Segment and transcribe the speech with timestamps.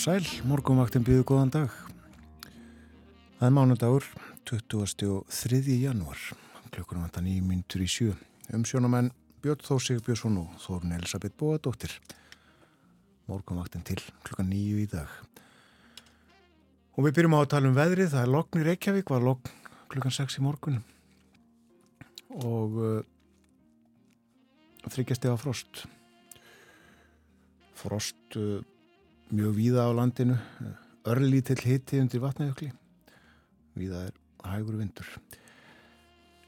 [0.00, 1.72] og sæl, morgumvaktin býðu góðan dag.
[3.36, 4.06] Það er mánudagur,
[4.48, 5.58] 23.
[5.76, 6.22] janúar,
[6.72, 8.14] klukkunum vantan í myndur í sjö.
[8.48, 9.10] Um sjónamenn
[9.44, 11.92] Björn Þósig Björnsson og Þórun Elisabeth Bóadóttir.
[13.28, 15.12] Morgumvaktin til klukkan nýju í dag.
[16.96, 19.52] Og við byrjum á að tala um veðrið, það er lokn í Reykjavík, var lokn
[19.92, 20.80] klukkan 6 í morgun.
[22.40, 22.98] Og uh,
[24.88, 25.86] þryggjast eða frost.
[27.84, 28.22] Frost...
[28.32, 28.62] Uh,
[29.30, 30.36] mjög víða á landinu
[31.08, 32.72] örlítill hitti undir vatnajökli.
[33.78, 34.14] Víða er
[34.44, 35.06] hægur vindur.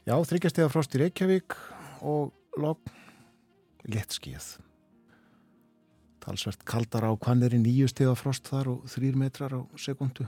[0.03, 1.55] Já, þryggjastega frost í Reykjavík
[2.03, 2.93] og logg
[3.87, 4.57] létt skíð
[6.23, 10.23] talsvert kaldar á kanneri nýju stega frost þar og þrýr metrar á sekundu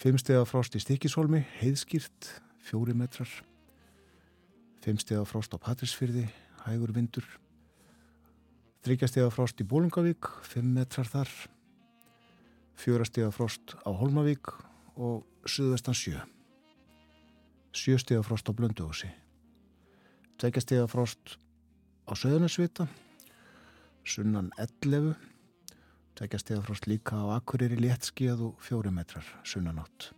[0.00, 2.28] fimm stega frost í Stikisholmi heiðskýrt,
[2.64, 3.30] fjóri metrar.
[4.84, 6.26] Fimm stega frost á Patrísfyrði
[6.66, 7.24] hægur vindur
[8.84, 11.30] Þryggjastega frost í Bólingavík, 5 metrar þar,
[12.76, 14.50] fjórastega frost á Holmavík
[15.00, 16.18] og suðvestan 7.
[17.72, 19.08] Sjöstega frost á Blönduósi.
[20.36, 21.38] Tveggjastega frost
[22.04, 22.84] á Söðunarsvita,
[24.04, 25.16] sunnan 11.
[26.20, 30.12] Tveggjastega frost líka á Akureyri léttskíð og 4 metrar sunnanátt.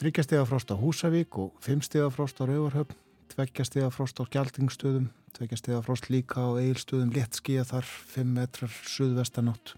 [0.00, 2.96] Þryggjastega frost á Húsavík og 5 stega frost á Rauvarhöfn,
[3.32, 9.74] tveggjastega frost á Gjaldingstöðum, tveggjastega frost líka á eilstöðum léttskíða þar 5 metrar suðvestanátt.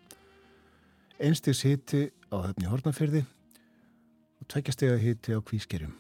[1.19, 3.25] Einstigs hiti á höfni Hortnafyrði
[4.39, 5.97] og tveggjastega hiti á Kvískerjum.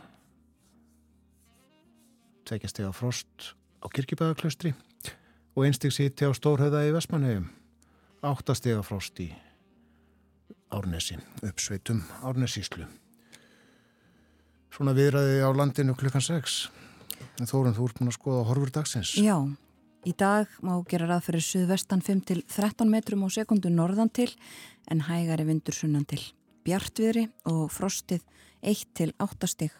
[2.48, 4.74] Tveggjastega frost á Kirkjubæðaklaustri
[5.58, 7.48] og einstigs hiti á Stórhauða í Vestmanhegjum
[8.22, 9.28] áttastega frost í
[10.74, 12.86] Árnesi uppsveitum Árnesíslu
[14.74, 16.58] Svona viðræði á landinu klukkan 6
[17.38, 19.12] Þórun, þú ert búin að skoða horfur dagsins.
[19.22, 19.36] Já,
[20.08, 24.30] í dag má gera rað fyrir suðvestan 5 til 13 metrum á sekundu norðan til
[24.90, 26.20] en hægari vindur sunnan til.
[26.66, 28.24] Bjartviðri og frostið
[28.62, 29.76] 1 til 8 stig.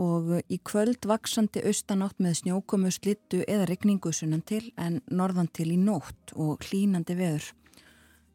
[0.00, 5.70] Og í kvöld vaksandi austanátt með snjókomu slittu eða regningu sunnan til en norðan til
[5.74, 7.46] í nótt og hlínandi veður.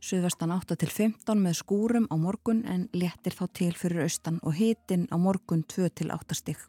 [0.05, 4.55] Suðvestan 8 til 15 með skúrum á morgun en léttir þá til fyrir austan og
[4.59, 6.63] hitin á morgun 2 til 8 stig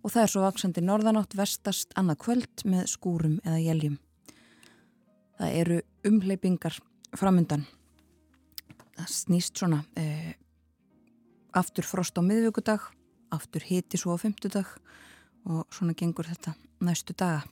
[0.00, 3.98] og það er svo vaksandi norðanátt vestast annað kvöld með skúrum eða jæljum.
[5.40, 5.78] Það eru
[6.08, 6.78] umleipingar
[7.16, 7.66] framundan.
[8.96, 10.34] Það snýst svona eh,
[11.56, 12.82] aftur frost á miðvíkudag,
[13.32, 14.68] aftur hiti svo á fymtudag
[15.48, 17.44] og svona gengur þetta næstu daga.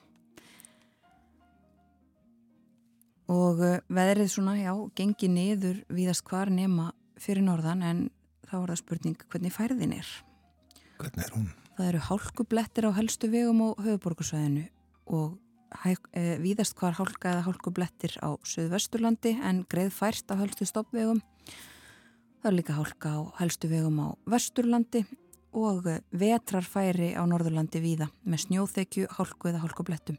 [3.28, 8.04] Og eh, veðrið svona, já, gengi niður viðast hvar nema fyrir norðan en
[8.48, 10.12] þá er það spurning hvernig færðin er.
[10.98, 11.50] Hvernig er hún?
[11.78, 14.64] Það eru hálkublettir á helstu vegum á höfuborgarsvæðinu
[15.14, 15.36] og
[15.86, 21.20] e, víðast hvar hálka eða hálkublettir á söðvesturlandi en greið fært á helstu stoppvegum.
[22.42, 25.04] Það er líka hálka á helstu vegum á vesturlandi
[25.54, 30.18] og vetrarfæri á norðurlandi víða með snjóþekju, hálku eða hálkublettum.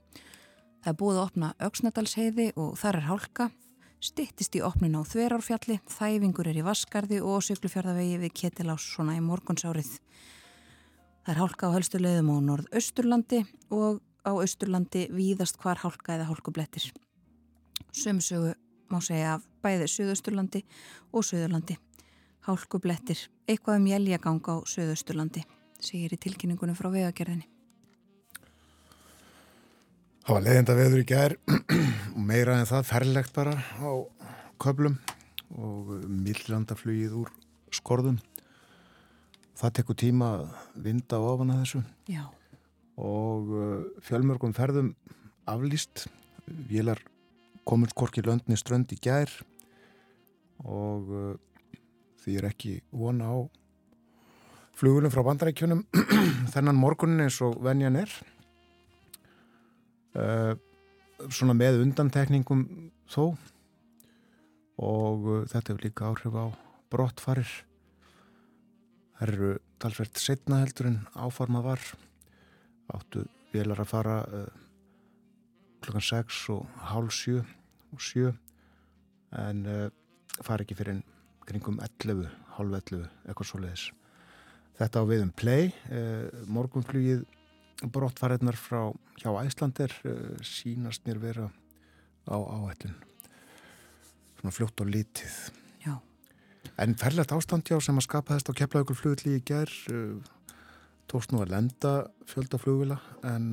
[0.80, 3.52] Það er búið að opna auksnadalsheiði og þar er hálka,
[4.00, 9.26] stittist í opnin á þverárfjalli, þæfingur er í Vaskarði og syklufjörðavegi við Ketilás svona í
[9.28, 9.98] morgunsárið.
[11.26, 13.44] Það er hálka á helstu leiðum á norð-austurlandi
[13.76, 16.90] og á austurlandi víðast hvar hálka eða hálkublettir.
[17.92, 18.56] Sömsögu
[18.90, 20.64] má segja af bæði söðausturlandi
[21.14, 21.78] og söðurlandi.
[22.48, 25.44] Hálkublettir, eitthvað um jæljagang á söðausturlandi,
[25.80, 27.48] segir í tilkynningunum frá vegagerðinni.
[30.24, 31.36] Það var leiðinda veður í gær
[32.16, 33.92] og meira en það ferlegt bara á
[34.62, 35.00] köplum
[35.58, 37.32] og millandaflugið úr
[37.74, 38.20] skorðum
[39.60, 40.44] það tekur tíma að
[40.86, 41.82] vinda ofan að þessu.
[42.10, 42.24] Já.
[43.00, 44.94] og uh, fjölmörgum ferðum
[45.48, 46.08] aflýst.
[46.70, 47.00] Vélar
[47.68, 49.32] komur skorki löndni strönd í gær.
[50.68, 51.36] Og uh,
[52.24, 53.38] því er ekki vona á
[54.80, 55.86] flugulum frá bandarækjunum
[56.54, 58.12] þennan morgunin eins og venjan er.
[60.16, 60.56] Uh,
[61.28, 62.68] svona með undantekningum
[63.12, 63.36] þó.
[64.80, 66.46] Og þetta hefur líka áhrif á
[66.92, 67.50] brottfarir
[69.20, 69.52] Það eru
[69.84, 71.84] talsvert setna heldur en áfarma var.
[72.96, 74.50] Áttu velar að fara uh,
[75.84, 77.40] klokkan 6 og hálf 7
[77.94, 78.32] og 7
[79.40, 79.88] en uh,
[80.46, 81.02] fari ekki fyrir
[81.50, 82.28] kringum 11,
[82.58, 83.86] halv 11 eitthvað svo leiðis
[84.80, 87.26] þetta á viðum play uh, morgunflugið
[87.96, 88.90] brottfæriðnar frá
[89.22, 91.50] hjá Æslander uh, sínast mér vera
[92.30, 92.98] á áhættun
[94.40, 95.69] svona fljótt og lítið Já.
[96.80, 99.72] En ferlegt ástand já sem að skapa þess að kepla ykkur flugli í ger
[101.12, 101.94] tókst nú að lenda
[102.30, 103.52] fjöldaflugvila en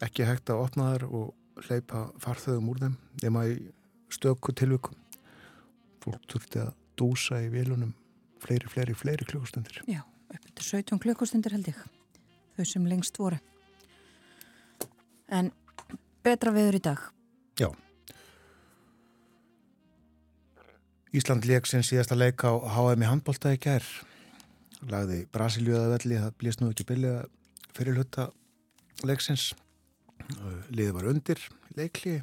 [0.00, 3.56] ekki hægt að opna þær og hleypa farþöðum úr þeim nema í
[4.10, 4.96] stöku tilvikum.
[6.00, 7.92] Fólk þurfti að dúsa í vilunum
[8.40, 9.82] fleiri, fleiri, fleiri klukkustundir.
[9.90, 10.00] Já,
[10.32, 11.84] upp til 17 klukkustundir held ég
[12.56, 13.36] þau sem lengst voru.
[15.28, 15.52] En
[16.24, 17.04] betra viður í dag?
[17.60, 17.68] Já
[21.10, 23.82] Ísland leik sem síðasta leik á HM í handbólta í kær
[24.86, 27.14] lagði Brasilíuða velli það blést nú ekki byrja
[27.74, 28.28] fyrir hluta
[29.08, 29.50] leiksins.
[30.70, 31.42] Liðið var undir
[31.74, 32.20] leikli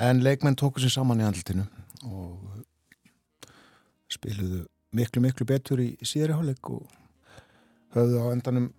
[0.00, 1.66] en leikmenn tóku sér saman í andlutinu
[2.08, 2.64] og
[4.14, 4.64] spiluðu
[4.96, 6.88] miklu miklu betur í síðari hálfleik og
[7.94, 8.70] höfðu á endanum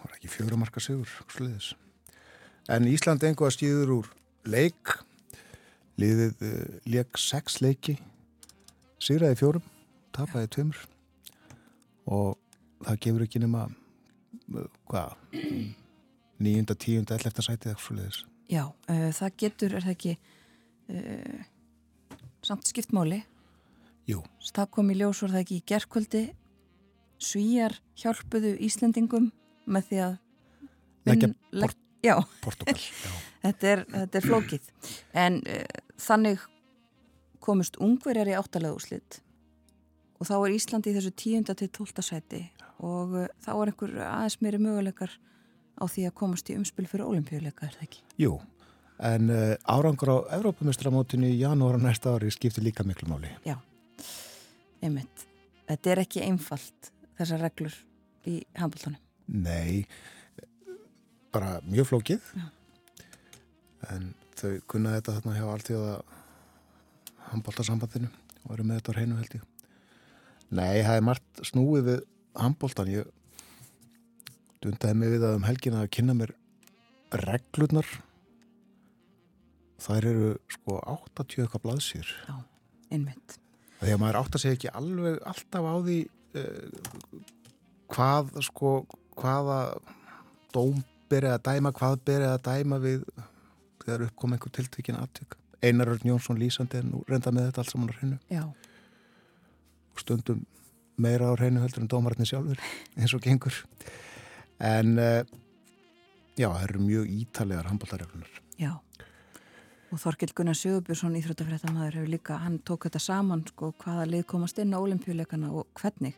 [0.00, 1.12] var ekki fjögramarka sigur
[2.70, 4.10] en Ísland engu að skýður úr
[4.48, 4.96] leik
[6.00, 7.96] liðið uh, leik sex leiki
[9.00, 9.66] sigraði fjórum
[10.16, 10.80] tapaði tveimur
[12.10, 12.36] og
[12.84, 13.68] það gefur ekki nema
[14.90, 15.14] hvað
[16.40, 18.20] nýjunda, tíunda, ellefta sætið eitthvað sluðis
[18.50, 20.14] Já, uh, það getur, er það ekki
[20.90, 21.42] uh,
[22.46, 23.20] samt skiptmáli
[24.10, 26.24] Jú Það kom í ljós voru það ekki í gerðkvöldi
[27.20, 29.28] Svíjar hjálpuðu Íslendingum
[29.70, 30.16] með því að
[31.08, 32.16] Leggja legg, já.
[32.44, 33.12] Portugal já.
[33.44, 34.72] þetta, er, þetta er flókið
[35.22, 36.42] en uh, þannig
[37.40, 39.20] komust ungverjar í áttalega úslit
[40.20, 42.44] og þá er Íslandi í þessu tíunda til tólta sæti
[42.84, 45.16] og uh, þá er einhver aðeins meiri möguleikar
[45.80, 48.04] á því að komast í umspil fyrir olimpíuleika, er það ekki?
[48.20, 48.34] Jú,
[49.08, 53.32] en uh, árangur á Evrópumestramótinu í janúara næsta ári skiptir líka miklu máli.
[53.48, 53.56] Já,
[54.84, 55.26] einmitt.
[55.70, 57.74] Þetta er ekki einfalt, þessar reglur
[58.28, 59.00] í handbóltanum.
[59.30, 59.86] Nei,
[61.32, 62.32] bara mjög flókið.
[62.36, 62.48] Já.
[63.94, 64.10] En
[64.40, 65.94] þau kunna þetta þarna hjá alltíða
[67.30, 68.10] handbóltasambandinu
[68.44, 69.48] og eru með þetta á hreinu held ég.
[70.50, 72.04] Nei, það er margt snúið við
[72.40, 72.90] handbóltan.
[72.90, 73.10] Ég
[74.64, 76.34] dundaði mig við að um helgina að kynna mér
[77.24, 77.88] reglurnar
[79.80, 82.36] þær eru sko 80 eitthvað blaðsýr Já,
[82.92, 83.38] einmitt
[83.80, 85.98] að maður átt að segja ekki alveg alltaf á því
[86.36, 87.22] uh,
[87.90, 88.74] hvað sko
[89.16, 89.60] hvaða
[90.54, 93.06] dóm berið að dæma, hvað berið að dæma við
[93.84, 97.92] þegar uppkom einhver tiltökin aðtök Einar Örn Jónsson lýsandi en reynda með þetta allt saman
[97.92, 98.18] á hreinu.
[99.92, 100.44] Og stundum
[101.00, 102.60] meira á hreinu heldur en dómarinn sjálfur
[102.98, 103.56] eins og gengur.
[104.60, 105.20] En uh,
[106.36, 108.40] já, það eru mjög ítalegar handbóltarreglunar.
[108.60, 108.72] Já,
[109.90, 114.60] og Þorkild Gunnar Sjögubjörnsson íþróttafrættamæður hefur líka, hann tók þetta saman sko hvaða lið komast
[114.60, 116.16] inn á olimpíuleikana og hvernig.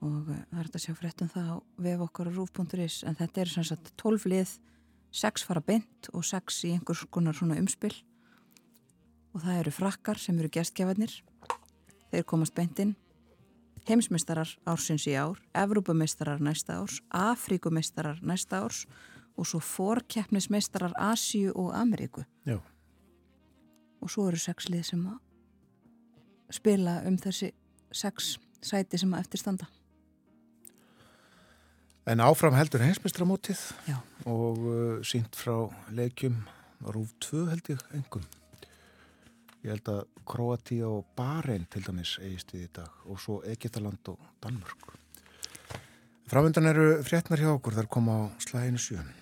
[0.00, 1.56] Og uh, það er þetta að sjá fréttum það á
[1.88, 4.56] vef okkar og rúf.is en þetta er sem sagt 12 lið
[5.10, 7.94] 6 fara beint og 6 í einhvers konar svona umspil
[9.34, 11.14] og það eru frakkar sem eru gestgjafarnir
[12.10, 12.96] þeir komast beint inn
[13.88, 18.84] heimsmeistarar ársins í ár, Evrópameistarar næsta árs, Afríkumeistarar næsta árs
[19.36, 22.24] og svo fórkeppnismeistarar Asíu og Ameríku.
[22.46, 22.60] Já.
[24.00, 25.18] Og svo eru sex lið sem að
[26.50, 27.52] spila um þessi
[27.92, 29.66] sex sæti sem að eftirstanda.
[32.10, 34.00] En áfram heldur heimsmeistramótið Já.
[34.26, 36.40] og uh, sínt frá leikjum
[36.90, 38.24] Rúf 2 held ég engum.
[39.62, 44.10] Ég held að Kroatia og Bahrein til dæmis eigist við í dag og svo Egiptaland
[44.10, 44.96] og Danmörk.
[46.32, 49.19] Framöndan eru fréttnar hjá okkur þar koma á slæginu sjön.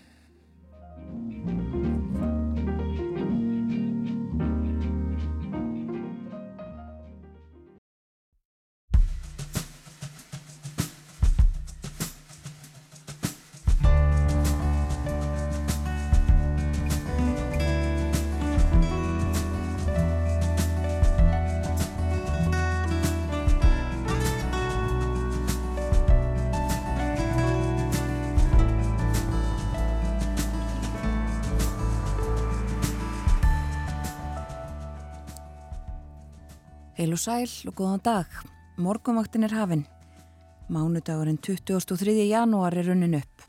[37.28, 38.28] Sæl og góðan dag.
[38.80, 39.84] Morgumvaktin er hafinn.
[40.72, 42.14] Mánudagurinn 23.
[42.24, 43.42] janúar er runnin upp.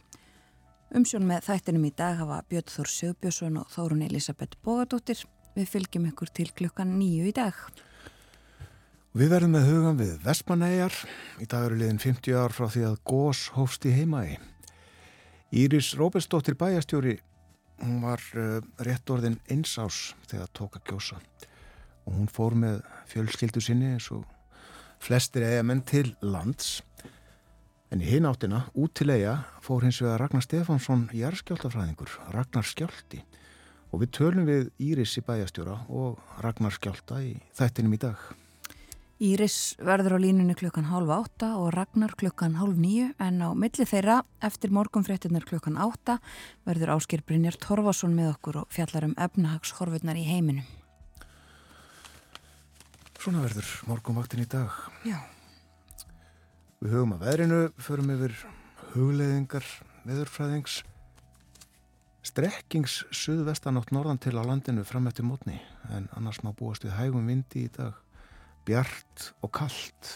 [0.95, 5.21] Umsjón með þættinum í dag hafa Björn Þór Sjöbjörnsson og Þórun Elisabeth Bógadóttir.
[5.55, 7.55] Við fylgjum ykkur til klukkan nýju í dag.
[9.15, 10.99] Við verðum með hugan við Vestmanæjar.
[11.39, 14.39] Í dag eru liðin 50 ár frá því að Gós hófst í heimaði.
[15.55, 17.19] Íris Róbersdóttir bæjastjóri
[17.79, 21.23] hún var uh, rétt orðin einsás þegar tók að gjósa
[22.05, 24.25] og hún fór með fjölskyldu sinni eins og
[25.03, 26.79] flestir eigamenn til lands.
[27.89, 33.23] En í hinn áttina, út til eiga fór hins vegar Ragnar Stefánsson jærskjáltafræðingur, Ragnar Skjálti
[33.89, 38.21] og við tölum við Íris í bæjastjóra og Ragnar Skjálta í þættinum í dag.
[39.19, 43.83] Íris verður á línunni klukkan hálf átta og Ragnar klukkan hálf nýju en á milli
[43.83, 46.21] þeirra eftir morgunfréttinnar klukkan átta
[46.63, 50.78] verður Áskir Brynjar Torfason með okkur og fjallar um efnahagshorfurnar í heiminum.
[53.19, 54.71] Svona verður morgunvaktin í dag.
[55.03, 55.17] Já.
[56.79, 58.35] Við hugum að veðrinu, förum yfir
[58.93, 59.65] hugleðingar,
[60.07, 60.77] veðurfræðings,
[62.23, 65.57] strekkings suðvestanátt norðan til á landinu fram eftir mótni
[65.91, 67.97] en annars má búast við hægum vindi í dag
[68.69, 70.13] bjart og kallt.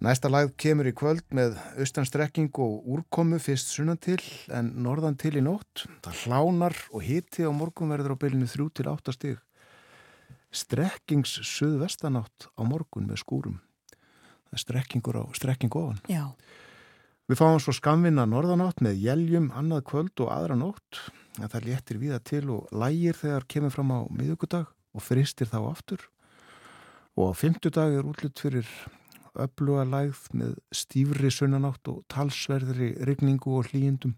[0.00, 4.20] Næsta lag kemur í kvöld með austanstrekking og úrkomu fyrst sunnan til
[4.54, 5.84] en norðan til í nótt.
[6.06, 9.44] Það hlánar og hiti á morgun verður á bylinu 3 til 8 stig.
[10.54, 13.60] Strekkings suðvestanátt á morgun með skúrum.
[14.48, 16.00] Það er strekkingur á strekking ofan.
[16.08, 16.32] Já.
[17.28, 21.02] Við fáum svo skamvinna norðanátt með jæljum annað kvöld og aðra nótt.
[21.36, 26.08] Það léttir viða til og lægir þegar kemur fram á miðugudag og fristir þá aftur
[27.18, 28.68] og á fymtudag er útlutt fyrir
[29.38, 34.14] öfluga lægð með stífri sunnanátt og talsverðri rigningu og hlýjendum.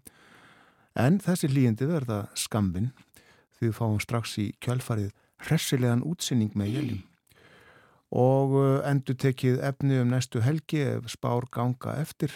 [0.97, 2.91] En þessi hlýjendi verða skambin
[3.57, 5.11] því við fáum strax í kjálfarið
[5.47, 7.01] hressilegan útsinning með jæljum.
[8.11, 12.33] Og uh, endur tekið efni um næstu helgi ef spár ganga eftir.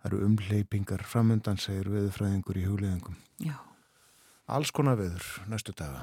[0.00, 3.20] Það eru umleipingar framöndan, segir veðurfræðingur í hugleðingum.
[3.44, 3.58] Já.
[4.50, 6.02] Alls konar veður næstu daga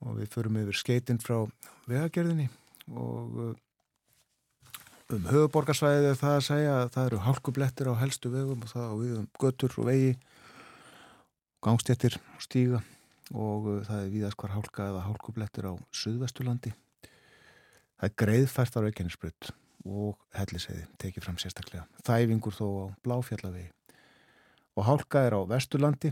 [0.00, 1.42] og við förum yfir skeitinn frá
[1.90, 2.46] vegagerðinni
[2.88, 3.50] og uh,
[5.10, 8.86] um höfuborgarsvæðið er það að segja að það eru hálkublettir á helstu vegum og það
[8.86, 10.14] á við um götur og vegi
[11.66, 12.82] gangstjættir og stíga
[13.30, 18.84] og uh, það er viðast hvar hálka eða hálkublettir á Suðvestulandi það er greiðfært á
[18.84, 19.50] Reykjanesbrut
[19.88, 21.86] og helliseiði tekið fram sérstaklega.
[22.04, 23.70] Þæfingur þó á Bláfjallavegi.
[24.76, 26.10] Og hálka er á Vesturlandi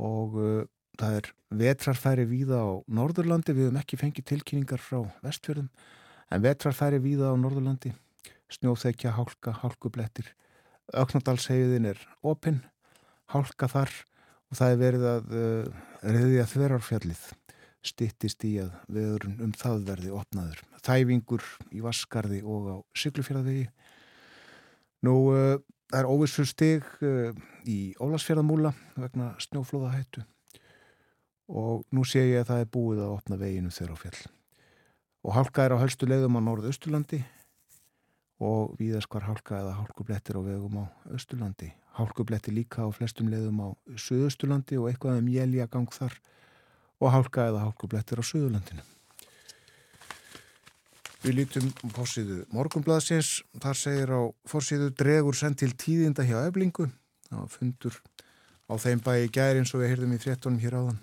[0.00, 0.62] og uh,
[1.00, 1.28] Það er
[1.60, 5.70] vetrarfæri víða á Norðurlandi, við hefum ekki fengið tilkynningar frá vestfjörðum,
[6.28, 7.94] en vetrarfæri víða á Norðurlandi,
[8.52, 10.28] snjóþekja, hálka, hálkublettir,
[10.92, 12.60] auknadalsheyðin er opinn,
[13.32, 13.94] hálka þar
[14.50, 17.22] og það er verið að uh, reyðja þverjarfjallið,
[17.86, 20.64] stittist í að veðurinn um það verði opnaður.
[20.84, 23.68] Þæfingur í Vaskarði og á Siglufjörðavegi.
[25.06, 25.54] Nú, uh,
[25.92, 27.30] það er óvissu stig uh,
[27.64, 30.26] í Ólasfjörðamúla vegna snjóflóðahættu
[31.50, 34.20] og nú sé ég að það er búið að opna veginu þeirra á fjall.
[35.26, 37.18] Og hálka er á hölstu leiðum á norðu-östurlandi
[38.40, 41.72] og víðast hvar hálka eða hálkublettir á vegum á östurlandi.
[41.98, 43.68] Hálkublettir líka á flestum leiðum á
[43.98, 46.16] söðusturlandi og eitthvað um jælja gang þar
[47.00, 48.86] og hálka eða hálkublettir á söðurlandinu.
[51.20, 53.42] Við lítum fórsíðu morgunblaðsins.
[53.60, 56.88] Þar segir á fórsíðu dregur send til tíðinda hjá eflingu.
[57.28, 58.00] Það fundur
[58.70, 61.00] á þeim bæi gæri eins og við heyrðum í fréttunum hér áðan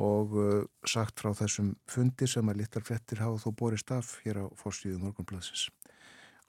[0.00, 4.40] og uh, sagt frá þessum fundi sem að litar frettir hafa þó borist af hér
[4.40, 5.66] á fórstíðu morgunblæsins.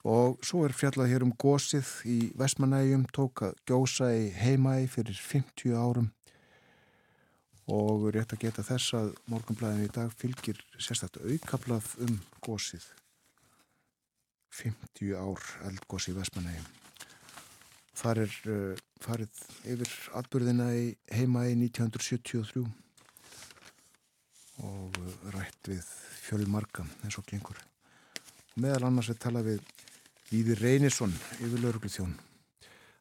[0.08, 5.22] Og svo er fjallað hér um gósið í Vestmanægjum, tók að gjósa í heimægi fyrir
[5.22, 6.10] 50 árum
[7.72, 12.84] og rétt að geta þess að morgunblæðin í dag fylgir sérstaklega aukablað um gósið.
[14.52, 16.70] 50 ár eldgósi í Vestmanægjum.
[18.02, 22.66] Þar er uh, farið yfir atbyrðina í heimægi 1973
[24.66, 24.98] og
[25.34, 25.86] rætt við
[26.26, 27.62] fjölmarka eins og gengur.
[28.60, 29.62] Meðal annars við tala við
[30.32, 31.12] Víði Reynisson
[31.44, 32.14] yfir lauruglu þjón.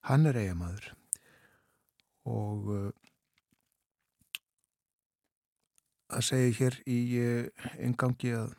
[0.09, 0.89] Hann er eigamadur
[2.31, 2.89] og uh,
[6.11, 6.99] að segja hér í
[7.79, 8.57] engangi uh, að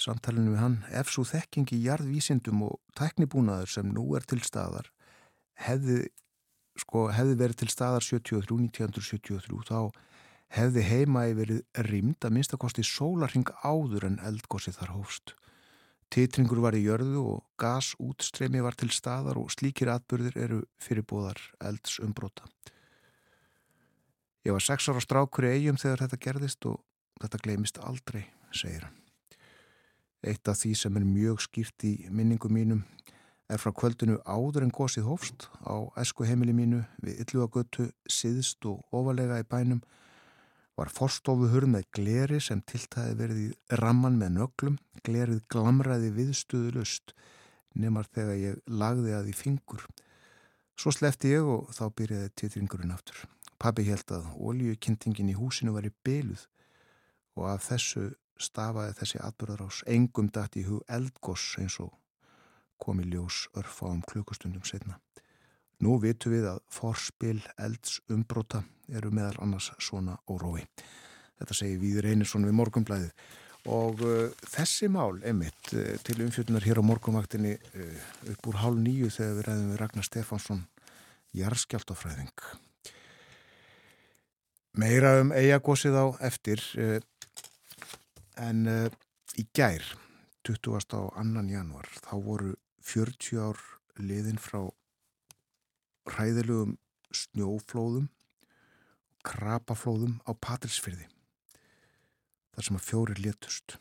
[0.00, 4.88] samtalenu við hann ef svo þekkingi jarðvísindum og tæknibúnaður sem nú er til staðar
[5.64, 6.04] hefði,
[6.80, 9.90] sko, hefði verið til staðar 73, 1973 þá
[10.56, 15.36] hefði heima yfir rýmd að minnstakosti sólarhing áður en eldgósi þar hófst.
[16.10, 22.00] Titringur var í jörðu og gasútstremi var til staðar og slíkir atbyrðir eru fyrirbóðar elds
[22.02, 22.48] umbróta.
[24.42, 26.80] Ég var sex ára strákur í eigum þegar þetta gerðist og
[27.22, 28.96] þetta gleimist aldrei, segir hann.
[30.26, 32.82] Eitt af því sem er mjög skýrt í minningu mínum
[33.50, 38.82] er frá kvöldinu áður en gósið hófst á esku heimili mínu við Ylluagötu, siðst og
[38.90, 39.80] ofalega í bænum
[40.80, 43.48] var forstofuhur með gleri sem tiltæði verið í
[43.82, 47.12] ramman með nöglum, glerið glamraði viðstuðu lust,
[47.76, 49.84] nemar þegar ég lagði að því fingur.
[50.80, 53.26] Svo slefti ég og þá byrjaði titringurinn aftur.
[53.60, 56.46] Pabbi held að ólíukynntingin í húsinu var í byluð
[57.36, 58.06] og af þessu
[58.40, 61.92] stafaði þessi atbyrðarás engum dætt í hug eldgoss eins og
[62.80, 64.96] komi ljós örfa um klukkustundum setna.
[65.80, 70.66] Nú vitum við að forspil elds umbróta eru meðal annars svona órói.
[71.40, 73.12] Þetta segir Víður Einarsson við morgumblæðið
[73.70, 77.94] og uh, þessi mál, emitt, uh, til umfjöldunar hér á morgumvaktinni uh,
[78.32, 80.62] upp úr hálf nýju þegar við ræðum við Ragnar Stefánsson
[81.36, 82.44] Jarskjáltafræðing.
[84.80, 86.62] Meira um eigagósið á eftir
[88.38, 88.60] en
[89.34, 89.82] í gær,
[90.46, 90.94] 20.
[90.94, 92.52] á annan januar, þá voru
[92.86, 93.58] 40 ár
[93.98, 94.62] liðin frá
[96.08, 96.76] hræðilegum
[97.12, 98.08] snjóflóðum,
[99.26, 101.08] krapaflóðum á Patrísfyrði
[102.54, 103.76] þar sem að fjóri létust.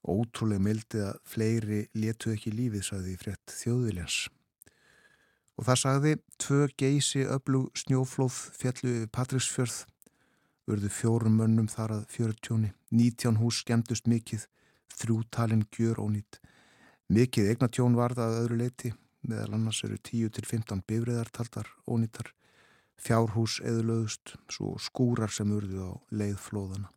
[0.00, 4.20] Ótrúlega mildi að fleiri létu ekki lífið, sagði frétt þjóðviljans.
[5.60, 9.82] Og það sagði tvö geysi öflug snjóflóð fjallu yfir Patrísfjörð,
[10.70, 14.46] urðu fjórum mönnum þar að fjörutjóni, nítján hús skemmtust mikið,
[14.96, 16.40] þrjútalinn gjör ónýtt.
[17.12, 18.94] Mikið eignatjón varða að öðru leiti,
[19.26, 22.32] meðal annars eru 10-15 bifriðartaldar ónýttar,
[23.00, 26.90] fjárhús eðlöðust, svo skúrar sem urðu á leiðflóðana.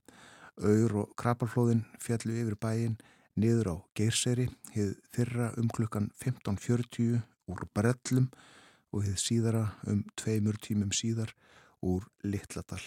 [0.61, 2.97] Auður og krapalflóðin fjallu yfir bæin
[3.39, 8.29] niður á Geirseri, hið fyrra um klukkan 15.40 úr Brellum
[8.93, 11.33] og hið síðara um tveimur tímum síðar
[11.81, 12.81] úr Littladal.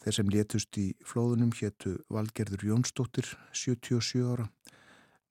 [0.00, 4.48] Þeir sem létust í flóðunum héttu Valgerður Jónsdóttir, 77 ára,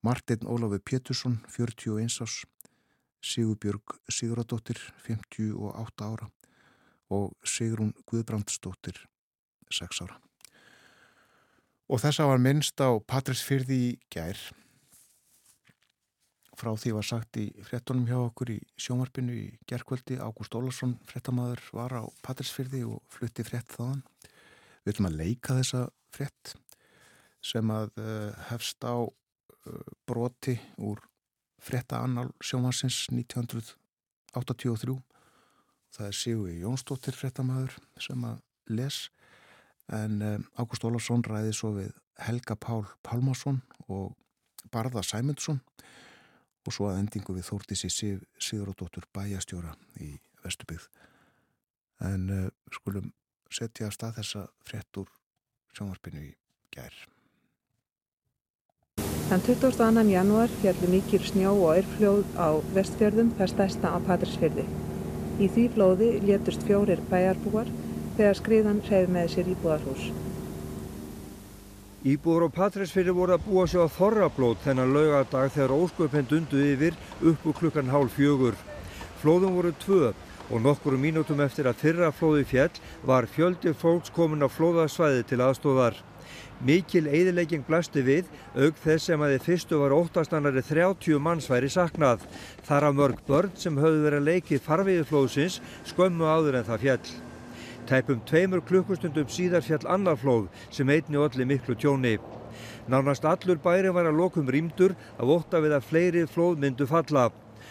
[0.06, 2.44] Martin Ólafur Pétursson, 41 ás,
[3.20, 6.30] Sigurbjörg Siguradóttir, 58 ára
[7.10, 8.96] og Sigrun Guðbrandsdóttir,
[9.70, 10.16] 6 ára.
[11.90, 14.38] Og þess að var minnst á Patrísfyrði í gær.
[16.60, 20.20] Frá því var sagt í frettunum hjá okkur í sjómarpinu í gerðkvöldi.
[20.22, 24.04] Ágúst Ólarsson, frettamæður, var á Patrísfyrði og flutti frett þaðan.
[24.84, 26.54] Við ætlum að leika þessa frett
[27.42, 31.00] sem að uh, hefst á uh, broti úr
[31.60, 34.96] fretta annál sjómarsins 1983.
[35.90, 39.00] Það er Sigur Jónsdóttir frettamæður sem að les.
[39.90, 44.14] En um, Ágúst Ólafsson ræði svo við Helga Pál Pálmarsson og
[44.70, 45.60] Barða Sæmundsson.
[46.68, 47.90] Og svo að endingu við Þórtísi
[48.38, 50.12] Siguróttur bæjastjóra í
[50.44, 50.86] Vestubíð
[52.00, 53.12] en uh, skulum
[53.52, 55.10] setja að stað þessa frétt úr
[55.76, 56.30] sjónvarpinu í
[56.72, 56.94] gær
[59.30, 60.10] Þann 22.
[60.10, 64.64] janúar fjallu mikil snjó og erfljóð á vestfjörðum það stærsta á Patrísfjörði.
[65.38, 67.70] Í því flóði létust fjórir bæjarbúar
[68.16, 70.08] þegar skriðan reyð með sér íbúðarhús.
[72.02, 76.98] Íbúður á Patræsfyrir voru að búa sig á þorrablót þennan laugadag þegar ósköpinn dundu yfir
[77.22, 78.58] upp úr klukkan hálf fjögur.
[79.22, 80.10] Flóðum voru tvö
[80.50, 85.44] og nokkuru mínútum eftir að fyrra flóði fjell var fjöldi fólks komin á flóðasvæði til
[85.46, 86.02] aðstóðar.
[86.60, 91.70] Mikil eðilegging blasti við, auk þess sem að þið fyrstu var óttastannari 30 manns væri
[91.72, 92.26] saknað.
[92.66, 95.56] Þar af mörg börn sem höfðu verið að leikið farviði flóðsins
[95.88, 97.14] skömmu áður en það fjell.
[97.88, 102.18] Tæpum tveimur klukkustundum síðar fjall annar flóð sem einni allir miklu tjóni.
[102.92, 107.30] Nánast allur bæri var að lokum rýmdur af ótta við að fleiri flóð myndu falla.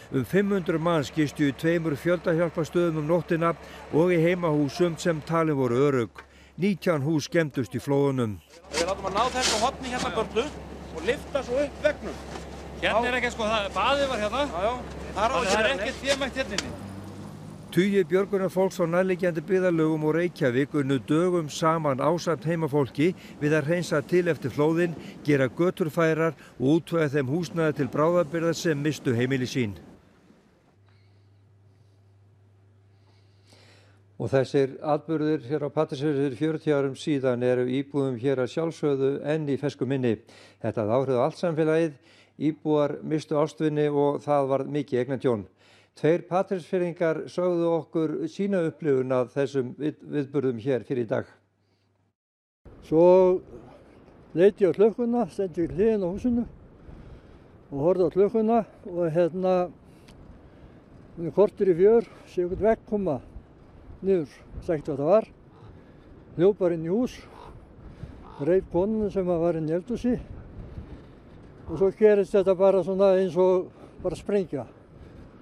[0.10, 3.54] Um 500 mann skistu í tveimur fjöldahjálpastöðum um nóttina
[3.94, 6.26] og í heimahúsum sem talin voru örug.
[6.60, 8.36] 19 hús skemmtust í flóðunum.
[8.74, 10.44] Við látum að ná þessu hopni hérna börnu
[10.98, 12.20] og lifta svo upp vegnum.
[12.82, 14.44] Hérna er ekki sko, það baðið var hérna.
[14.52, 15.00] Já, já.
[15.16, 16.76] Það er ekkert þémægt hérna inni.
[17.70, 23.70] Tugi björgunar fólks á nærlegjandi byðalögum og Reykjavík unnu dögum saman ásamt heimafólki við að
[23.70, 29.48] reynsa til eftir flóðin, gera göturfærar og útvæða þeim húsnaði til bráðabyrðar sem mistu heimili
[29.48, 29.78] sín.
[34.20, 39.46] Og þessir atbyrðir hér á Patrísfjörður 40 árum síðan eru íbúðum hér að sjálfsögðu enn
[39.48, 40.18] í fesku minni.
[40.60, 41.94] Þetta áhrifðu allt samfélagið,
[42.50, 45.46] íbúar mistu ástvinni og það var mikið egnan tjón.
[45.96, 51.32] Tveir patrísfyrringar sögðu okkur sína upplifun að þessum við, viðburðum hér fyrir í dag.
[52.88, 53.08] Svo
[54.36, 56.46] leiti ég á klökkuna, stendi í hliðin á húsinu
[57.72, 59.58] og horfði á klökkuna og hérna
[61.16, 63.20] við kortir í fjör sé okkur vekk koma
[64.06, 64.32] niður,
[64.64, 65.30] sætti hvað það var,
[66.38, 67.16] hljópar inn í hús,
[68.48, 70.16] reyf konuna sem var inn í eldhúsi
[71.70, 73.68] og svo gerist þetta bara svona eins og
[74.04, 74.64] bara sprengja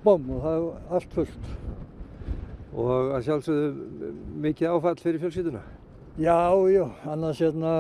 [0.04, 1.52] bom og það er allt fullt.
[2.78, 4.10] Og að sjálfsögðu
[4.44, 5.62] mikið áfall fyrir fjölskylduna?
[6.18, 6.38] Já,
[6.74, 7.72] já, annars hérna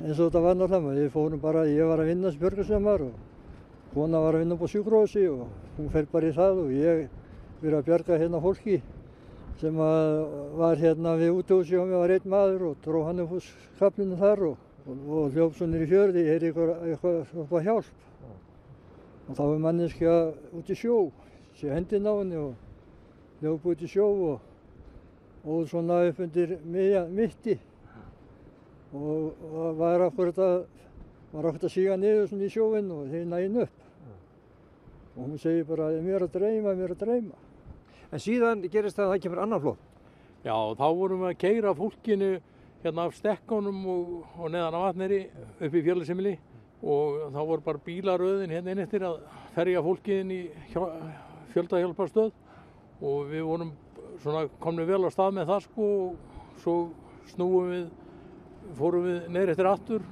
[0.00, 3.18] eins og þetta var náttúrulega, ég fórum bara, ég var að vinna sem björgarslemar og
[3.94, 7.06] kona var að vinna á sjúkrósi og hún fer bara í það og ég
[7.60, 8.80] verið að bjarga hérna fólki
[9.60, 13.48] sem var hérna við útúsi og við var einn maður og dró hann upp hús
[13.76, 17.90] kaplinu þar og, og, og hljóf svo nýri fjörði, er eitthvað, hjálp.
[19.28, 20.14] Og þá er manneskja
[20.56, 20.96] út í sjó,
[21.60, 22.54] sé hendin á henni og
[23.42, 24.48] hljóf út í sjó og,
[25.44, 27.58] og svona upp undir mitti
[28.96, 33.86] og að, var akkurat að síga niður svona í sjóin og þeir nægin upp.
[35.14, 37.49] Og hún segir bara, mér er að dreyma, mér er að dreyma.
[38.10, 39.82] En síðan gerist það að það kemur annan flóð.
[40.40, 42.30] Já, þá vorum við að keira fólkinu
[42.80, 45.20] hérna af stekkonum og, og neðan á vatneri
[45.60, 46.32] upp í fjölusimili
[46.80, 49.18] og þá voru bara bílaröðin hérna inn eftir að
[49.54, 50.40] ferja fólkiðin í
[51.52, 52.32] fjöldahjálparstöð.
[53.00, 53.74] Og við vorum
[54.22, 55.88] svona komnum vel á stað með það sko.
[56.10, 56.76] Og svo
[57.30, 57.84] snúum við,
[58.80, 60.06] fórum við neyri eftir aftur.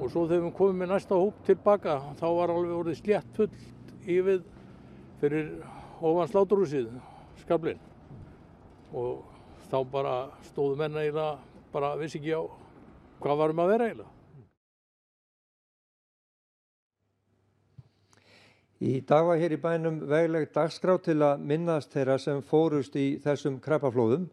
[0.00, 3.92] Og svo þegar við komum með næsta hóp tilbaka þá var alveg orðið slétt fullt
[4.06, 4.42] yfir
[5.20, 5.52] fyrir
[6.04, 6.90] ofan sláturhúsið
[7.46, 7.78] skaflinn
[8.96, 9.22] og
[9.70, 10.14] þá bara
[10.48, 11.38] stóðu menna eiginlega
[11.72, 12.42] bara vissi ekki á
[13.22, 14.12] hvað varum að vera eiginlega.
[18.76, 23.06] Í dag var hér í bænum vegleg dagskrá til að minnast þeirra sem fórust í
[23.24, 24.26] þessum kreppaflóðum.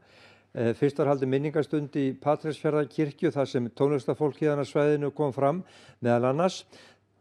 [0.54, 5.64] Eh, fyrst var haldi minningastund í Patræsfjörðarkirkju þar sem tónlistafólk híðana svæðinu kom fram
[6.04, 6.66] meðal annars.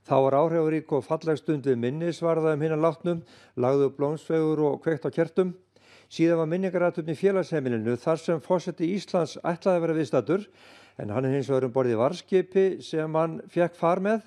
[0.02, 3.22] Þá var áhrifurík og fallegstund við minnisvarðaðum hinn að látnum,
[3.54, 5.54] lagðu blómsvegur og kveikt á kertum.
[6.12, 10.42] Síðan var minningaratöfni félagsheimilinu þar sem fósetti Íslands ætlaði að vera viðstatur
[11.00, 14.26] en hann er hins vegar um borðið varskipi sem hann fekk far með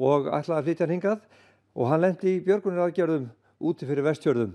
[0.00, 1.26] og ætlaði að flytja hann hingað
[1.76, 3.28] og hann lendi í björgunir aðgjörðum
[3.68, 4.54] úti fyrir vestjörðum.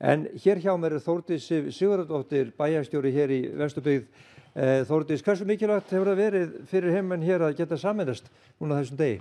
[0.00, 4.08] En hér hjá mér er Þórdís Sigurðardóttir bæjarstjóri hér í Vestubíð.
[4.56, 9.04] Eh, Þórdís, hversu mikilvægt hefur það verið fyrir heiminn hér að geta saminast núna þessum
[9.04, 9.20] degi?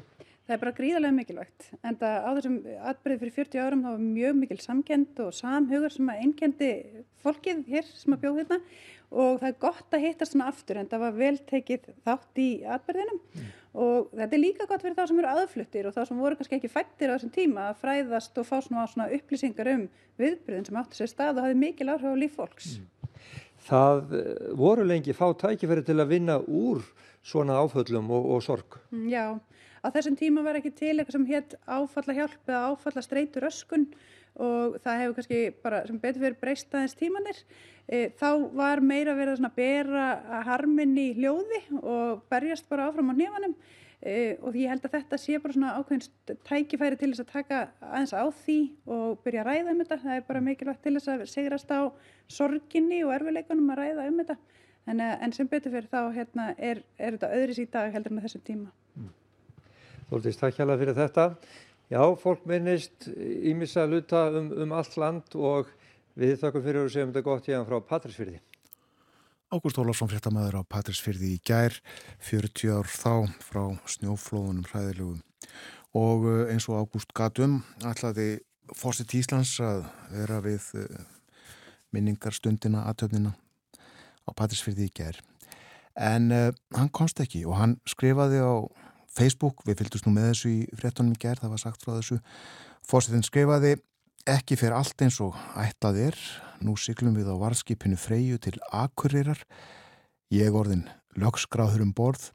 [0.51, 2.55] Það er bara gríðarlega mikilvægt en á þessum
[2.91, 6.71] atbyrði fyrir 40 árum þá var mjög mikil samkend og samhugur sem að einkendi
[7.23, 8.57] fólkið hér sem að bjóð hérna
[9.11, 12.49] og það er gott að hittast svona aftur en það var vel tekið þátt í
[12.75, 13.47] atbyrðinum mm.
[13.85, 16.59] og þetta er líka gott fyrir þá sem eru aðfluttir og þá sem voru kannski
[16.59, 19.85] ekki fættir á þessum tíma að fræðast og fá svona, svona upplýsingar um
[20.19, 22.73] viðbyrðin sem áttu sér stað og hafði mikil áhrif á líf fólks.
[22.81, 22.91] Mm.
[23.71, 26.83] Það eh, voru lengi fá tækifæri til að vinna úr
[27.23, 28.79] svona áföllum og, og sorg.
[28.91, 29.25] Mm, já,
[29.81, 33.87] Á þessum tíma var ekki til eitthvað sem hétt áfalla hjálp eða áfalla streitur öskun
[34.39, 37.39] og það hefur kannski bara sem betur fyrir breyst aðeins tímanir.
[37.89, 40.05] E, þá var meira verið að bera
[40.47, 43.55] harminn í hljóði og berjast bara áfram á nýjanum
[43.99, 47.61] e, og ég held að þetta sé bara svona ákveðinst tækifæri til þess að taka
[47.89, 50.01] aðeins á því og byrja að ræða um þetta.
[50.05, 51.81] Það er bara mikilvægt til þess að segrast á
[52.29, 54.37] sorginni og erfileikunum að ræða um þetta.
[54.89, 58.23] En, en sem betur fyrir þá hérna, er, er þetta öðris í dag heldur en
[58.23, 58.71] þessum tíma.
[58.95, 59.11] Mm.
[60.11, 61.25] Þóldís, takk hjá það fyrir þetta.
[61.91, 63.05] Já, fólk minnist
[63.47, 65.69] ímissa luta um, um allt land og
[66.19, 68.41] við þakkum fyrir að segjum þetta gott hérna frá Patrísfyrði.
[69.51, 71.77] Ágúst Ólafsson fréttamaður á Patrísfyrði í gær,
[72.27, 73.63] 40 ár þá frá
[73.95, 75.23] snjóflóðunum hræðilugum.
[75.95, 78.41] Og eh, eins og Ágúst gatum ætlaði
[78.75, 81.01] fórsitt Íslands að vera við eh,
[81.95, 83.31] minningarstundina, aðtöfnina
[84.27, 85.23] á Patrísfyrði í gær.
[85.99, 88.63] En uh, hann komst ekki og hann skrifaði á
[89.17, 92.19] Facebook, við fylgdust nú með þessu í fréttunum í gerð, það var sagt frá þessu.
[92.87, 93.75] Fórsetin skrifaði
[94.29, 96.19] ekki fyrir allt eins og ætlað er.
[96.61, 99.41] Nú syklum við á varskipinu Freyju til Akureyrar.
[100.31, 100.85] Ég orðin
[101.19, 102.29] lögsgráður um borð.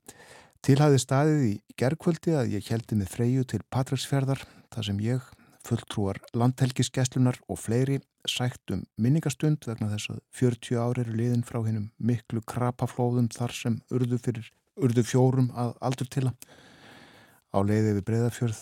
[0.67, 4.43] Tilhæði staðið í gerðkvöldi að ég heldi með Freyju til Patræksfjörðar
[4.75, 5.33] þar sem ég
[5.67, 11.61] fulltrúar landhelgiskeslunar og fleiri sætt um minningastund vegna þess að 40 ári eru liðin frá
[11.65, 16.57] hennum miklu krapaflóðum þar sem urðu fyrir urðu fjórum að aldur til að
[17.53, 18.61] á leiði við breyðafjörð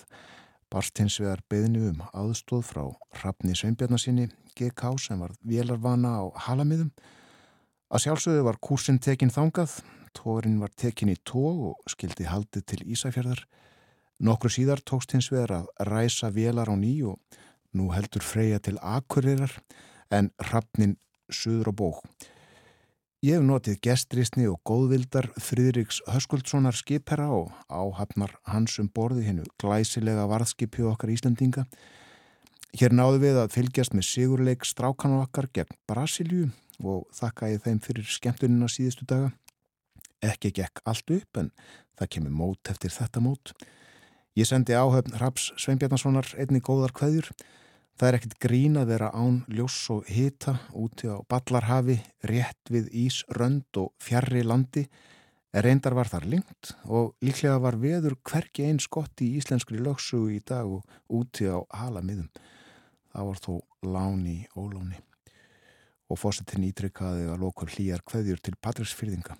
[0.72, 2.84] barst hins vegar beðinu um aðstóð frá
[3.20, 6.90] Hrafni Sveinbjarnasinni GK sem var vélarvana á halamiðum.
[7.94, 9.78] Að sjálfsögðu var kursin tekin þangað
[10.14, 13.44] tórin var tekin í tóg og skildi haldið til Ísafjörðar
[14.24, 17.18] nokkru síðar tókst hins vegar að ræsa vélar á ný og
[17.74, 19.58] nú heldur freyja til Akureyrar
[20.14, 20.96] en Hrafnin
[21.30, 22.04] suður á bók
[23.24, 29.46] Ég hef notið gestrisni og góðvildar Fridriks Höskuldssonar skipherra og áhafnar hans um borði hennu
[29.62, 31.64] glæsilega varðskipi okkar Íslandinga.
[32.76, 36.50] Hér náðu við að fylgjast með sigurleik strákanu okkar gegn Brasilju
[36.84, 39.32] og þakka ég þeim fyrir skemmtunina síðustu daga.
[40.20, 41.48] Ekki gekk allt upp en
[41.96, 43.54] það kemur mót eftir þetta mót.
[44.36, 47.32] Ég sendi áhöfn Raps Sveinbjarnasonar einni góðar kveðjur
[47.94, 52.88] Það er ekkert grín að vera án ljós og hita úti á ballarhafi, rétt við
[53.04, 54.88] ís, rönd og fjarrri landi.
[55.54, 60.40] Reyndar var þar lengt og líklega var veður hverki eins gott í íslenskri lögsugu í
[60.42, 62.26] dag og úti á halamiðum.
[63.14, 63.52] Það var þó
[63.86, 64.98] láni óláni.
[66.12, 69.38] og fósettin ítrykkaði að lokur hlýjar kveðjur til Patrísfyrðinga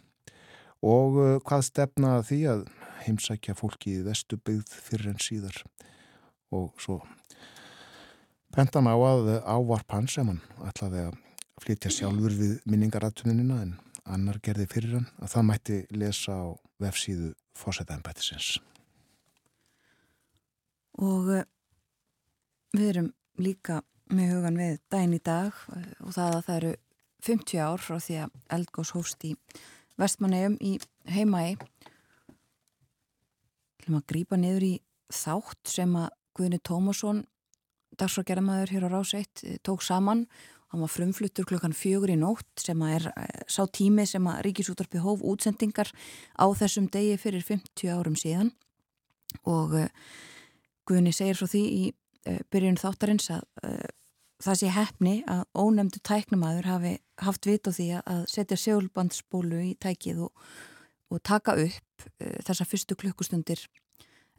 [0.85, 2.63] og uh, hvað stefna því að
[3.05, 5.61] heimsækja fólki í vestu byggð fyrir en síðar
[6.55, 7.03] og svo
[8.55, 11.17] pentan á að ávarp hans sem hann ætlaði að
[11.65, 16.45] flytja sjálfur við minningarattunina en annar gerði fyrir hann að það mætti lesa á
[16.83, 18.59] vefsíðu fósætæðanbættisins.
[21.03, 21.45] Og uh,
[22.75, 23.81] við erum líka
[24.15, 25.55] með hugan við dæn í dag
[26.05, 26.73] og það að það eru
[27.25, 29.33] 50 ár frá því að Eldgós hófst í
[30.01, 30.75] vestmannegjum í
[31.15, 31.57] heimaði.
[33.81, 34.75] Þú ætlum að grýpa niður í
[35.13, 37.23] þátt sem að Guðni Tómasson,
[38.01, 40.25] dagsrágerðamæður hér á Rás 1, tók saman.
[40.73, 44.41] Hann var frumfluttur klukkan fjögur í nótt sem að er eh, sá tími sem að
[44.49, 45.91] Ríkisútarpi hóf útsendingar
[46.35, 48.51] á þessum degi fyrir 50 árum síðan.
[49.51, 49.91] Og uh,
[50.87, 51.85] Guðni segir svo því í
[52.53, 53.43] byrjun þáttarins að
[54.45, 59.73] það sé hefni að ónemndu tæknumæður hafi haft vit á því að setja sjálfbandsbólu í
[59.81, 60.47] tækið og,
[61.13, 62.07] og taka upp
[62.47, 63.61] þessa fyrstu klukkustundir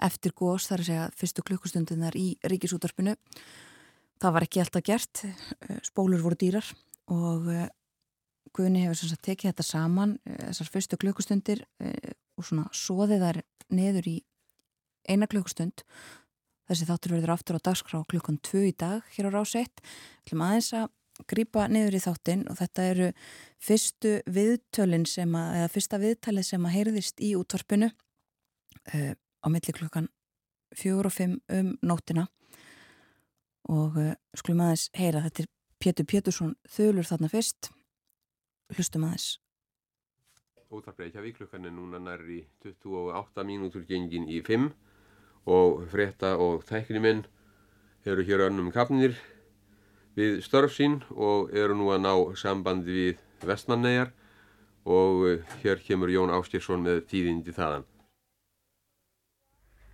[0.02, 3.16] eftir gós, þar að segja fyrstu klukkustundinar í Ríkisútarpinu
[4.22, 6.68] Það var ekki alltaf gert, eh, spólur voru dýrar
[7.12, 7.68] og eh,
[8.56, 11.66] Guðni hefur sagt, tekið þetta saman eh, þessar fyrstu klukkustundir
[12.40, 13.40] og svona soðið þær
[13.76, 14.16] neður í
[15.10, 15.84] eina klukkustund.
[16.70, 19.84] Þessi þáttur verður aftur á dagskrá klukkan 2 í dag hér á ráseitt.
[19.84, 20.88] Við ætlum aðeins að
[21.32, 23.12] grýpa niður í þáttin og þetta eru
[23.62, 27.92] fyrstu viðtölin sem að, eða fyrsta viðtalið sem að heyrðist í útvarpinu
[29.46, 30.10] á milli klukkan
[30.76, 32.26] 4 og 5 um nótina
[33.70, 37.70] og uh, skulum aðeins heyra þetta er Pétur Pétursson þölur þarna fyrst.
[38.74, 39.36] Hlustum aðeins.
[40.74, 44.72] Óþarfreikja viklukkan er núna nærri 28 mínútur gengin í 5
[45.46, 47.26] og frétta og tækniminn
[48.06, 49.14] eru hér önnum kapnir
[50.18, 54.14] við störf sín og eru nú að ná sambandi við vestmannegar
[54.86, 57.86] og uh, hér kemur Jón Áskilsson með tíðindi þaðan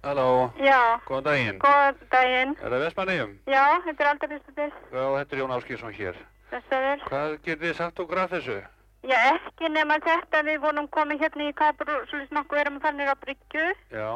[0.01, 0.49] Halló.
[0.57, 0.97] Já.
[1.05, 1.57] Góðan daginn.
[1.61, 2.53] Góðan daginn.
[2.57, 3.33] Er það Vestmanniðum?
[3.45, 4.69] Já, þetta er aldrei fyrstu til.
[4.89, 6.17] Já, þetta er Jón Áskísson hér.
[6.51, 7.03] Þessaður.
[7.05, 8.57] Hvað getur þið sagt okkur af þessu?
[9.05, 13.13] Já, ekki nema þetta við vonum komið hérna í Kabur og svolítið nokkuð erum fannir
[13.13, 13.69] á Bryggju.
[13.93, 14.09] Já.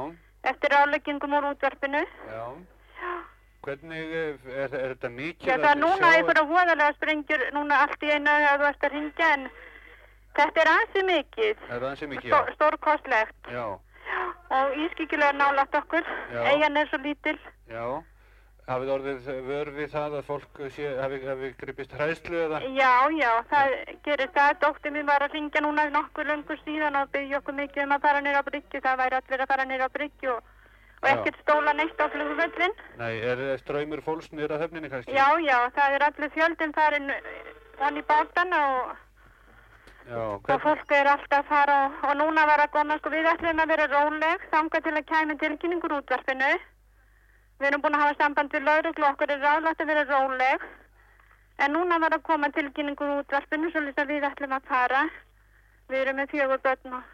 [0.49, 2.01] Eftir áleggingum úr útvarpinu.
[2.33, 2.43] Já.
[2.97, 3.13] Já.
[3.65, 5.47] Hvernig, eh, er, er þetta mikið?
[5.49, 8.93] Já, það er núna einhverja hóðalega sprengjur núna allt í einu að þú ert að
[8.97, 9.49] ringja en
[10.37, 11.65] þetta er ansið mikið.
[11.69, 12.37] Er það ansið mikið,
[13.53, 13.65] já.
[14.15, 16.05] Já og ískikilega nálagt okkur.
[16.45, 17.37] Eigin er svo lítil.
[17.69, 17.85] Já,
[18.69, 22.61] hafið orðið vörfið það að fólk sé, hafi, hafi gripist hræðslu eða?
[22.77, 24.51] Já, já, það gerir það.
[24.63, 28.05] Dóttir mér var að ringja núna nokkur löngur síðan og byggja okkur mikið um að
[28.09, 28.83] fara nýra á bryggju.
[28.85, 30.51] Það væri allir að fara nýra á bryggju og,
[31.01, 35.13] og ekkert stóla neitt á flugvöldin Nei, er ströymur fólks nýra höfninni kannski?
[35.13, 37.11] Já, já, það er allir fjöldin farin
[37.81, 39.04] vann í bátana og Já,
[40.13, 43.61] og fólk er alltaf að fara og, og núna var að koma sko við ætlum
[43.63, 46.51] að vera róleg þanga til að kæmi tilkynningur útvarpinu.
[47.59, 50.67] Við erum búin að hafa samband við lauruglu okkur er ráðlagt að vera róleg.
[51.57, 55.01] En núna var að koma tilkynningur útvarpinu svo lýst að við ætlum að fara.
[55.89, 57.09] Við erum með fjögur börn og,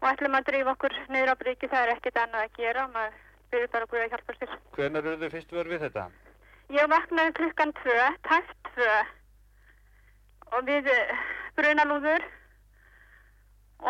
[0.00, 2.92] og ætlum að drífa okkur niður á bríki það er ekkert annað að gera og
[2.96, 4.58] maður byrjur bara guða að hjálpa sér.
[4.74, 6.04] Hvernig eru þið fyrst verið við þetta?
[6.70, 8.90] Ég vaknaði klukkan 2, tæft 2
[10.50, 10.90] og við
[11.60, 12.24] brunalúður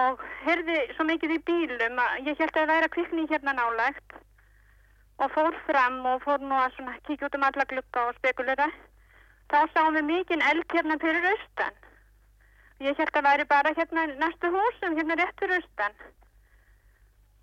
[0.00, 3.54] og heyrði svo mikið í bílum að ég held að það væri að kvikni hérna
[3.58, 4.18] nálægt
[5.20, 8.70] og fór fram og fór nú að kíkja út um alla glukka og spekulera.
[9.50, 11.76] Þá sáum við mikið eld hérna fyrir austan.
[12.80, 15.98] Ég held að væri bara hérna næstu húsum hérna rétt fyrir austan.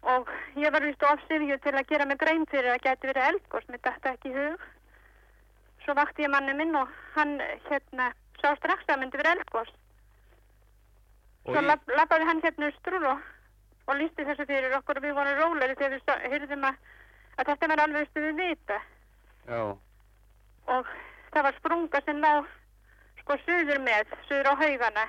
[0.08, 3.68] Og ég var vist ofsifju til að gera mig grein fyrir að geti verið eldgóðs
[3.70, 4.64] mér dætti ekki í hug.
[5.84, 7.38] Svo vakti ég manni minn og hann
[7.68, 9.76] hérna sá strax að myndi verið eldgóðs
[11.48, 11.84] Svo ég...
[11.96, 13.20] lappaði hann hérna strúr og,
[13.88, 16.82] og lísti þessu fyrir okkur og við vorum róleri þegar við hyrðum að,
[17.38, 18.80] að þetta var alveg stuðið vita.
[19.48, 19.62] Já.
[20.76, 20.92] Og
[21.32, 22.52] það var sprunga sem lág
[23.22, 25.08] sko suður með, suður á haugana.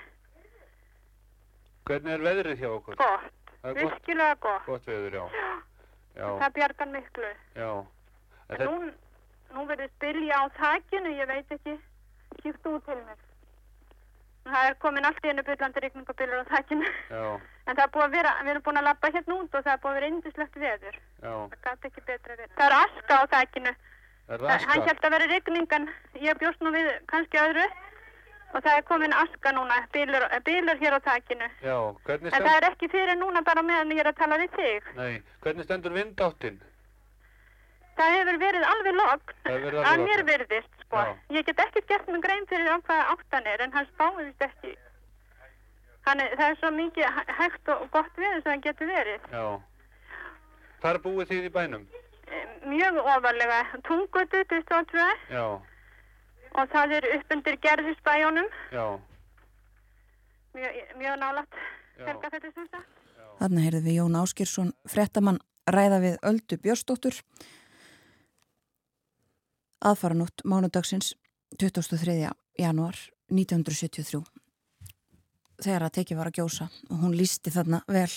[1.90, 2.98] Hvernig er veðrið hjá okkur?
[3.02, 4.66] Gott, virkilega gott.
[4.68, 5.44] Gott veður, já.
[6.14, 6.26] já.
[6.44, 7.30] Það bjargar miklu.
[7.58, 7.70] Já.
[8.54, 8.90] En nú,
[9.56, 11.78] nú verður spilja á þakkinu, ég veit ekki,
[12.42, 13.27] kýft út til mér.
[14.48, 16.88] Það er komin allt í einu byllandi rikningabilur á þakkinu.
[17.68, 19.74] En það er búið að vera, við erum búin að lappa hérna út og það
[19.74, 20.96] er búið að vera indislegt veður.
[21.20, 21.34] Já.
[21.52, 22.54] Það gæti ekki betra að vera.
[22.56, 23.74] Það er aska á þakkinu.
[24.28, 25.86] Hann held að vera rikningan,
[26.20, 27.66] ég bjóst nú við kannski öðru
[28.48, 31.48] og það er komin aska núna, bílur, bílur hér á þakkinu.
[31.64, 31.76] Já.
[32.08, 34.90] En það er ekki fyrir núna bara meðan ég er að tala við þig.
[34.96, 36.60] Nei, hvernig stendur vindáttinn?
[37.98, 41.04] Það hefur verið alveg logg, að mér verðist sko.
[41.04, 41.16] sko.
[41.36, 44.74] Ég get ekki gert mig grein fyrir á hvaða áttan er en hann spáðist ekki.
[46.08, 49.26] Þannig það er svo mikið hægt og gott við þess að hann getur verið.
[49.32, 49.46] Já.
[50.82, 51.88] Hvar búið þið í bænum?
[52.68, 53.58] Mjög ofalega.
[53.88, 55.08] Tungutu, 22.
[55.32, 55.44] Já.
[56.58, 58.48] Og það er upp undir gerðisbæjónum.
[58.72, 58.86] Já.
[60.56, 61.60] Mjög, mjög nálat.
[61.98, 62.94] Helga þetta sem sagt.
[63.38, 65.38] Þannig heyrðum við Jón Áskirsson, frettamann
[65.70, 67.18] ræða við Öldu Björstóttur
[69.84, 71.14] aðfaranótt mánudagsins
[71.58, 72.30] 23.
[72.58, 72.96] januar
[73.32, 74.22] 1973
[75.62, 78.10] þegar að tekið var að gjósa og hún lísti þarna vel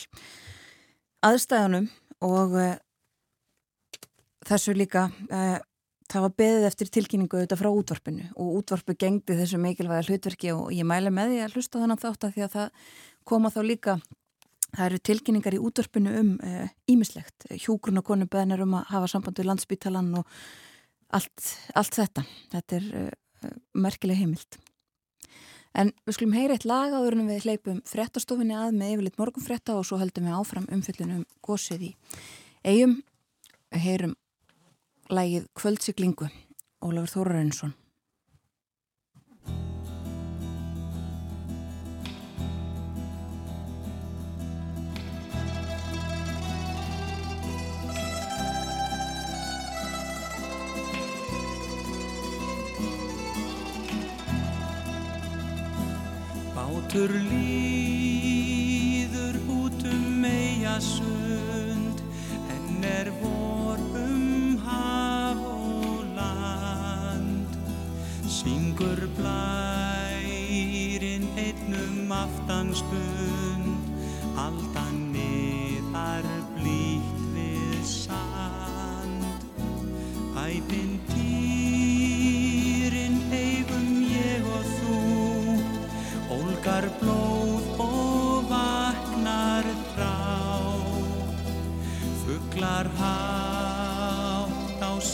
[1.26, 1.90] aðstæðanum
[2.26, 2.72] og uh,
[4.48, 5.58] þessu líka uh,
[6.12, 10.74] það var beðið eftir tilkynningu auðvitað frá útvarpinu og útvarpu gengdi þessu mikilvæga hlutverki og
[10.76, 12.90] ég mæle með því að hlusta þannig þátt að því að það
[13.32, 14.02] koma þá líka
[14.72, 16.28] Það eru tilkynningar í útvarpinu um
[16.88, 20.38] ímislegt, uh, hjúgrun og konu beðnir um að hafa samband við landsbytalan og
[21.18, 21.48] allt,
[21.78, 22.26] allt þetta.
[22.52, 24.60] Þetta er uh, merkileg heimild.
[25.72, 29.78] En við skulum heyra eitt lag áður en við hleypum frettastofinni að með yfirleitt morgunfretta
[29.80, 31.92] og svo höldum við áfram umfyllunum gósið í
[32.68, 32.98] eigum.
[33.72, 34.18] Heyrum
[35.12, 36.28] lægið Kvöldsiklingu,
[36.84, 37.72] Ólafur Þórarensson.
[56.92, 62.04] Bátur líður út um meijasund
[62.52, 67.48] en er vor um haf og land
[68.28, 73.21] Syngur blærin einnum aftanstund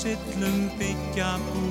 [0.08, 1.63] sillum byggja bú.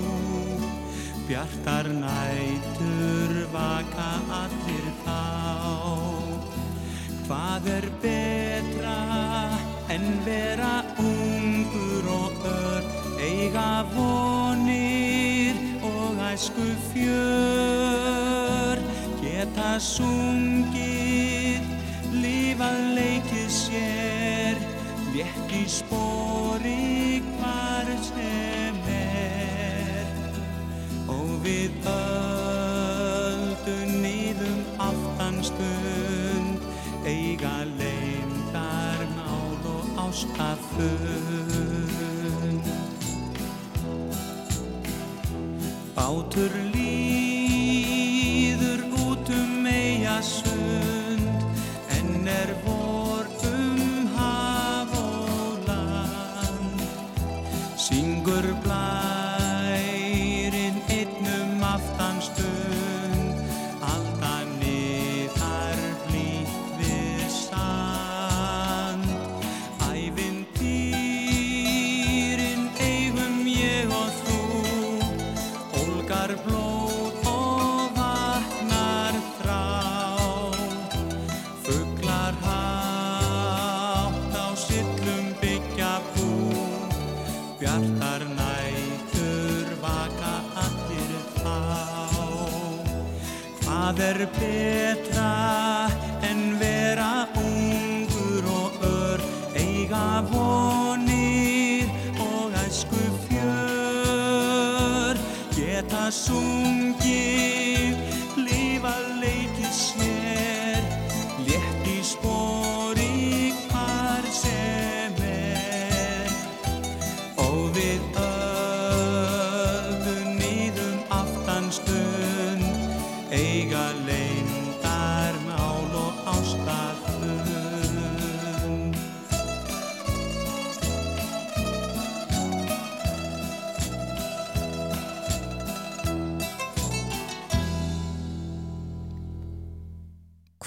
[1.28, 4.10] Bjartar nætur vaka
[4.42, 5.22] allir þá.
[7.26, 9.00] Hvað er betra
[9.94, 12.82] en vera ungur og ör?
[13.28, 18.76] Eiga vonir og æsku fjör.
[19.24, 21.64] Geta sungið,
[22.22, 24.65] lífað leikið sér
[25.16, 30.10] Létt í spori hvar sem er.
[31.08, 36.60] Og við öldu nýðum aftanstund
[37.08, 40.76] Eiga leindar mál og ástafund
[45.96, 46.65] Bátur
[57.86, 58.85] Syngur blærin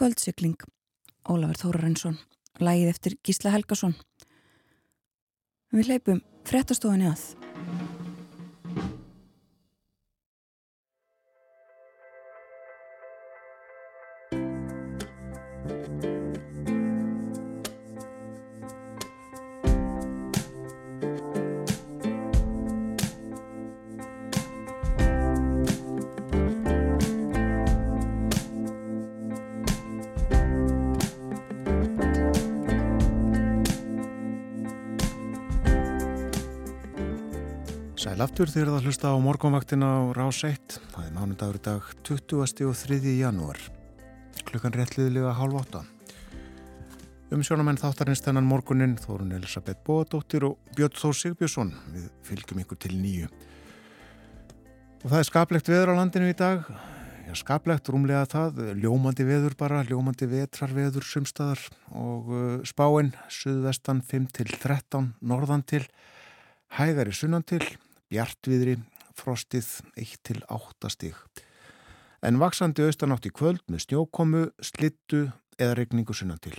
[0.10, 0.56] Kvöldsikling,
[1.30, 2.16] Ólafur Þórarensson,
[2.58, 3.94] lægið eftir Gísla Helgason.
[5.70, 7.39] Við leipum frettastofinni að.
[38.26, 40.76] Aftur þegar það hlusta á morgunvaktina á Rás 1.
[40.92, 42.66] Það er mánudagur í dag 20.
[42.68, 42.98] og 3.
[43.16, 43.60] janúar.
[44.50, 45.82] Klukkan réttliðilega hálf 8.
[47.32, 51.74] Um sjónamenn þáttarins þennan morgunin Þórun Elisabeth Bóadóttir og Björn Þór Sigbjörnsson.
[51.96, 53.32] Við fylgjum ykkur til nýju.
[55.00, 56.68] Og það er skaplegt veður á landinu í dag.
[57.30, 58.64] Já, skaplegt, rúmlega það.
[58.84, 65.86] Ljómandi veður bara, ljómandi vetrarveður sumstaðar og uh, spáinn, suðvestan 5 til 13, norðan til
[66.76, 67.64] Hægari sunnan til,
[68.10, 68.78] bjartviðri,
[69.18, 69.68] frostið
[70.00, 71.18] 1 til 8 stíg.
[72.26, 75.30] En vaksandi austanátt í kvöld með snjókomu, slittu
[75.60, 76.56] eða regningu sunnan til.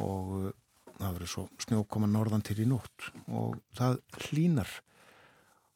[0.00, 0.48] Og uh,
[0.96, 4.70] það verður svo snjókoma norðan til í nótt og það hlínar.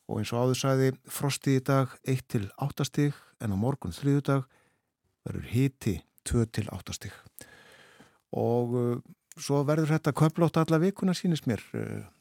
[0.07, 3.95] Og eins og áður sæði frostið í dag 1 til 8 stíg en á morgun
[3.97, 4.47] þriðudag
[5.27, 5.99] verður hiti
[6.31, 7.17] 2 til 8 stíg.
[8.37, 8.97] Og uh,
[9.37, 11.61] svo verður þetta köflótt alla vikuna sínist mér.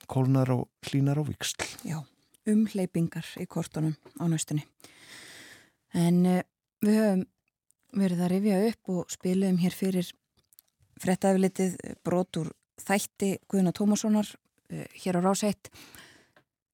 [0.09, 1.63] Kólnar og hlínar á viksl.
[1.85, 1.99] Já,
[2.47, 4.65] umleipingar í kortunum á næstunni.
[5.95, 6.41] En uh,
[6.83, 7.23] við höfum
[7.95, 10.11] verið að rifja upp og spilum hér fyrir
[11.01, 12.51] frettæflitið brotur
[12.81, 15.71] þætti Guðna Tómassonar uh, hér á Ráseitt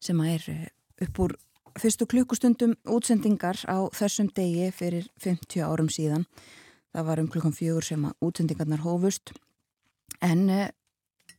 [0.01, 0.65] sem er uh,
[1.05, 1.37] upp úr
[1.79, 6.25] fyrstu klukkustundum útsendingar á þessum degi fyrir 50 árum síðan.
[6.91, 9.31] Það var um klukkan fjögur sem að útsendingarnar hófust
[10.19, 10.49] en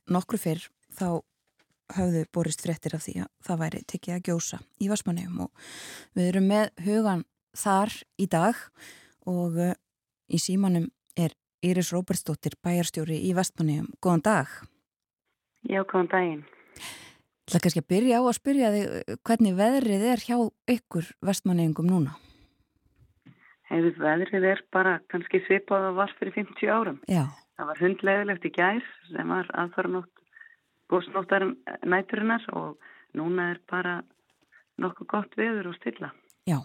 [0.08, 0.64] nokkru fyrr
[0.96, 1.20] þá
[1.96, 5.68] hafðu borist fréttir af því að það væri tekið að gjósa í Vasmanegum og
[6.16, 7.24] við erum með hugan
[7.56, 8.58] þar í dag
[9.28, 9.74] og uh,
[10.32, 10.88] í símanum
[11.18, 13.92] er Íris Róbertsdóttir bæjarstjóri í Vestmanegum.
[14.02, 14.50] Góðan dag.
[15.68, 16.42] Já, góðan daginn.
[17.46, 20.36] Það er kannski að byrja á að spyrja þig uh, hvernig veðrið er hjá
[20.74, 22.16] ykkur Vestmanegum núna?
[23.72, 26.98] Hefur veðrið er bara kannski svipað að var fyrir 50 árum.
[27.08, 27.24] Já.
[27.56, 30.21] Það var hundlegilegt í gæs sem var aðfara nótt
[30.92, 31.46] góðsnóttar
[31.88, 34.00] næturinnar og núna er bara
[34.80, 36.10] nokkuð gott veður og stilla.
[36.48, 36.58] Já,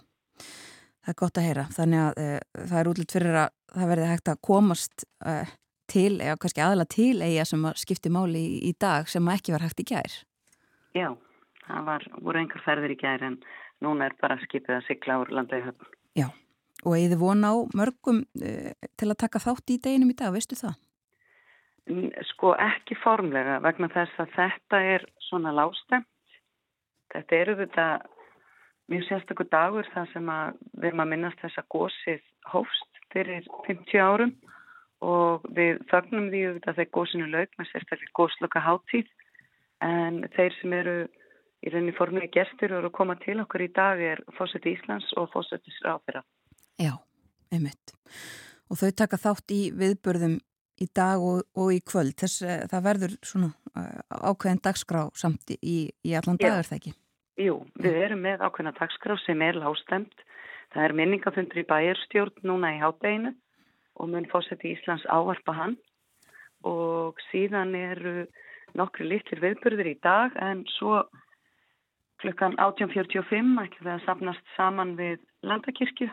[1.04, 1.64] það er gott að heyra.
[1.76, 5.54] Þannig að uh, það er útlitt fyrir að það verði hægt að komast uh,
[5.88, 9.54] til, eða kannski aðla til eiga sem að skipti máli í, í dag sem ekki
[9.54, 10.18] var hægt í gær.
[10.96, 11.08] Já,
[11.66, 13.38] það var, voru einhver ferðir í gær en
[13.84, 15.94] núna er bara skipið að sigla úr landaði höfn.
[16.18, 16.28] Já,
[16.84, 20.58] og eða vona á mörgum uh, til að taka þátt í deginum í dag, veistu
[20.58, 20.76] það?
[22.32, 26.08] Sko ekki formlega vegna þess að þetta er svona lástemt.
[27.12, 27.86] Þetta eru þetta
[28.92, 32.22] mjög sérstaklega dagur þar sem að við erum að minnast þess að gósið
[32.52, 34.34] hófst fyrir 50 árum
[35.04, 39.08] og við þögnum því að þegar gósinu laug með sérstaklega gósloka háttíð
[39.84, 40.96] en þeir sem eru
[41.62, 45.08] í rauninni formlega gestur og eru að koma til okkur í dag er fósætti Íslands
[45.18, 46.22] og fósætti Sráfira.
[46.78, 46.94] Já,
[47.52, 47.94] einmitt.
[48.70, 50.38] Og þau taka þátt í viðbörðum
[50.82, 52.16] í dag og, og í kvöld.
[52.20, 56.94] Þess að það verður svona uh, ákveðin dagskrá samt í, í allan dagar það ekki?
[57.38, 60.24] Jú, við erum með ákveðina dagskrá sem er lástemt
[60.74, 63.32] það er minningafundur í bæjarstjórn núna í hátteginu
[63.98, 65.76] og mun fórseti Íslands ávarpa hann.
[66.66, 68.26] Og síðan eru
[68.78, 71.02] nokkru litlir viðburður í dag en svo
[72.22, 76.10] klukkan 18.45 ekki það sapnast saman við landakirkju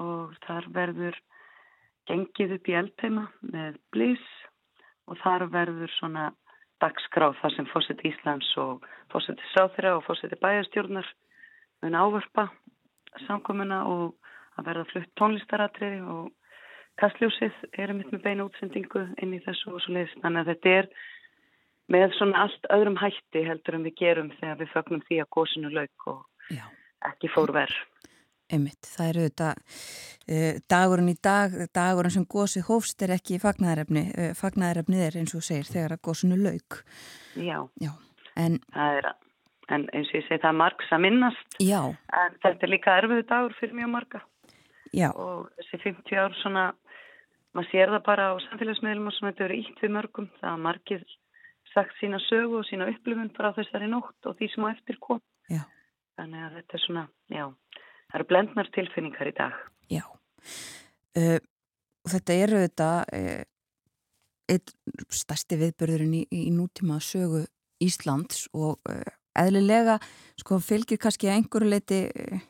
[0.00, 1.18] og þar verður
[2.10, 4.24] gengið upp í eldheima með blís
[5.10, 6.30] og þar verður svona
[6.82, 11.08] dagskráð þar sem fósiti Íslands og fósiti Sáþyra og fósiti bæjastjórnar
[11.82, 12.48] mun ávarpa
[13.26, 14.14] samkomuna og
[14.58, 16.30] að verða flutt tónlistaratriði og
[17.00, 20.18] kastljósið er mitt með beina útsendingu inn í þessu og svo leiðist.
[20.24, 20.88] Þannig að þetta er
[21.92, 25.72] með svona allt öðrum hætti heldur en við gerum þegar við fögnum því að góðsinu
[25.72, 26.64] lauk og Já.
[27.10, 27.80] ekki fór verð.
[28.52, 34.06] Einmitt, það eru þetta uh, dagurinn í dag, dagurinn sem gósið hófst er ekki fagnæðarefni,
[34.12, 36.82] uh, fagnæðarefnið er eins og segir þegar að gósinu lauk.
[37.36, 37.92] Já, Já.
[38.36, 39.10] En, það er
[39.72, 41.80] en eins og ég segi það er margs að minnast, já,
[42.18, 44.20] en þetta er líka erfiðu dagur fyrir mjög marga
[44.92, 46.64] já, og þessi 50 ár svona,
[47.56, 50.64] maður sér það bara á samfélagsmiðlum og svona þetta eru ítt við mörgum, það að
[50.66, 51.04] margir
[51.72, 54.98] sagt sína sögu og sína upplifun bara á þessari nótt og því sem á eftir
[55.00, 55.22] kom.
[55.48, 55.62] Já.
[56.20, 57.44] Þannig að þetta er svona, já,
[58.12, 59.56] það eru blendnar tilfinningar í dag.
[59.88, 60.04] já.
[61.16, 61.40] Uh,
[62.02, 63.42] og þetta eru þetta uh,
[64.52, 64.72] eitt
[65.12, 67.44] stærsti viðbörðurinn í, í nútíma sögu
[67.82, 69.04] Íslands og uh,
[69.38, 69.98] eðlilega
[70.40, 72.42] sko fylgir kannski að einhverju leiti uh,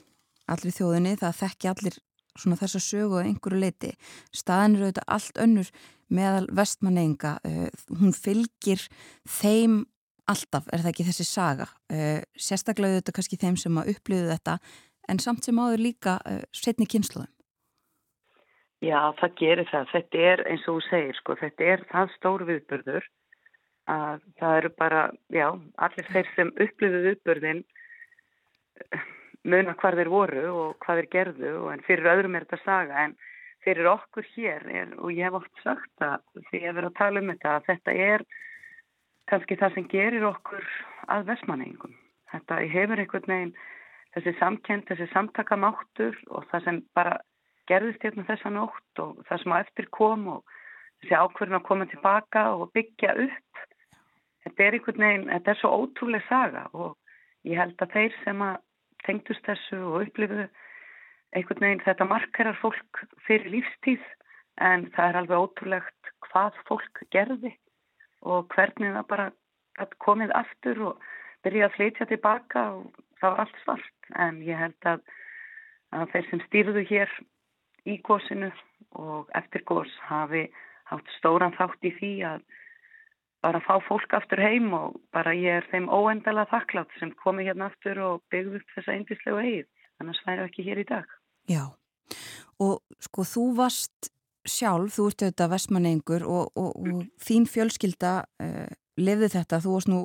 [0.52, 1.98] allir þjóðinni, það þekki allir
[2.38, 3.92] svona þessa sögu að einhverju leiti
[4.34, 5.72] staðin eru þetta allt önnur
[6.12, 7.66] meðal vestmanneinga uh,
[8.00, 8.86] hún fylgir
[9.28, 9.82] þeim
[10.30, 14.58] alltaf, er það ekki þessi saga uh, sérstaklega þetta kannski þeim sem að upplýðu þetta
[15.09, 17.30] en samt sem áður líka uh, setni kynsluðum
[18.82, 19.90] Já, það gerir það.
[19.92, 23.05] Þetta er eins og þú segir, sko, þetta er það stór viðbörður
[23.92, 25.46] að það eru bara, já,
[25.86, 27.61] allir þeir sem upplifið viðbörðin
[29.53, 33.14] muna hvað þeir voru og hvað þeir gerðu en fyrir öðrum er þetta saga en
[33.62, 37.22] fyrir okkur hér er, og ég hef oft sagt að því hef verið að tala
[37.22, 38.24] um þetta að þetta er
[39.30, 40.66] kannski það sem gerir okkur
[41.14, 41.94] að vestmanningum.
[42.32, 43.55] Þetta hefur einhvern veginn
[44.14, 47.18] þessi samkend, þessi samtakamáttur og það sem bara
[47.70, 50.56] gerðist hérna þessa nótt og það sem á eftir kom og
[51.02, 53.62] þessi ákverðin að koma tilbaka og byggja upp.
[54.42, 56.96] Þetta er einhvern veginn, þetta er svo ótrúlega saga og
[57.48, 58.60] ég held að þeir sem að
[59.06, 60.48] tengdust þessu og upplifuðu
[61.32, 64.04] einhvern veginn þetta markerar fólk fyrir lífstíð
[64.62, 67.54] en það er alveg ótrúlegt hvað fólk gerði
[68.22, 69.30] og hvernig það bara
[70.04, 71.06] komið aftur og
[71.42, 73.92] byrjaði að flytja tilbaka og það var allt svart.
[74.18, 75.04] En ég held að,
[75.94, 77.14] að þeir sem stýrðu hér
[77.88, 78.50] í gósinu
[78.98, 80.48] og eftir gós hafi
[80.90, 82.42] haft stóran þátt í því að
[83.42, 87.70] bara fá fólk aftur heim og bara ég er þeim óendala þakklátt sem komi hérna
[87.72, 89.70] aftur og byggðu upp þessa eindislegu eigið.
[90.02, 91.16] Annars væri ekki hér í dag.
[91.50, 91.64] Já.
[92.62, 94.12] Og sko þú varst
[94.46, 98.70] sjálf, þú ert auðvitað vestmannengur og, og, og þín fjölskylda uh,
[99.01, 100.01] lifði þetta, þú varst nú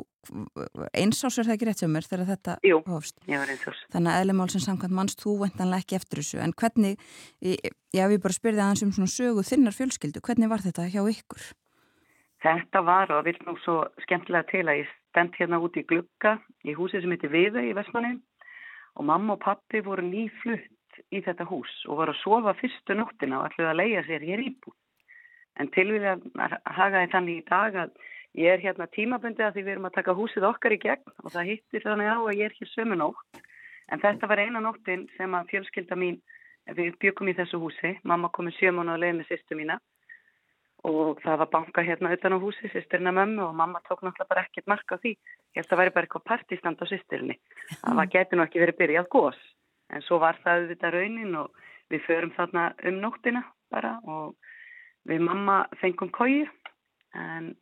[0.96, 3.16] einsás er það ekki rétt sem er þegar þetta Jú, hófst.
[3.28, 3.80] ég var einsás.
[3.94, 7.06] Þannig að eðlemál sem samkvæmt mannst þú vendanlega ekki eftir þessu, en hvernig,
[7.96, 11.46] já við bara spyrðið aðeins um svona sögu þinnar fjölskyldu, hvernig var þetta hjá ykkur?
[12.44, 16.38] Þetta var og vil nú svo skemmtilega til að ég stend hérna út í glugga
[16.68, 18.20] í húsi sem heitir Viða í Vestmannin
[18.98, 23.40] og mamma og pappi voru nýflutt í þetta hús og var að sofa fyrstu nóttina
[23.42, 24.74] og ætluði að leia sér hér íbú.
[25.58, 27.98] En tilvíðið að hagaði þannig í dag að
[28.38, 31.34] ég er hérna tímabundið að því við erum að taka húsið okkar í gegn og
[31.34, 33.42] það hittir þannig á að ég er hér sömu nótt.
[33.92, 36.18] En þetta var eina nóttin sem að fjölskylda mín,
[36.78, 39.80] við byggum í þessu húsi, mamma komið sjöman og leiði með sýstu mína
[40.88, 44.44] og það var banka hérna utan á húsi, sýsturina mömmu og mamma tók náttúrulega bara
[44.46, 45.16] ekkert marka á því.
[45.18, 47.36] Ég held að það væri bara eitthvað partistand á sýsturinni.
[47.82, 49.40] Það geti nú ekki verið byrjað gós
[49.90, 54.36] en svo var það auðvitað raunin og við förum þarna um nóttina bara og
[55.08, 56.46] við mamma fengum kói
[57.16, 57.54] en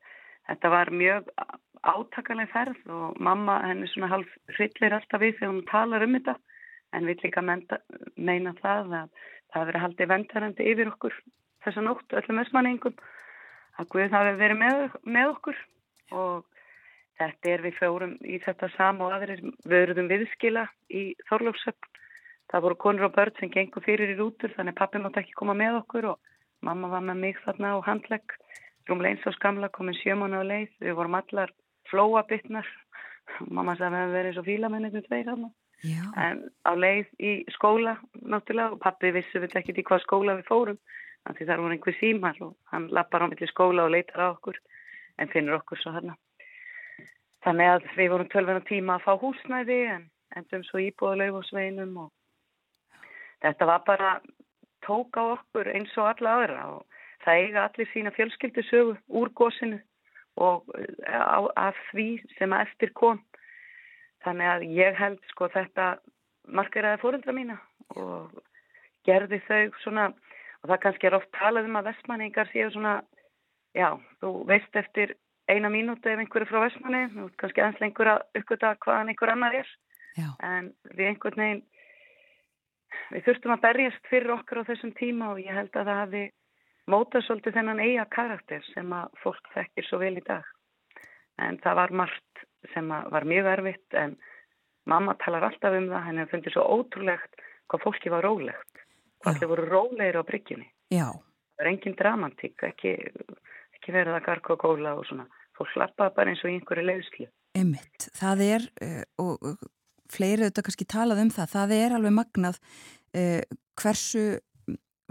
[0.50, 1.30] þetta var mjög
[1.86, 6.36] átakaleg ferð og mamma henni svona halv hryllir alltaf við þegar hún talar um þetta
[6.96, 7.80] en við líka menta,
[8.16, 9.10] meina það að
[9.54, 11.18] það verið haldið vendarandi yfir okkur
[11.66, 12.98] þessa nótt öllum össmanningum
[13.80, 15.58] að Guð hafi verið með, með okkur.
[16.16, 16.46] Og
[17.20, 21.89] þetta er við fjórum í þetta sama og aðrir vöruðum viðskila í Þorlóksöpp
[22.52, 25.56] það voru konur og börn sem gengur fyrir í rútur þannig pappi mátt ekki koma
[25.58, 26.34] með okkur og
[26.66, 28.36] mamma var með mig þarna á handlegg
[28.90, 30.72] rúmlega eins og skamla komin sjöman á leið.
[30.82, 31.54] Við vorum allar
[31.90, 32.68] flóabittnar
[33.56, 35.48] mamma sagði að við verðum svo fílamennir tveir hann
[36.18, 40.48] en á leið í skóla náttúrulega og pappi vissi við ekki í hvað skóla við
[40.50, 40.80] fórum
[41.26, 44.28] þannig að það voru einhver símar og hann lappar á milli skóla og leitar á
[44.32, 44.58] okkur
[45.20, 46.16] en finnur okkur svo hann
[47.46, 51.98] þannig að við vorum tölvena tíma að fá húsnæði en endum svo íbúðuleif og sveinum
[52.06, 52.12] og
[53.44, 54.12] þetta var bara
[54.86, 56.95] tók á okkur eins og alla aðra og
[57.26, 59.80] það eiga allir sína fjölskyldisögu úr gósinu
[60.36, 63.22] og eh, af því sem að eftir kom
[64.26, 65.96] þannig að ég held sko þetta
[66.46, 67.58] markeraði fóröldra mína
[67.96, 68.34] og
[69.06, 70.08] gerði þau svona
[70.66, 72.96] og það kannski er oft talað um að vestmanningar séu svona
[73.78, 75.16] já, þú veist eftir
[75.52, 79.34] eina mínúti ef einhverju frá vestmanni, þú veist kannski aðeins lengur að uppgöta hvaðan einhver
[79.34, 79.70] annar er
[80.18, 80.30] já.
[80.42, 81.64] en við einhvern veginn
[83.12, 86.24] við þurftum að berjast fyrir okkur á þessum tíma og ég held að það hafi
[86.92, 90.48] mótað svolítið þennan eiga karakter sem að fólk þekkir svo vel í dag.
[91.42, 94.16] En það var margt sem var mjög erfitt en
[94.90, 98.84] mamma talar alltaf um það, henni funnir svo ótrúlegt hvað fólki var rólegt.
[99.24, 100.68] Hvað allir voru rólegir á bryggjunni.
[100.94, 101.08] Já.
[101.56, 102.94] Það var engin dramatík, ekki,
[103.80, 105.26] ekki verið að garga og góla og svona.
[105.56, 107.28] Fólk slappaði bara eins og einhverju leiðslu.
[107.56, 109.56] Ymmitt, það er uh, og
[110.12, 113.42] fleiri auðvitað kannski talað um það, það er alveg magnað uh,
[113.80, 114.26] hversu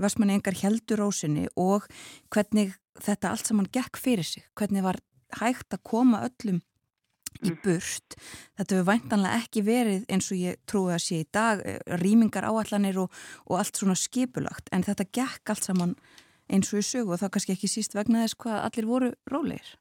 [0.01, 1.87] Vestmanni engar heldur ósinni og
[2.35, 5.01] hvernig þetta allt saman gekk fyrir sig, hvernig var
[5.41, 6.61] hægt að koma öllum
[7.43, 7.61] í mm.
[7.65, 8.17] burt.
[8.59, 12.47] Þetta hefur væntanlega ekki verið eins og ég trúi að sé í dag eh, rýmingar
[12.47, 15.97] áallanir og, og allt svona skipulagt, en þetta gekk allt saman
[16.53, 19.75] eins og í sögu og þá kannski ekki síst vegna þess hvað allir voru rólegir.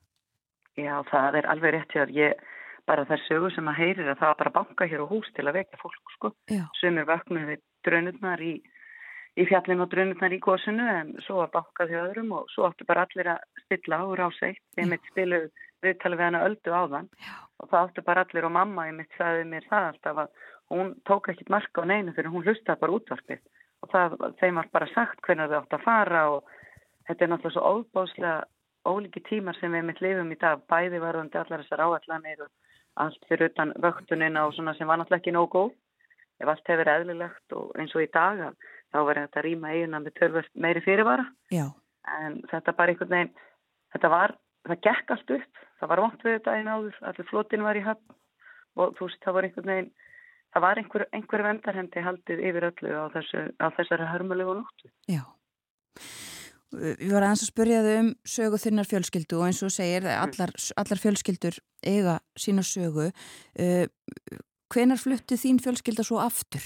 [0.79, 2.13] Já, það er alveg rétt hér.
[2.15, 2.45] Ég
[2.89, 5.45] bara þær sögur sem að heyrir að það var bara banka hér á hús til
[5.47, 6.31] að vekja fólk sko
[6.79, 8.53] sem er vaknað við drönurnar í,
[9.37, 12.85] í fjallin og drönurnar í góðsunu en svo var bankað hjá öðrum og svo áttu
[12.85, 15.47] bara allir að stilla á ráseitt ég mitt stilu
[15.83, 17.09] viðtali við hana öldu á þann
[17.59, 20.35] og það áttu bara allir og mamma ég mitt sagði mér það alltaf að
[20.73, 23.41] hún tók ekkit marka á neinu fyrir hún hlustaði bara útvarpið.
[23.83, 26.51] Og það, þeim var bara sagt hvernig þau áttu að fara og
[27.07, 28.35] þetta er náttúrulega svo óbáslega
[28.87, 32.51] óliki tímar sem við mitt lifum í dag bæði varðandi allar þessar áallanir og
[33.03, 35.73] allt fyrir utan vöktunina og svona sem var náttúrulega ekki nóg góð.
[36.41, 38.47] Ef allt hefur eðlilegt og eins og í dag
[38.93, 41.25] þá var þetta að rýma eiguna með tölvöld meiri fyrirvara.
[41.51, 41.65] Já.
[42.03, 43.35] en þetta bara einhvern veginn
[43.95, 44.35] þetta var,
[44.67, 45.61] það gekk allt upp.
[45.79, 48.17] Það var vant við þetta einn áður, allir flotin var í höfn.
[48.73, 49.91] Og þú veist, það var einhvern veginn
[50.53, 54.91] það var einhver, einhver vendarhendi haldið yfir öllu á, þessu, á þessari hörmulegu nóttu.
[55.09, 55.23] Já.
[56.73, 60.53] Við varum aðeins að spyrja þau um sögu þinnar fjölskyldu og eins og segir allar,
[60.81, 63.11] allar fjölskyldur eiga sína sögu.
[64.73, 66.65] Hvenar fluttu þín fjölskylda svo aftur?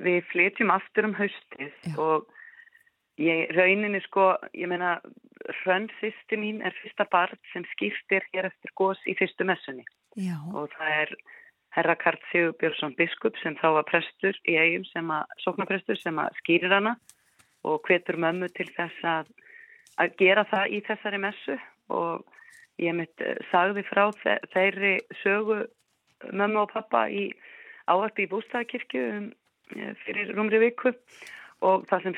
[0.00, 1.96] Við flytjum aftur um haustið Já.
[2.00, 2.30] og
[3.20, 4.96] ég, rauninni sko, ég meina,
[5.62, 9.84] hrönn sýsti mín er fyrsta barn sem skiptir hér eftir gós í fyrstu messunni.
[10.16, 10.38] Já.
[10.54, 11.14] Og það er
[11.76, 16.18] herra Karl Sigur Björnsson biskup sem þá var prestur í eigum sem að, sóknaprestur sem
[16.20, 16.96] að skýrir hana
[17.68, 19.30] og hvetur mömmu til þess að,
[20.02, 21.58] að gera það í þessari messu
[21.92, 22.26] og
[22.82, 24.04] ég mitt eh, sagði frá
[24.52, 25.62] þeirri sögu
[26.32, 27.30] mömmu og pappa í
[27.90, 29.30] ávarpi í bústæðakirkju um,
[30.04, 30.92] fyrir rúmri viku
[31.62, 32.16] og það sem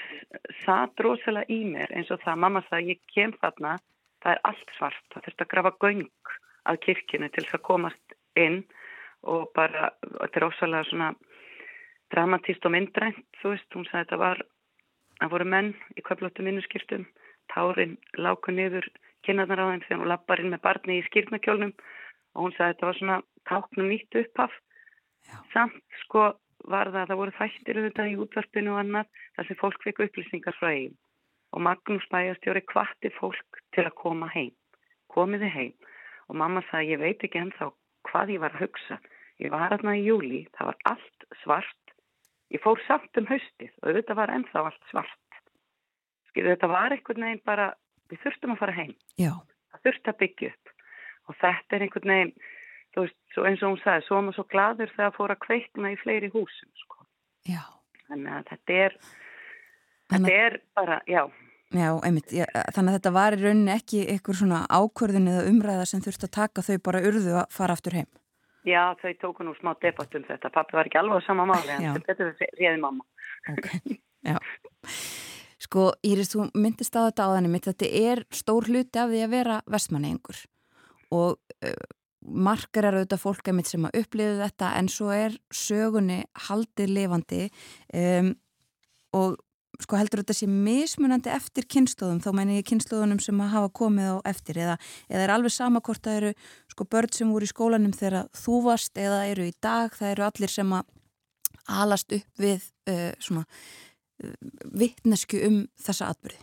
[0.62, 3.76] satt rosalega í mér eins og það, mamma sagði, ég kem þarna,
[4.24, 6.32] það er allt svart, það þurft að grafa göng
[6.64, 8.62] að kirkjunu til þess að komast inn
[9.24, 11.12] og bara, þetta er rosalega svona
[12.14, 14.42] dramatíst og myndrænt, þú veist, hún sagði þetta var,
[15.20, 17.06] það voru menn í köflóttum vinnuskiptum,
[17.52, 18.88] tárin láku niður
[19.24, 21.72] kynnaðnar á þeim þegar hún lappar inn með barni í skýrnakjólnum
[22.34, 24.54] og hún sagði þetta var svona táknum nýtt upphaf
[25.24, 25.36] Já.
[25.52, 26.32] samt sko
[26.70, 30.04] var það að það voru þættir auðvitað í útvarpinu og annað þar sem fólk fekk
[30.06, 30.98] upplýsingar frá eigin
[31.54, 34.54] og Magnús bæjastjóri kvatti fólk til að koma heim
[35.14, 35.74] komiði heim.
[36.28, 37.70] Og mamma sagði ég veit ekki ennþá
[38.08, 38.98] hvað ég var að hugsa.
[39.42, 41.94] Ég var aðna í júli, það var allt svart.
[42.54, 45.40] Ég fór samt um haustið og auðvitað var ennþá allt svart.
[46.30, 47.70] Skilu þetta var einhvern veginn bara
[48.10, 48.94] við þurftum að fara heim.
[49.20, 49.32] Já.
[49.72, 50.74] það þurfti að byggja upp.
[51.24, 52.34] Og þetta er einhvern veginn
[52.94, 55.42] þú veist, eins og hún sagði, svo var maður svo gladur þegar það fór að
[55.46, 57.06] kveikna í fleiri húsum sko.
[57.48, 57.62] Já.
[58.08, 60.38] Þannig að þetta er þetta Þannig...
[60.44, 61.24] er bara, já
[61.74, 65.86] Já, einmitt, já, þannig að þetta var í rauninni ekki einhver svona ákvörðin eða umræða
[65.90, 68.10] sem þurfti að taka þau bara urðu að fara aftur heim
[68.64, 71.74] Já, þau tóku nú smá debatt um þetta pappi var ekki alveg á sama máli
[71.74, 72.30] en þetta
[72.60, 73.02] réði mamma
[73.50, 73.98] okay.
[74.22, 74.38] Já
[75.64, 79.60] Sko, Íris, þú myndist á þetta áðanum þetta er stór hluti af því að vera
[79.74, 80.44] vestmanni einhver
[81.14, 81.86] og uh,
[82.24, 87.42] margar er auðvitað fólk emitt sem að upplifu þetta en svo er sögunni haldið lifandi
[87.94, 88.30] um,
[89.14, 89.36] og
[89.82, 94.10] sko heldur þetta sé mismunandi eftir kynnslóðum, þá mæn ég kynnslóðunum sem að hafa komið
[94.10, 94.76] á eftir eða,
[95.10, 96.32] eða er alveg sama hvort það eru
[96.72, 100.26] sko börn sem voru í skólanum þegar þú varst eða eru í dag, það eru
[100.28, 100.92] allir sem að
[101.80, 104.36] alast upp við uh, svona uh,
[104.78, 106.42] vittnesku um þessa atbyrði.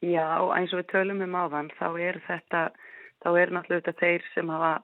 [0.00, 0.24] Já,
[0.56, 2.60] eins og við tölum um áðan þá er þetta
[3.24, 4.78] þá er náttúrulega þeir sem hafa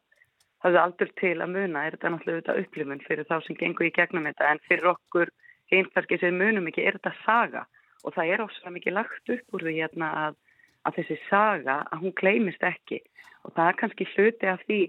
[0.64, 4.26] hafðu aldur til að muna, er þetta náttúrulega upplifun fyrir þá sem gengur í gegnum
[4.28, 4.52] þetta.
[4.52, 5.32] En fyrir okkur
[5.72, 7.64] einhverski sem munum ekki er þetta saga.
[8.04, 10.38] Og það er ósala mikið lagt upp úr því hérna að,
[10.86, 13.02] að þessi saga að hún kleimist ekki.
[13.44, 14.80] Og það er kannski hluti af því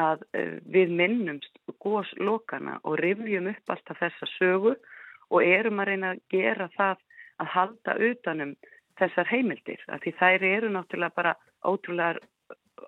[0.00, 4.76] að uh, við minnumst góðslokana og rifjum upp alltaf þessa sögu
[5.32, 7.02] og erum að reyna að gera það
[7.40, 8.54] að halda utanum
[9.00, 9.80] þessar heimildir.
[9.88, 11.34] Af því þær eru náttúrulega bara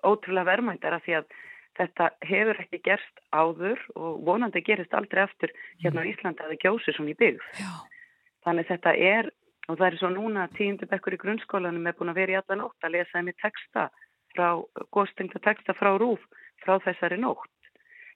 [0.03, 1.35] ótrúlega ótrúlega verðmæntara því að
[1.79, 5.51] þetta hefur ekki gerst áður og vonandi gerist aldrei aftur
[5.83, 7.49] hérna á Íslanda að það gjósi svona í byggð.
[7.59, 7.73] Já.
[8.45, 9.29] Þannig þetta er,
[9.67, 12.59] og það er svo núna tíundu bekkur í grunnskólanum er búin að vera í alla
[12.61, 13.89] nótt að lesa henni texta
[14.35, 14.49] frá,
[14.95, 16.23] góðstengta texta frá rúf
[16.63, 17.51] frá þessari nótt.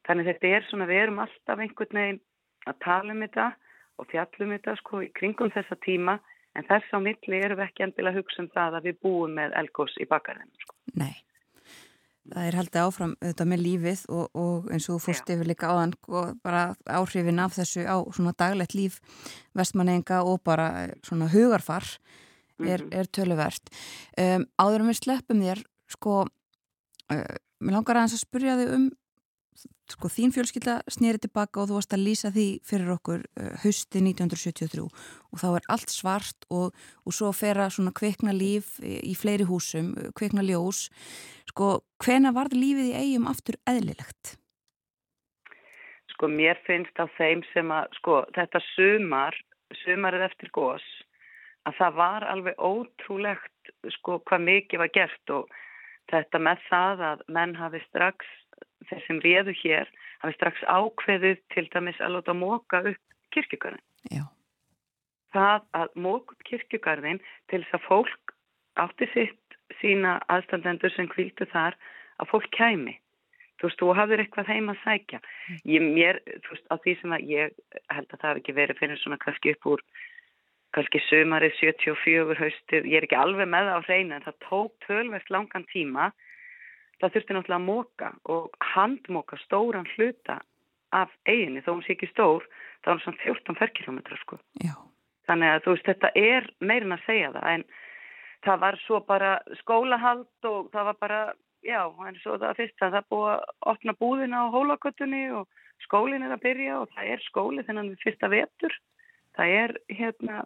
[0.07, 2.21] Þannig þetta er svona, við erum alltaf einhvern veginn
[2.69, 3.47] að tala um þetta
[3.99, 6.19] og fjallum þetta sko í kringum þessa tíma
[6.55, 9.35] en þess á milli erum við ekki endilega að hugsa um það að við búum
[9.35, 10.53] með elgós í bakarinn.
[10.63, 10.77] Sko.
[11.01, 11.17] Nei
[12.33, 15.93] það er haldið áfram auðvitað með lífið og, og eins og fórst yfir líka áðan
[16.07, 18.99] og bara áhrifin af þessu á svona daglegt líf
[19.57, 21.87] vestmannenga og bara svona hugarfar
[22.59, 22.93] er, mhm.
[22.93, 23.73] er töluvert
[24.19, 26.23] um, áður um við sleppum þér sko,
[27.13, 28.89] uh, mér langar að hans að spurja þig um
[29.89, 34.01] sko þín fjölskylda snýri tilbaka og þú varst að lýsa því fyrir okkur uh, hausti
[34.03, 36.75] 1973 og þá er allt svart og,
[37.05, 40.87] og svo fer að svona kveikna líf í, fleiri húsum, uh, kveikna ljós
[41.49, 44.37] sko hvena varð lífið í eigum aftur eðlilegt?
[46.13, 49.37] Sko mér finnst á þeim sem að sko þetta sumar,
[49.85, 50.85] sumarið eftir gós
[51.67, 55.49] að það var alveg ótrúlegt sko hvað mikið var gert og
[56.09, 58.29] þetta með það að menn hafi strax
[58.89, 59.91] þeir sem réðu hér
[60.23, 63.85] hafi strax ákveðið til dæmis að láta móka upp kirkjugarðin.
[64.11, 64.25] Já.
[65.35, 68.35] Það að móka upp kirkjugarðin til þess að fólk
[68.79, 71.77] átti sitt sína aðstandendur sem kvildu þar
[72.19, 72.97] að fólk kæmi
[73.59, 75.19] þú veist, þú hafðir eitthvað heim að sækja.
[75.67, 77.57] Ég, mér, þú veist, á því sem að ég
[77.91, 79.83] held að það hef ekki verið fyrir svona kannski upp úr
[80.77, 84.75] kannski sömarið 74 haustið, ég er ekki alveg með það á hreinu en það tók
[84.85, 86.11] tölvert langan tíma
[86.99, 90.39] það þurfti náttúrulega að móka og handmóka stóran hluta
[90.95, 92.45] af eiginni, þó hún sé ekki stór
[92.83, 94.39] þá er það svona 14 ferkilometra sko.
[94.63, 94.73] Já.
[95.29, 97.63] þannig að þú veist, þetta er meirin að segja það en
[98.45, 99.31] það var svo bara
[99.61, 101.19] skólahald og það var bara
[101.65, 103.43] já, en svo það fyrst að það búið að
[103.73, 105.47] opna búðina á hólakötunni og
[105.85, 108.75] skólinn er að byrja og það er skóli þennan við fyrsta vetur.
[109.37, 110.41] Það er hérna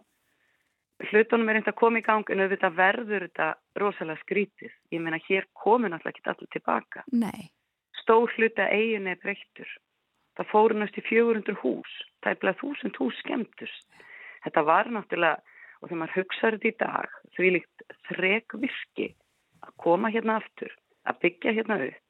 [1.10, 3.48] hlutunum er eitthvað að koma í gang en auðvitað verður þetta
[3.80, 4.74] rosalega skrítið.
[4.94, 7.04] Ég meina hér komur náttúrulega ekki allir tilbaka.
[7.12, 7.50] Nei.
[8.04, 9.70] stór hluta eigin er breyttur.
[10.36, 11.92] Það fóru næst í 400 hús
[12.24, 14.00] það er bleið 1000 hús skemmtust
[14.44, 15.40] þetta var náttúrulega
[15.80, 19.08] og þegar maður hugsaður þetta í dag því líkt þrek virki
[19.64, 20.72] að koma hérna aftur
[21.04, 22.00] að byggja hérna upp.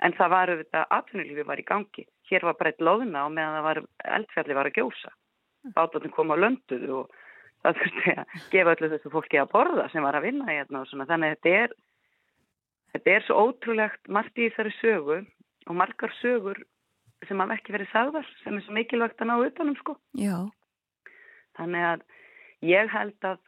[0.00, 2.04] En það var auðvitað atvinnulífi var í gangi.
[2.30, 3.80] Hér var breytt loðna og meðan það var
[4.16, 5.10] eldfjalli var að gjósa.
[5.76, 7.18] Bátarnir koma á lönduðu og
[7.64, 10.90] það þurfti að gefa öllu þessu fólki að borða sem var að vinna hérna og
[10.90, 11.08] svona.
[11.10, 11.76] Þannig að þetta er
[12.94, 15.18] þetta er svo ótrúlegt margt í þessari sögu
[15.68, 16.62] og margar sögur
[17.28, 19.96] sem hafa ekki verið sagðar sem er svo mikilvægt að ná utanum sko.
[20.16, 20.48] Já.
[21.58, 22.04] þannig að
[22.64, 23.40] ég held að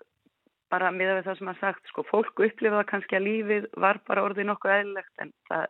[0.72, 4.24] bara miða við það sem að sagt sko fólk upplifaða kannski að lífið var bara
[4.26, 5.66] orðið nokkuð eðlilegt en það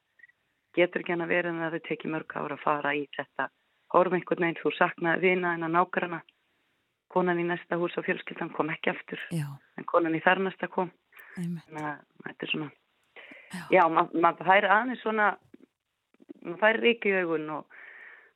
[0.78, 3.49] getur ekki hann að vera en að þau tekið mörg ára að fara í þetta.
[3.93, 6.22] Horfum einhvern veginn þú saknaði vina en að nágrana
[7.13, 9.21] konan í næsta hús á fjölskyldan kom ekki aftur.
[9.35, 9.47] Já.
[9.79, 10.91] en konan í þar næsta kom.
[11.37, 12.71] Þannig að þetta er svona
[13.53, 15.29] já, já maður mað fær aðeins svona
[16.43, 17.77] maður fær ríki í augun og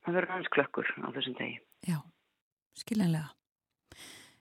[0.05, 1.59] maður verður aðeins klökkur á þessum degi.
[1.87, 1.97] Já,
[2.77, 3.33] skiljanlega.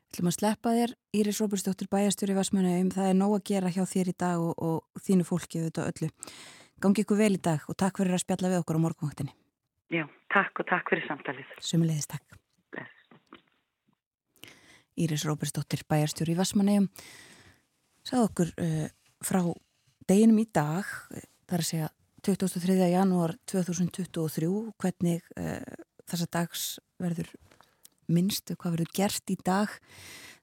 [0.06, 3.82] Þú ætlum að sleppa þér Íris Róbursdóttir bæjastjóri Vasmanauðum það er nóg að gera hjá
[3.90, 6.10] þér í dag og, og þínu fólki auðvitað öllu.
[6.80, 9.36] Gangi ykkur vel í dag og takk fyrir að spjalla við okkur á morgunvaktinni.
[9.92, 11.56] Já, takk og takk fyrir samtalið.
[11.60, 12.45] Sumulegis takk
[14.96, 16.88] Íris Róbersdóttir bæjarstjóri í Vasmanegum
[18.06, 18.86] sagði okkur uh,
[19.24, 19.42] frá
[20.08, 20.88] deginum í dag
[21.46, 21.90] þar að segja
[22.26, 22.76] 23.
[22.90, 24.48] janúar 2023
[24.80, 25.60] hvernig uh,
[26.06, 26.68] þessa dags
[27.02, 27.32] verður
[28.06, 29.72] minnst hvað verður gert í dag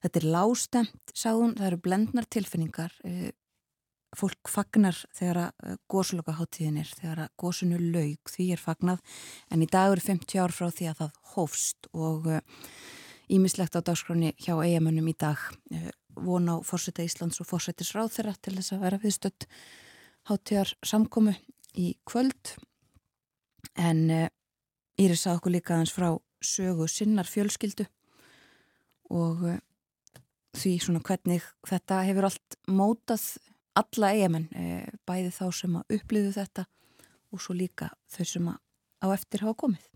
[0.03, 3.31] þetta er lástemt sagðun, það eru blendnar tilfinningar uh,
[4.13, 9.15] fólk fagnar þegar að góðslokkaháttíðin er þegar að góðsunu laug því er fagnað
[9.49, 12.29] en í dag eru 50 ár frá því að það hófst og
[13.31, 15.39] Ímislegt á dagskráni hjá eigamönnum í dag
[15.71, 19.47] eh, von á fórseta Íslands og fórsetisráð þeirra til þess að vera viðstödd
[20.29, 21.33] háttíðar samkomu
[21.79, 22.55] í kvöld
[23.79, 24.27] en uh,
[25.01, 26.11] Íris sað okkur líka aðeins frá
[26.43, 27.87] sögu sinnar fjölskyldu
[29.13, 29.57] og uh,
[30.53, 33.25] því svona hvernig þetta hefur allt mótað
[33.79, 36.67] alla eigamenn, uh, bæði þá sem að upplifu þetta
[37.33, 38.61] og svo líka þau sem að
[39.03, 39.89] á eftir hafa komið.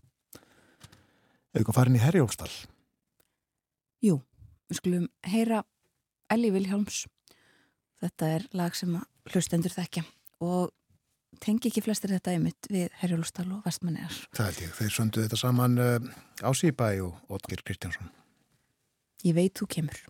[1.54, 2.52] Eða eitthvað farin í Herjólfstall?
[4.04, 4.20] Jú,
[4.70, 5.62] við skulum heyra
[6.30, 7.06] Elli Vilhjálms.
[7.98, 8.92] Þetta er lag sem
[9.32, 10.04] hlustendur þekkja
[10.44, 10.70] og
[11.42, 14.14] tengi ekki flestir þetta einmitt við Herjólfstall og Vestmannegar.
[14.36, 14.76] Það held ég.
[14.78, 15.98] Þeir söndu þetta saman uh,
[16.46, 18.12] á Sýbæ og Otger Kristjánsson.
[19.26, 20.02] Ég veit þú kemur.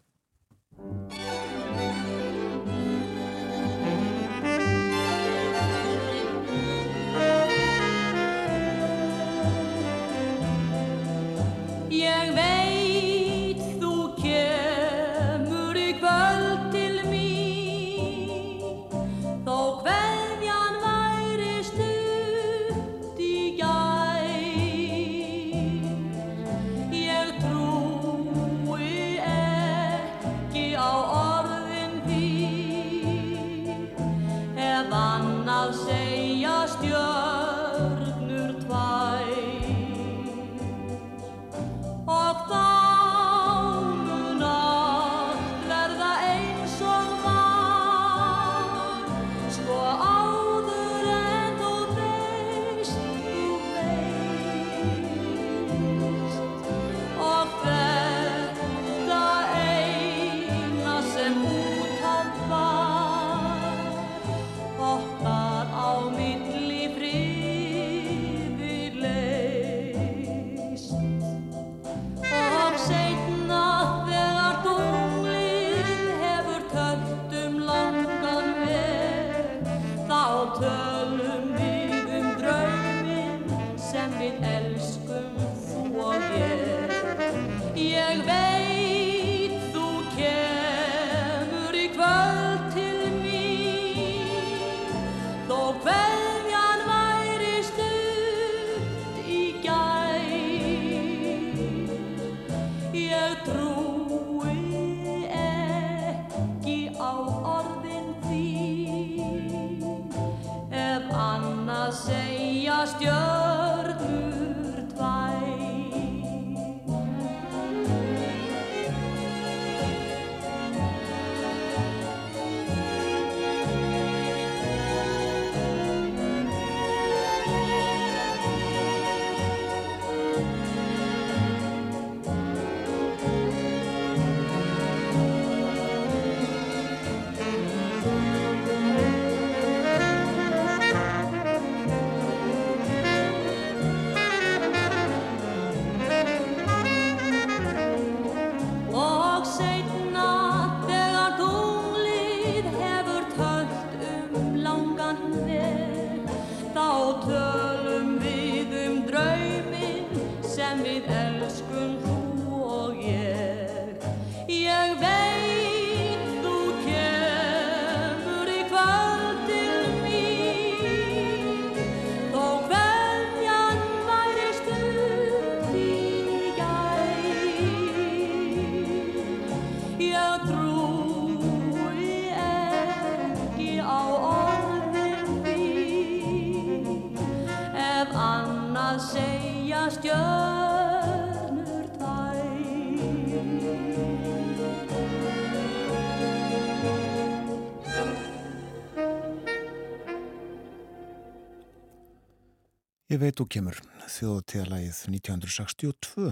[203.19, 203.75] Ég veit og kemur
[204.15, 206.29] þjóðtíðalagið 1962.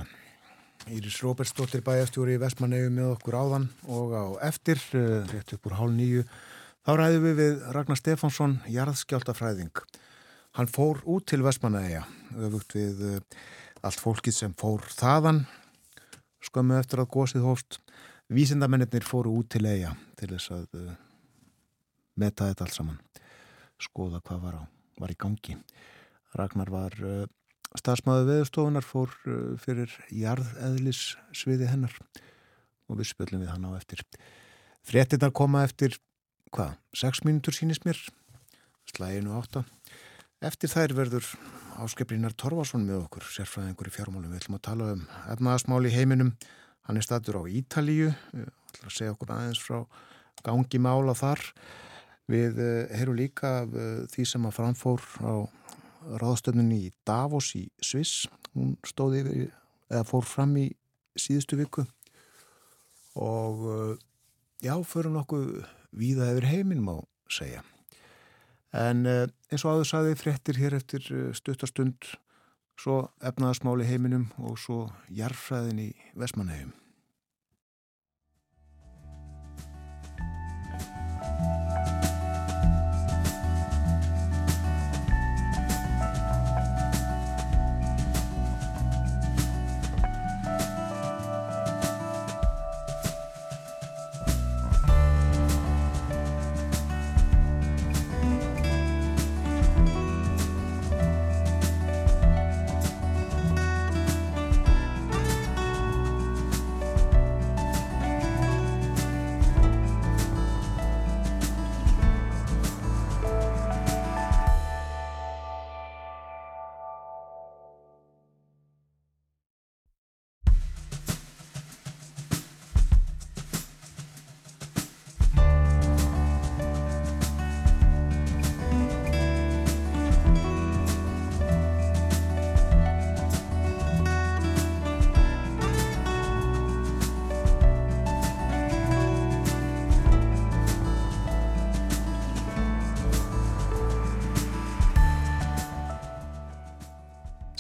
[0.95, 5.75] Íris Róbertsdóttir bæjastjóri í Vestmanneju með okkur áðan og á eftir, eh, rétt upp úr
[5.81, 6.23] hálf nýju,
[6.87, 9.83] þá ræðum við við Ragnar Stefánsson, jarðskjáltafræðing.
[10.55, 12.05] Hann fór út til Vestmanneja,
[12.39, 13.19] öfugt við eh,
[13.83, 15.43] allt fólkið sem fór þaðan,
[16.39, 17.81] skömmu eftir að gósið hófst.
[18.31, 20.95] Vísindamennir fóru út til eiga til þess að uh,
[22.15, 23.03] meta þetta allt saman,
[23.75, 24.63] skoða hvað var, á,
[25.03, 25.59] var í gangi.
[26.35, 27.25] Ragnar var uh,
[27.79, 31.95] stafsmaður veðurstofunar, fór uh, fyrir jarðeðlis sviði hennar
[32.87, 34.03] og við spöllum við hann á eftir.
[34.87, 35.97] Frettinnar koma eftir,
[36.55, 37.99] hvað, 6 mínútur sínist mér,
[38.91, 39.65] slæginu átta.
[40.45, 41.31] Eftir þær verður
[41.83, 44.31] Áskepprinar Torvarsson með okkur, sérfræðingur í fjármálum.
[44.31, 45.03] Við ætlum að tala um
[45.33, 46.31] efnaðasmál í heiminum.
[46.87, 49.81] Hann er statur á Ítalíu, við ætlum að segja okkur aðeins frá
[50.47, 51.43] gangi mála þar.
[52.31, 52.61] Við
[52.97, 53.51] heyrum líka
[54.13, 55.35] því sem að framfór á
[56.21, 58.27] ráðstöfnunni í Davos í Sviss.
[58.55, 59.49] Hún stóði yfir,
[59.91, 60.67] eða fór fram í
[61.17, 61.87] síðustu viku
[63.17, 63.63] og
[64.61, 65.65] já, fyrir nokkuð
[65.97, 66.99] víða yfir heiminn má
[67.33, 67.63] segja.
[68.77, 72.11] En eins og áður saði fréttir hér eftir stuttastund
[72.77, 76.75] svo efnaðasmáli heiminum og svo jarfræðin í Vesmanheim.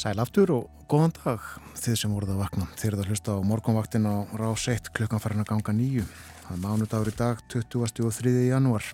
[0.06, 1.42] Sæl aftur og góðan dag
[1.82, 2.66] þið sem voruð að vakna.
[2.78, 6.04] Þið eruð að hlusta á morgunvaktin á rás 1 klukkan farin að ganga nýju.
[6.44, 8.04] Það er mánudagur í dag 20.
[8.06, 8.34] og 3.
[8.46, 8.86] janúar.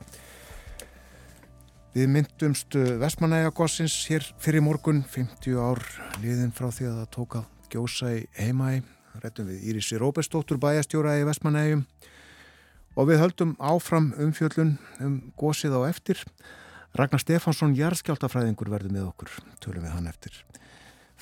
[1.92, 5.82] Við myndumst Vestmanæjagossins hér fyrir morgun 50 ár
[6.22, 8.80] liðin frá því að það tók að gjósa í heimæi.
[9.20, 11.84] Rættum við Írisi Róbestóttur bæjastjóra í Vestmanæjum
[12.96, 16.24] og við höldum áfram umfjöllun um gósið á eftir.
[16.96, 19.36] Ragnar Stefánsson, jarðskjáltafræðingur verður með okkur.
[19.60, 20.40] Tölum við hann eftir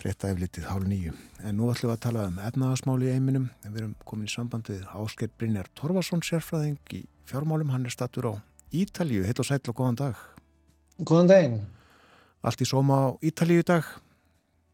[0.01, 1.14] frétta eflitið hálf nýju.
[1.44, 3.48] En nú ætlum við að tala um efnaðasmáli í eiminum.
[3.66, 7.72] Við erum komin í samband við Ásker Brynjar Torfarsson, sérfræðing í fjármálum.
[7.74, 8.34] Hann er statur á
[8.72, 9.26] Ítalíu.
[9.26, 10.22] Heill og sæll og góðan dag.
[11.05, 11.59] Góðan daginn.
[12.40, 13.88] Allt í sóma á Ítalíu í dag?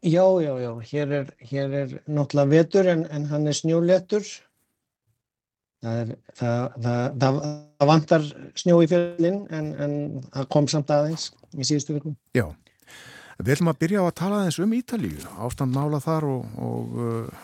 [0.05, 0.71] Já, já, já.
[0.91, 4.27] Hér er, hér er náttúrulega vetur en, en hann er snjóléttur.
[5.83, 9.97] Það, er, það, það, það vantar snjó í fjölinn en, en
[10.31, 12.15] það kom samt aðeins í síðustu vikum.
[12.37, 12.47] Já.
[13.37, 16.95] Við ætlum að byrja á að tala aðeins um Ítalíu, ástand mála þar og, og
[16.97, 17.43] uh,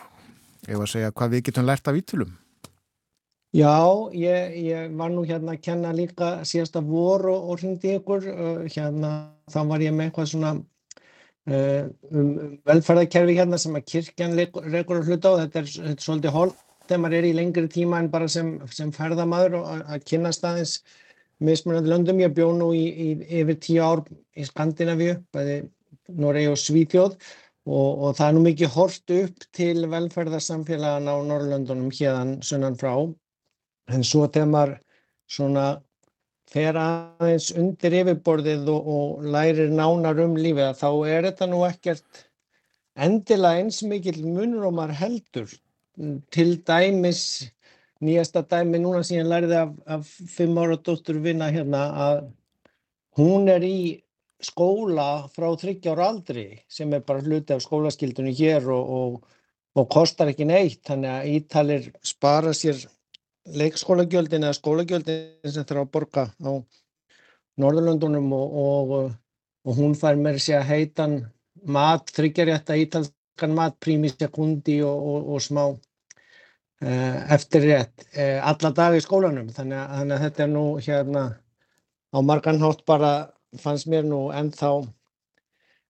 [0.66, 2.32] ef að segja hvað við getum lært af Ítölum.
[3.54, 3.76] Já,
[4.18, 8.64] ég, ég var nú hérna að kenna líka síðasta vor og, og hringdi ykkur, uh,
[8.66, 9.12] hérna
[9.54, 12.32] þá var ég með eitthvað svona uh, um
[12.66, 16.58] velferðarkerfi hérna sem að kirkjan reykur að hluta á, þetta er, þetta er svolítið hólk
[16.88, 20.34] þegar maður er í lengri tíma en bara sem, sem ferðamaður og að, að kynna
[20.34, 20.74] staðins
[21.44, 22.20] mismunandi löndum.
[22.22, 23.08] Ég bjó nú í, í
[23.40, 25.62] yfir tíu ár í Skandinavíu, bæði
[26.08, 31.90] Noregi og Svíþjóð og, og það er nú mikið hort upp til velferðarsamfélagan á Norrlöndunum
[31.94, 32.92] hérðan sunnan frá.
[33.92, 34.76] En svo þegar maður
[35.30, 35.66] svona
[36.52, 42.24] fer aðeins undir yfirborðið og, og lærir nánar um lífið þá er þetta nú ekkert
[42.94, 45.50] endilega eins mikil munur og maður heldur.
[46.34, 47.24] Til dæmis
[48.04, 52.24] nýjasta dæmi núna sem ég læriði af, af fimm ára dóttur vinna hérna að
[53.18, 54.03] hún er í
[54.44, 59.38] skóla frá 30 ára aldri sem er bara hluti af skólaskildunni hér og, og,
[59.74, 60.82] og kostar ekki neitt.
[60.86, 62.80] Þannig að Ítalir spara sér
[63.58, 66.52] leikskólagjöldin eða skólagjöldin sem þarf að borga á
[67.60, 68.94] Norðurlöndunum og,
[69.64, 71.18] og hún fær með sér að heitan
[71.64, 79.52] mat, þryggjarétta ítalskan mat, prími sekundi og smá uh, eftirrétt uh, alla dag í skólanum.
[79.54, 81.24] Þannig að, þannig að þetta er nú hérna
[82.14, 83.12] á marganhátt bara
[83.60, 84.70] fannst mér nú ennþá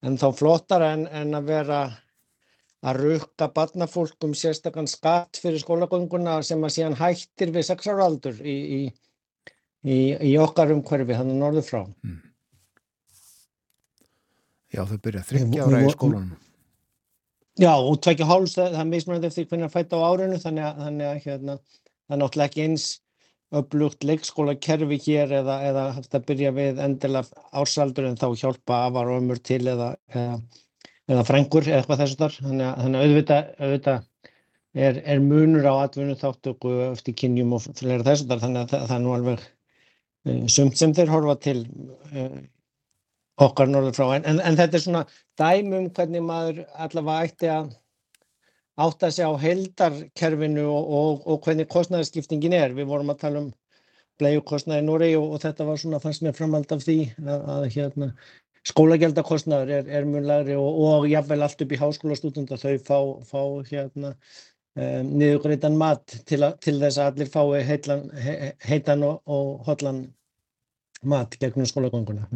[0.05, 1.81] en þá flottara en, en að vera
[2.85, 8.57] að rukka barnafólk um sérstakann skatt fyrir skólagönguna sem að síðan hættir við sexaraldur í,
[8.79, 8.81] í,
[9.89, 9.99] í,
[10.33, 11.83] í okkar umhverfi þannig norður frá.
[12.05, 12.19] Mm.
[14.75, 16.35] Já, þau byrja þryggja ára í skólanum.
[17.55, 20.79] Já, og tvekja háls, það er mismunandi eftir hvernig að fæta á árinu, þannig að,
[20.83, 22.87] þannig að hérna, það er náttúrulega ekki eins
[23.61, 29.13] upplugt leikskólakerfi hér eða, eða hægt að byrja við endilega ársaldur en þá hjálpa afar
[29.13, 30.39] og ömur til eða, eða,
[31.11, 32.39] eða frengur eða eitthvað þessu þar.
[32.49, 34.01] Þannig að, þannig að auðvitað, auðvitað
[34.75, 38.89] er, er munur á atvinnu þáttöku eftir kynjum og fleira þessu þar, þannig að það,
[38.89, 41.59] það er nú alveg uh, sumt sem þeir horfa til
[42.15, 42.43] uh,
[43.45, 45.07] okkar norður frá en, en, en þetta er svona
[45.41, 47.73] dæmum hvernig maður allavega ætti að
[48.77, 52.75] átta sig á heldarkerfinu og, og, og hvernig kostnæðarskiptingin er.
[52.75, 53.53] Við vorum að tala um
[54.21, 57.69] bleiukostnæði í Noregi og, og þetta var svona fannst mér framhald af því að, að
[57.75, 58.11] hérna,
[58.71, 62.99] skólagjaldakostnæður er, er mjög lagri og jáfnveil allt upp í háskólastúdunda þau fá,
[63.29, 64.15] fá hérna,
[64.79, 68.87] um, niðugreitan mat til, a, til þess að allir fái heitan, he,
[69.27, 70.07] og hotlan
[71.05, 72.31] mat gegnum skólagönguna.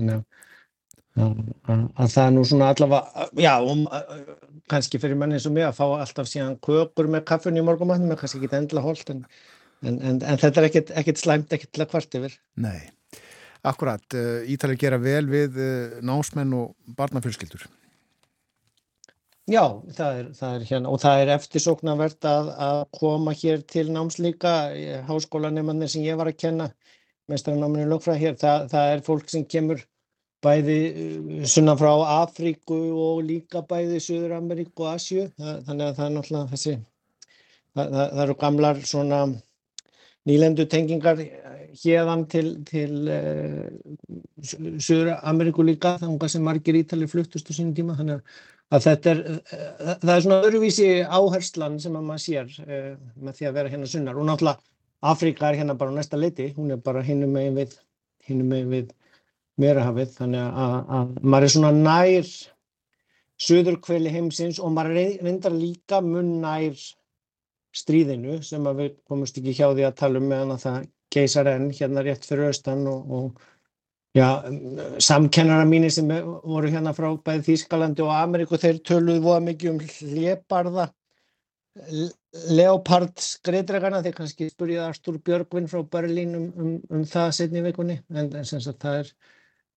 [1.18, 3.84] Að að það er nú svona allavega, já, um,
[4.70, 8.12] kannski fyrir manni eins og mig að fá alltaf síðan kökur með kaffunni í morgumannum
[8.14, 9.24] er kannski ekki endla holdt en,
[9.82, 12.36] en, en, en þetta er ekkit, ekkit slæmt, ekkit til að hvart yfir.
[12.60, 12.78] Nei,
[13.66, 14.18] akkurat,
[14.54, 15.58] Ítalið gera vel við
[16.06, 17.66] námsmenn og barnafjölskyldur.
[19.48, 19.62] Já,
[19.96, 24.56] það er, það er hérna og það er eftirsóknarvert að, að koma hér til námslíka,
[25.08, 26.66] háskólanemannir sem ég var að kenna,
[27.32, 29.80] mestranáminu lögfræð hér, það, það er fólk sem kemur
[30.44, 30.78] bæði
[31.50, 32.78] sunna frá Afríku
[33.08, 38.04] og líka bæði Suður Ameríku og Asju þannig að það er náttúrulega þessi það, það,
[38.04, 39.20] það eru gamlar svona
[40.28, 41.22] nýlendu tengingar
[41.76, 43.66] hérðan til, til uh,
[44.42, 47.96] Suður Ameríku líka þannig sem margir ítali fluttust á sínum tíma.
[47.98, 48.22] Þannig
[48.74, 53.40] að þetta er uh, það er svona öruvísi áherslan sem að maður sér uh, með
[53.40, 54.18] því að vera hérna sunnar.
[54.18, 54.64] Og náttúrulega
[55.12, 56.52] Afríka er hérna bara á næsta leiti.
[56.56, 57.76] Hún er bara hinnum megin við
[58.28, 58.94] hinnum megin við
[59.58, 62.30] Merahafið þannig að, að maður er svona nær
[63.48, 66.78] söðurkveli heimsins og maður reyndar líka mun nær
[67.76, 70.78] stríðinu sem við komumst ekki hjá því að tala um meðan að það
[71.14, 73.46] geysar enn hérna rétt fyrir austan og, og
[74.16, 74.28] já,
[75.04, 79.82] samkennara mínir sem voru hérna frá bæði Þýskalandi og Ameríku þeir töluðu voða mikið um
[79.84, 80.88] hleparða
[82.58, 88.00] Leopard skreitregana þeir kannski spurjaði Artur Björgvin frá Berlín um, um, um það setni vikunni
[88.10, 89.12] en, en sem sagt það er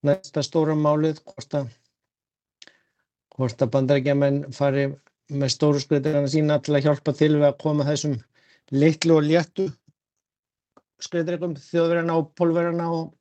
[0.06, 1.70] næsta stóra málið hvort að,
[3.38, 4.88] að bandarækjamenn fari
[5.32, 8.18] með stóru skreitirana sína til að hjálpa til við að koma þessum
[8.74, 9.68] litlu og léttu
[11.02, 13.12] skreitirleikum þjóðverðarna og pólverðarna og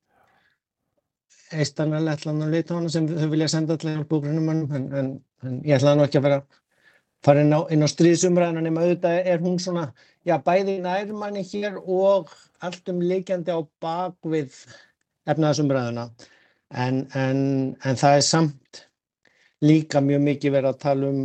[1.52, 5.14] eistana, lettlan og litána sem þau vilja senda til að hjálpa úgrunumannum en, en,
[5.46, 6.42] en ég ætlaði nú ekki að vera
[7.26, 9.90] fara inn á, á stríðsumræðina nema auðvitað er hún svona,
[10.26, 12.32] já bæði nærmanni hér og
[12.64, 14.56] allt um leikjandi á bakvið
[15.30, 16.08] efnaðsumræðina
[16.72, 17.44] en, en,
[17.84, 18.82] en það er samt
[19.62, 21.22] líka mjög mikið verið að tala um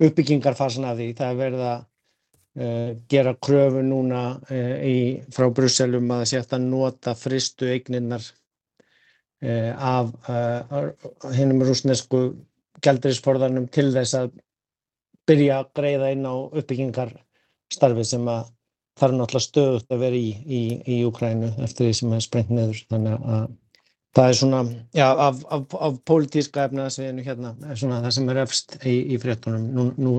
[0.00, 1.08] uppbyggingarfasan af því.
[1.18, 1.80] Það er verið að
[2.64, 4.98] uh, gera kröfu núna uh, í,
[5.34, 8.24] frá Brusselum að sé að nota fristu eigninnar
[9.44, 10.14] uh, af
[11.36, 12.24] hinnum rúsnesku
[12.84, 14.32] gældrisforðanum til þess að
[15.28, 18.48] byrja að greiða inn á uppbyggingarstarfi sem að
[19.00, 22.80] þarf náttúrulega stöðut að vera í í, í Ukrænu eftir því sem er sprengt neður.
[22.90, 23.44] Þannig að
[24.16, 24.60] það er svona,
[24.96, 29.68] já, af, af, af pólitíska efnaðsveginu hérna, svona það sem er efst í, í fréttunum
[29.76, 30.14] nú, nú,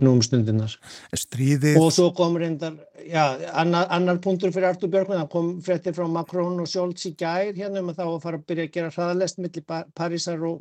[0.00, 0.74] nú um stundinnar.
[1.16, 1.78] Stríðið.
[1.80, 2.76] Og svo kom reyndar,
[3.06, 3.24] já,
[3.62, 7.54] annar, annar punktur fyrir Artur Björkman, það kom fréttir frá Macron og Scholz í gær
[7.56, 10.60] hérna um að þá að fara að byrja að gera hraðalest millir Parísar og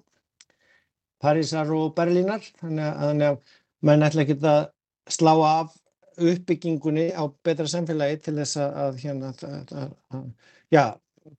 [1.19, 3.57] Parísar og Berlínar, þannig að, þannig að
[3.89, 4.63] menn ætla ekki að
[5.09, 5.75] slá af
[6.19, 10.25] uppbyggingunni á betra samfélagi til þess að, að hérna, að,
[10.71, 10.83] já,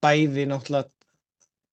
[0.03, 0.89] bæði náttúrulega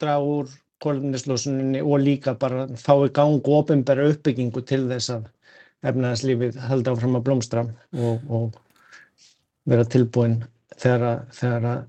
[0.01, 0.51] draga úr
[0.83, 5.25] kólumnislósuninni og líka bara fái gang og ofinbæra uppbyggingu til þess að
[5.87, 8.59] efnaðarslífið halda áfram að blómstra og, og
[9.67, 10.39] vera tilbúin
[10.77, 11.85] þegar, þegar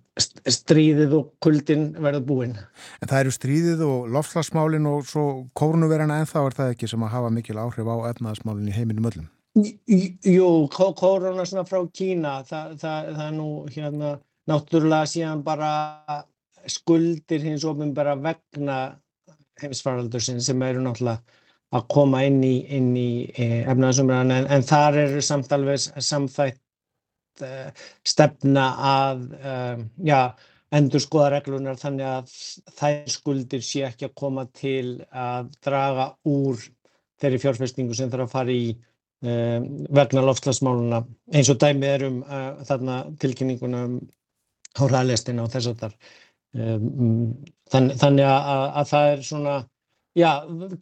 [0.49, 2.55] stríðið og kuldin verða búin.
[3.03, 5.27] En það eru stríðið og loftslagsmálin og svo
[5.59, 9.11] kórnuverana en þá er það ekki sem að hafa mikil áhrif á efnaðarsmálin í heiminum
[9.11, 9.29] öllum?
[9.59, 14.11] Jú, kóruna frá Kína, það, það, það er nú hérna
[14.49, 15.73] náttúrulega síðan bara
[16.69, 18.79] skuldir hins ofinbæra vegna
[19.63, 21.23] heimsfaraldursin sem eru náttúrulega
[21.77, 26.61] að koma inn í, í e, efnaðsumræðan en, en þar eru samt alveg samþætt
[27.45, 27.69] uh,
[28.07, 30.21] stefna að uh, já,
[30.79, 32.33] endur skoða reglunar þannig að
[32.79, 36.61] þær skuldir sé ekki að koma til að draga úr
[37.21, 39.69] þeirri fjárfestingu sem þarf að fara í um,
[40.01, 41.03] vegna loftslagsmáluna
[41.35, 43.99] eins og dæmi er um uh, þarna tilkynninguna um
[44.79, 45.97] hóraðlestina og þess að þar
[46.55, 47.35] um,
[47.73, 49.57] þann, þannig að, að það er svona
[50.19, 50.31] já,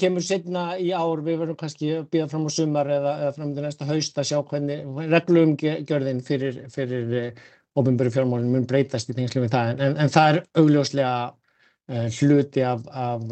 [0.01, 3.55] kemur setna í ár við verðum kannski að býða fram á sumar eða, eða fram
[3.57, 7.43] til næsta haust að sjá hvernig reglumgjörðin fyrir, fyrir
[7.77, 9.73] ofinböru fjármálinn mun breytast í tengslu við það.
[9.75, 13.27] En, en, en það er augljóslega uh, hluti af, af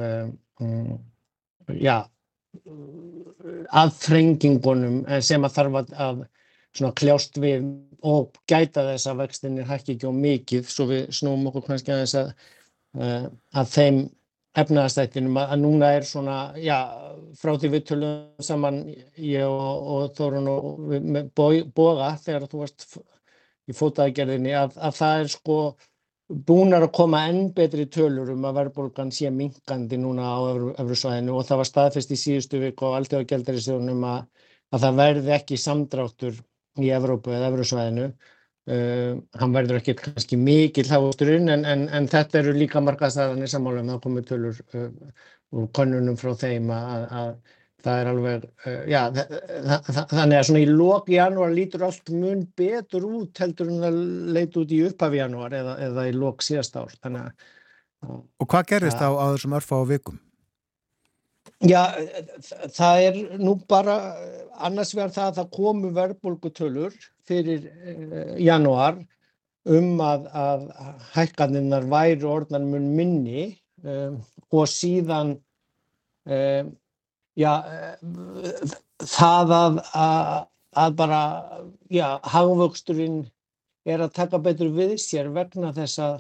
[0.61, 0.99] um,
[1.81, 2.05] já
[3.75, 6.21] aðfrengingunum sem að þarf að,
[6.83, 7.69] að kljást við
[8.05, 12.03] og gæta þess að vextinir hækki ekki á mikið svo við snúum okkur kannski að
[12.03, 14.01] þess að, þeim
[14.55, 16.79] efnaðastættinum að núna er svona, já,
[17.39, 18.85] frá því við tölum saman
[19.19, 21.33] ég og, og Þorun og
[21.75, 22.87] boga þegar þú varst
[23.67, 25.59] í fótaðgerðinni að, að það er sko
[26.49, 30.39] búnar að koma enn betri tölur um að verðbólgan sé minkandi núna á
[30.81, 34.25] Evrusvæðinu og það var staðfest í síðustu viku á alltjóðagjaldarisjónum að,
[34.73, 36.39] að það verði ekki samdráttur
[36.81, 38.13] í Evrópu eða Evrusvæðinu.
[38.65, 43.91] Uh, hann verður ekki kannski mikill hafusturinn en, en, en þetta eru líka markaðstæðanir sammálum
[43.93, 44.87] að komu tölur uh,
[45.53, 47.29] úr konunum frá þeim að, að
[47.85, 49.03] það er alveg, uh, já,
[50.15, 54.01] þannig að svona í lóki janúar lítur allt mun betur út heldur en það
[54.39, 56.97] leit út í upphafi janúar eða, eða í lók síðast ár.
[57.05, 57.29] Að,
[58.41, 60.17] Og hvað gerist á, á þessum örfa á vikum?
[61.65, 61.83] Já,
[62.77, 63.97] það er nú bara
[64.67, 66.97] annars vegar það að það komu verðbólgutölur
[67.29, 68.99] fyrir uh, janúar
[69.65, 70.67] um að, að
[71.15, 73.47] hækkaninnar væri orðnar mun minni
[73.81, 74.19] um,
[74.53, 75.39] og síðan
[76.29, 76.73] um,
[77.39, 77.53] já,
[79.01, 80.47] það að, að,
[80.85, 81.23] að bara,
[82.35, 83.23] hagvöxturinn
[83.85, 86.19] er að taka betur við sér vegna þess að,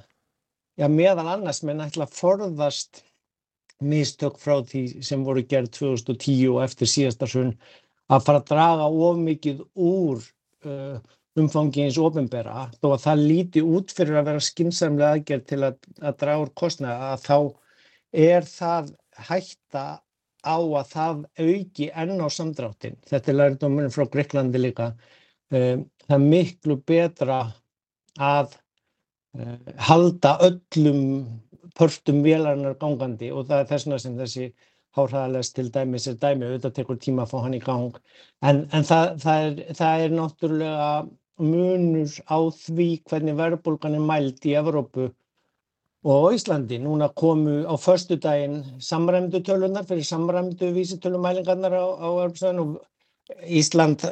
[0.80, 3.04] já, meðal annars menn ætla að forðast
[3.82, 7.52] mistök frá því sem voru gerð 2010 og eftir síðasta sunn
[8.12, 10.22] að fara að draga of mikið úr
[10.68, 10.96] uh,
[11.40, 15.78] umfangi eins ofinbera þó að það líti út fyrir að vera skinsamlega aðgerð til að,
[16.00, 17.38] að draga úr kostnaða að þá
[18.24, 18.92] er það
[19.28, 19.84] hætta
[20.44, 22.98] á að það auki enn á samdráttin.
[23.08, 24.90] Þetta er lærdómurinn frá Greiklandi líka.
[25.54, 27.38] Um, það er miklu betra
[28.20, 28.54] að
[29.38, 29.56] uh,
[29.88, 31.00] halda öllum
[31.78, 34.48] pörtum vélarnar gangandi og það er þessna sem þessi
[34.94, 37.98] hárhæðalega til dæmis er dæmi, auðvitað tekur tíma að fá hann í gang
[38.42, 40.88] en, en það, það, er, það er náttúrulega
[41.42, 45.08] munur á því hvernig verðbólgan er mælt í Evrópu
[46.04, 46.78] og Íslandi.
[46.78, 52.82] Núna komu á förstu daginn samræmdu tölunar fyrir samræmdu vísitölumælingarnar á, á Evrópsvæðinu og
[53.48, 54.02] Ísland,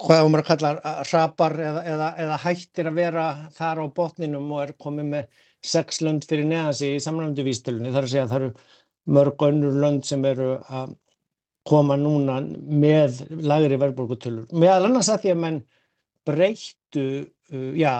[0.00, 0.70] hvað um að kalla
[1.12, 6.02] rapar eða, eða, eða hættir að vera þar á botninum og er komið með sex
[6.04, 7.92] lönd fyrir neðan sig í samræmdu vísitölunni.
[7.92, 8.52] Það er að segja að það eru
[9.16, 10.94] mörg önnur lönd sem eru að
[11.66, 14.46] koma núna með lagri verðbólgutölur.
[14.54, 15.60] Meðal annars að því að menn
[16.26, 17.94] breyttu uh, já,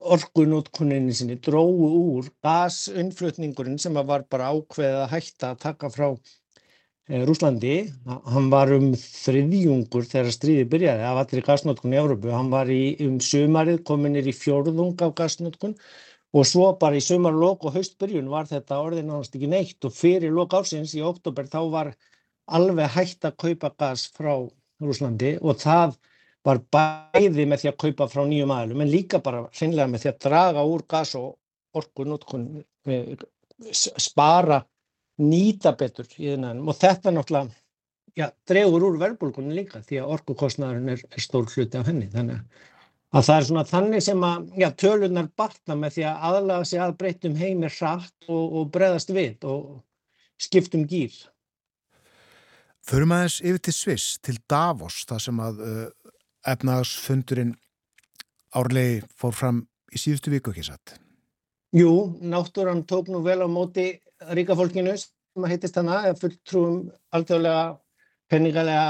[0.00, 7.24] orkunótkunninni sinni, dróðu úr gasunflutningurinn sem var bara ákveðið að hætta að taka frá eh,
[7.28, 7.74] Rúslandi.
[8.06, 12.32] Hann var um þriðjungur þegar stríði byrjaði af allir gasnótkun í Európu.
[12.32, 15.76] Hann var í, um sömarið kominir í fjórðung af gasnótkun
[16.30, 19.84] og svo bara í sömarlokk og haustbyrjun var þetta orðin náttúrulega ekki neitt.
[19.86, 21.92] Og fyrir lok ársins í oktober þá var
[22.50, 24.32] alveg hægt að kaupa gas frá
[24.80, 25.96] Rúslandi og það
[26.46, 30.10] var bæði með því að kaupa frá nýjum aðlum en líka bara hreinlega með því
[30.10, 31.34] að draga úr gas og
[31.76, 32.46] orkunótkun
[34.00, 34.62] spara
[35.20, 37.50] nýta betur í þennan og þetta náttúrulega
[38.16, 42.08] já, dregur úr verðbólkunni líka því að orkukostnæðurinn er, er stór hluti af henni.
[42.12, 42.68] Þannig að
[43.18, 46.96] það er svona þannig sem að já, tölunar batna með því að aðlaga sig að
[47.00, 49.80] breytum heimi hratt og, og breðast við og
[50.40, 51.16] skiptum gýr
[52.86, 56.12] Förum aðeins yfir til Sviss, til Davos, það sem að uh,
[56.48, 57.52] efnaðsfundurinn
[58.56, 59.60] árlegi fór fram
[59.92, 60.94] í síðustu viku ekki satt?
[61.76, 63.92] Jú, náttúrann tók nú vel á móti
[64.32, 67.64] ríka fólkinu sem að heitist hana, fulltrúum alþjóðlega
[68.32, 68.86] penningalega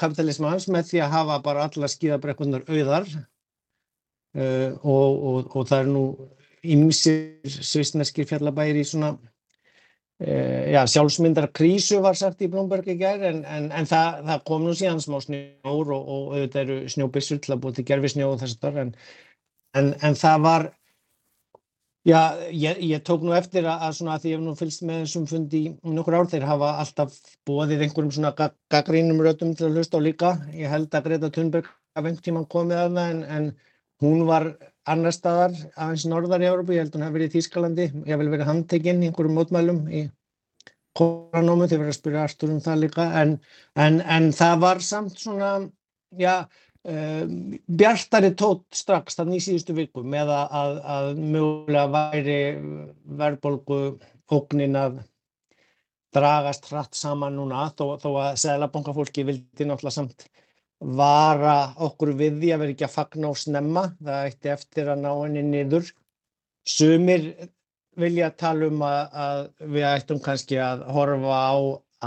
[0.00, 3.08] kapitalismans með því að hafa bara alla skíðabrekkunar auðar
[4.36, 6.04] uh, og, og, og það er nú
[6.76, 13.28] ymsir svisneskir fjallabæri í svona uh, já, sjálfsmyndar krísu var sagt í Blomberg í gerð
[13.30, 17.40] en, en, en það, það kom nú síðan smá snjór og, og auðvitað eru snjóbissur
[17.40, 18.94] til að búið til gerfi snjó og þess að en,
[20.02, 20.70] en það var
[22.08, 24.84] Já, ég, ég tók nú eftir að, að svona að því ég hef nú fylgst
[24.88, 28.30] með þessum fundi í nokkur ár, þeir hafa alltaf bóðið einhverjum svona
[28.72, 30.30] gaggrínum rötum til að hlusta á líka.
[30.56, 33.50] Ég held að Greta Thunberg af einhvern tíman komið að það en
[34.00, 34.52] hún var
[34.88, 38.22] annar staðar aðeins norðar í Európa, ég held hún hafi verið í Þýskalandi, ég hef
[38.22, 40.06] vel verið handtekinn í einhverjum mótmælum í
[40.96, 43.36] koranómu, þið verður að spyrja Artur um það líka, en,
[43.78, 45.52] en, en það var samt svona,
[46.18, 46.34] já,
[46.88, 47.36] um,
[47.68, 52.40] bjartari tótt strax þannig í síðustu viku með að, að, að mögulega væri
[53.20, 53.80] verðbólgu
[54.30, 55.00] ógnin að
[56.14, 60.26] dragast hratt saman núna þó, þó að Sæðlabankafólki vildi náttúrulega samt
[60.80, 65.02] vara okkur við því að vera ekki að fagna og snemma, það eitti eftir að
[65.04, 65.90] ná henni niður.
[66.64, 67.26] Sumir
[68.00, 69.40] vilja tala um að, að
[69.74, 71.54] við ættum kannski að horfa á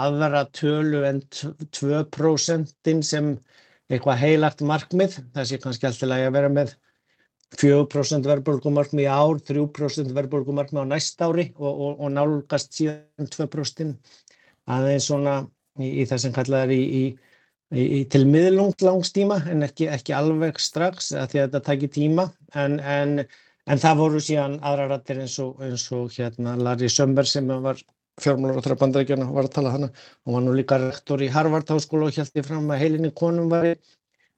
[0.03, 3.35] aðra tölu en 2% sem
[3.91, 6.73] eitthvað heilagt markmið, það sé kannski alltaf að vera með
[7.59, 14.15] 4% verðbólgumarkmið í ár, 3% verðbólgumarkmið á næst ári og, og, og nálgast síðan 2%
[14.73, 15.35] aðeins svona
[15.77, 17.03] í, í það sem kallað er í, í,
[17.73, 22.27] í til miðlungt langstíma en ekki, ekki alveg strax að því að þetta takir tíma.
[22.53, 23.17] En, en,
[23.65, 27.81] en það voru síðan aðra rættir eins og, eins og hérna Larry Sömber sem var
[28.21, 29.89] fjármálar og þrjá var að tala hana.
[30.27, 33.73] Og var nú líka rektor í Harvard háskóla og ég fram að heilinni konum var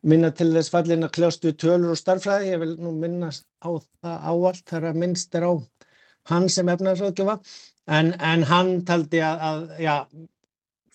[0.05, 3.73] minna til þess fallin að kljást við tölur og starfræði, ég vil nú minnast á
[3.73, 5.53] það áallt þar að minnst er á
[6.29, 7.39] hann sem efnaðsráðgjöfa
[7.97, 9.95] en, en hann taldi að, að já,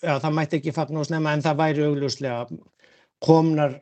[0.01, 2.43] já, það mætti ekki fagn og snemma en það væri augljóslega
[3.21, 3.79] komnar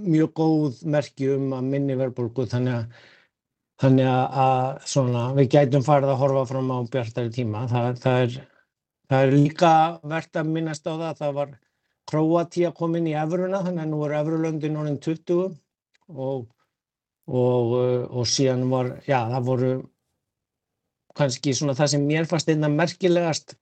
[0.00, 3.04] mjög góð merki um að minni verðbólgu þannig að,
[3.82, 7.66] þannig að svona, við gætum farið að horfa fram á bjartari tíma.
[7.70, 8.40] Það, það, er,
[9.10, 11.54] það er líka verðt að minnast á það að það var
[12.04, 15.38] Króatía kom inn í efruna þannig að nú er efrulöndin orðin 20
[16.12, 16.42] og,
[17.24, 17.70] og,
[18.10, 19.70] og síðan var, já það voru
[21.16, 23.56] kannski svona það sem mér fannst einna merkilegast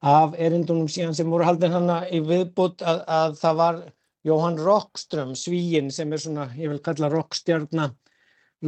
[0.00, 3.80] af erindunum síðan sem voru haldin hana í viðbútt að, að það var
[4.24, 7.94] Jóhann Rockström, svíinn sem er svona, ég vil kalla rockstjarnar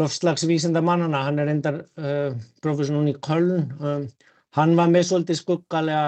[0.00, 2.32] lofslagsvísinda mannana, hann er endar uh,
[2.64, 4.06] professionún í Köln, um,
[4.56, 6.06] hann var með svolítið skuggalega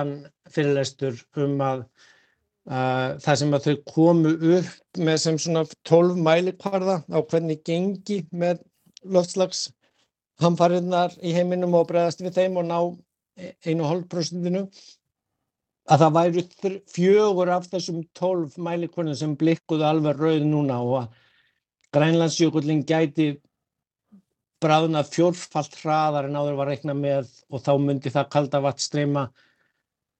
[0.52, 7.00] fyrirlestur um að uh, það sem að þau komu upp með sem svona 12 mælikvarða
[7.04, 8.64] á hvernig gengi með
[9.04, 9.66] loftslags
[10.40, 12.78] hamfariðnar í heiminum og bregðast við þeim og ná
[13.68, 14.72] 1,5%
[15.84, 16.44] að það væru
[16.94, 21.20] fjögur af þessum 12 mælikvarðum sem blikkuðu alveg rauð núna og að
[21.94, 23.26] Grænlandsjökullin gæti
[24.64, 29.28] bráðna fjórfalt hraðar en áður var reikna með og þá myndi það kalda vatnstreyma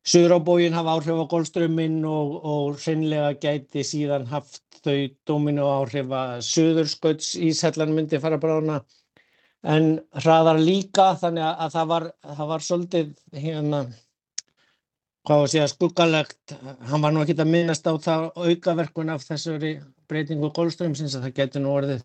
[0.05, 5.71] Suður á bógin hafa áhrif á golfströmmin og, og hreinlega gæti síðan haft þau domino
[5.79, 8.83] áhrif að suðurskauts íshellan myndi fara bráðna
[9.65, 13.15] en hraðar líka þannig að það var, það var svolítið
[13.47, 13.81] hérna
[15.25, 16.55] hvað var að segja skuggalegt,
[16.91, 19.79] hann var nú ekki að minnast á það aukaverkun af þessari
[20.11, 22.03] breytingu golfströmsins að það getur nú orðið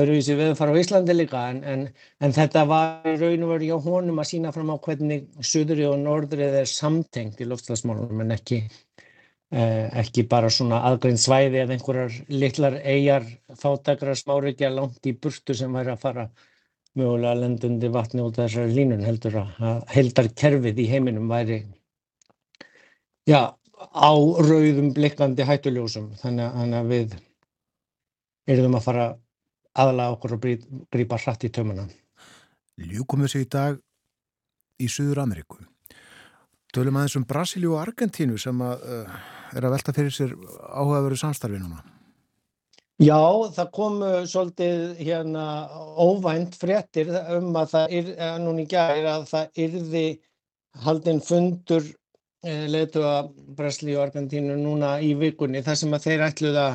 [0.00, 1.80] öðruvísi veðurfar á Íslandi líka en, en,
[2.22, 5.88] en þetta var í raun og veru hjá honum að sína fram á hvernig söðri
[5.88, 8.60] og norðrið er samtengt í loftslagsmálunum en ekki,
[9.50, 13.26] eh, ekki bara svona aðgrein svæði eða einhverjar litlar eigjar
[13.58, 16.28] fátakra smárikja langt í burtu sem væri að fara
[16.96, 21.64] mögulega lendundi vatni út af þessari línun heldur að heldar kerfið í heiminum væri
[23.28, 23.40] já,
[23.80, 27.18] á rauðum blikkandi hættuljósum þannig að við
[28.50, 29.08] erum að fara
[29.78, 30.46] aðalega okkur að
[30.92, 31.86] grípa hratt í tömuna.
[32.80, 33.78] Ljúkum sig í dag
[34.80, 35.60] í Suður Ameríku.
[36.74, 39.22] Tölum aðeins um Brasilíu og Argentínu sem að, uh,
[39.56, 40.34] er að velta fyrir sér
[40.70, 41.82] áhugaveru samstarfi núna.
[43.00, 43.18] Já,
[43.56, 45.44] það kom uh, svolítið hérna
[45.98, 50.04] óvænt fréttir um að það er, eh, núni gæri að það yrði
[50.84, 51.88] haldinn fundur
[52.44, 56.68] eh, letu að Brasilíu og Argentínu núna í vikunni þar sem að þeir ætluða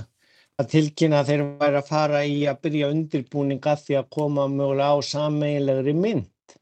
[0.55, 4.45] að tilkynna að þeir væri að fara í að byrja undirbúning að því að koma
[4.51, 6.55] mögulega á sameiginlegri mynd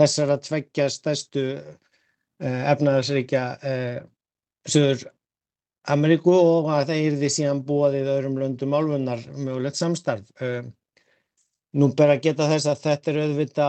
[0.00, 4.02] þessar að tveggja stærstu uh, efnaðarsríkja uh,
[4.68, 5.06] Suður
[5.88, 10.26] Ameríku og að það yrði síðan búaðið öðrum löndum álfunnar mögulegt samstarf.
[11.72, 13.68] Nú ber að geta þess að þetta er auðvita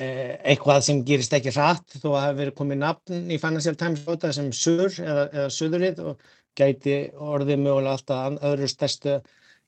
[0.00, 4.04] eitthvað sem gerist ekki hratt þó að það hefur verið komið nafn í Financial Times
[4.36, 9.18] sem Sur eða, eða Suðurrið og gæti orðið mögulega alltaf öðru stærstu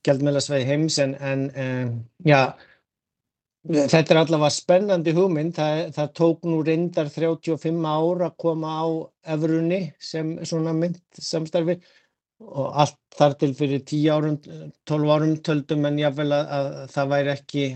[0.04, 1.92] gjaldmjölasveið heims en, en, en
[2.28, 2.54] já,
[3.64, 5.54] þetta er allavega spennandi hugmynd.
[5.56, 8.86] Það, það tók nú reyndar 35 ár að koma á
[9.36, 11.78] efrunni sem svona mynd samstarfi
[12.44, 14.38] og allt þar til fyrir 10 árum,
[14.88, 17.66] 12 árum töldum en jáfnvel að, að það væri ekki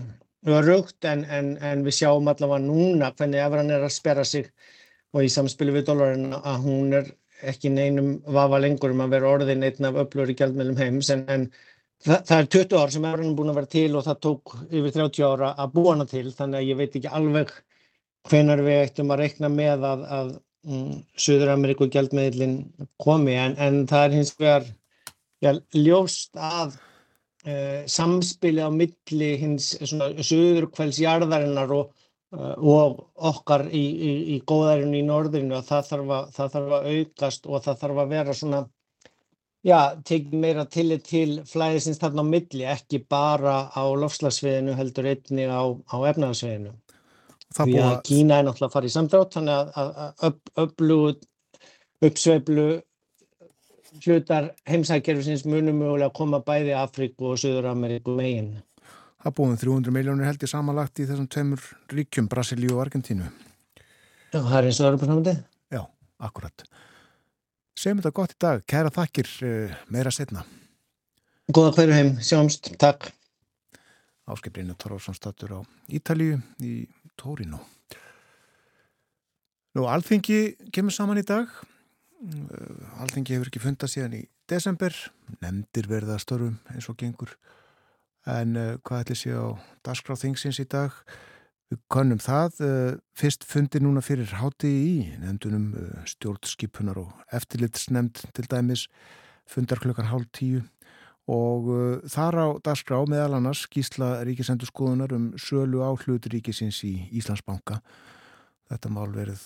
[0.47, 4.47] örugt en, en, en við sjáum allavega núna hvernig efran er að spera sig
[5.13, 7.09] og í samspilu við dólarin að hún er
[7.49, 11.23] ekki neinum vafa lengur um að vera orðin einn af öflur í gjaldmjölum heims en,
[11.31, 11.47] en
[12.03, 14.95] það, það er 20 ár sem er búin að vera til og það tók yfir
[14.97, 17.53] 30 ára að búa hana til þannig að ég veit ekki alveg
[18.29, 20.33] hvenar við ættum að reikna með að, að
[20.67, 22.59] um, Suður Ameríku gjaldmiðlinn
[23.01, 24.67] komi en, það er hins vegar
[25.43, 26.77] já, ljóst að
[27.87, 31.93] samspili á milli hins Suður kveldsjarðarinnar og,
[32.35, 36.75] uh, og okkar í, í, í góðarinn í norðinu að það þarf að, það þarf
[36.79, 38.65] að aukast og það þarf að vera svona
[39.67, 45.49] Já, tekið meira tillit til flæðisins þarna á milli, ekki bara á lofslagsviðinu heldur einni
[45.51, 46.71] á, á efnaðarsviðinu.
[47.57, 49.73] Því að Kína er náttúrulega að fara í samdrátt, þannig
[50.23, 51.11] að upplugu,
[52.07, 52.67] uppsveiflu
[54.03, 58.57] hlutar heimsækjörfisins munum mögulega að koma bæði Afríku og Suður-Ameríku megin.
[59.19, 63.27] Það búin 300 miljónir held í samanlagt í þessum tveimur ríkjum, Brasilíu og Argentínu.
[64.29, 65.33] Já, það er eins og það eru på samandi?
[65.75, 65.81] Já,
[66.29, 66.63] akkurat.
[67.79, 68.63] Segjum þetta gott í dag.
[68.69, 70.45] Kæra þakkir uh, meira setna.
[71.51, 72.13] Góða hverju heim.
[72.23, 72.71] Sjáumst.
[72.79, 73.09] Takk.
[74.29, 75.59] Áskipleinu Tórófsson statur á
[75.89, 76.85] Ítalíu í
[77.17, 77.57] Tórinu.
[79.75, 81.49] Nú, Alþingi kemur saman í dag.
[82.19, 84.95] Uh, Alþingi hefur ekki fundast síðan í desember.
[85.39, 87.31] Nemndir verða störum eins og gengur.
[88.27, 89.55] En uh, hvað ætli sé á
[89.87, 90.95] Darskráð Þingsins í dag?
[91.69, 92.55] Við konum það,
[93.13, 95.67] fyrst fundir núna fyrir háti í nefndunum
[96.09, 98.87] stjórnskipunar og eftirlitsnemnd til dæmis
[99.45, 100.63] fundar klukkan hálf tíu
[101.29, 101.69] og
[102.09, 107.83] þar á dagskrá meðal annars skýsla ríkisendur skoðunar um sölu á hluti ríkisins í Íslandsbanka.
[108.73, 109.45] Þetta mál verið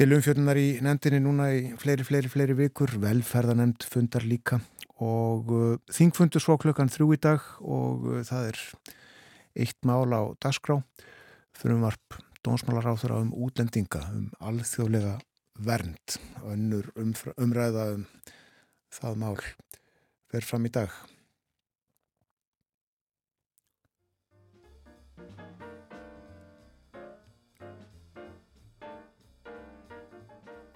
[0.00, 4.56] til umfjörnunar í nefndinni núna í fleiri, fleiri, fleiri vikur, velferðanemnd fundar líka
[4.96, 5.50] og
[5.92, 8.62] þingfundur svo klukkan þrjú í dag og það er
[9.60, 10.78] eitt mál á dagskrá.
[11.52, 15.18] Frumvarp dónsmálaráþur á um útlendinga, um alþjóðlega
[15.68, 16.16] vernd.
[16.48, 16.88] Önnur
[17.36, 18.08] umræða um
[18.96, 19.36] það mál
[20.32, 20.96] fer fram í dag.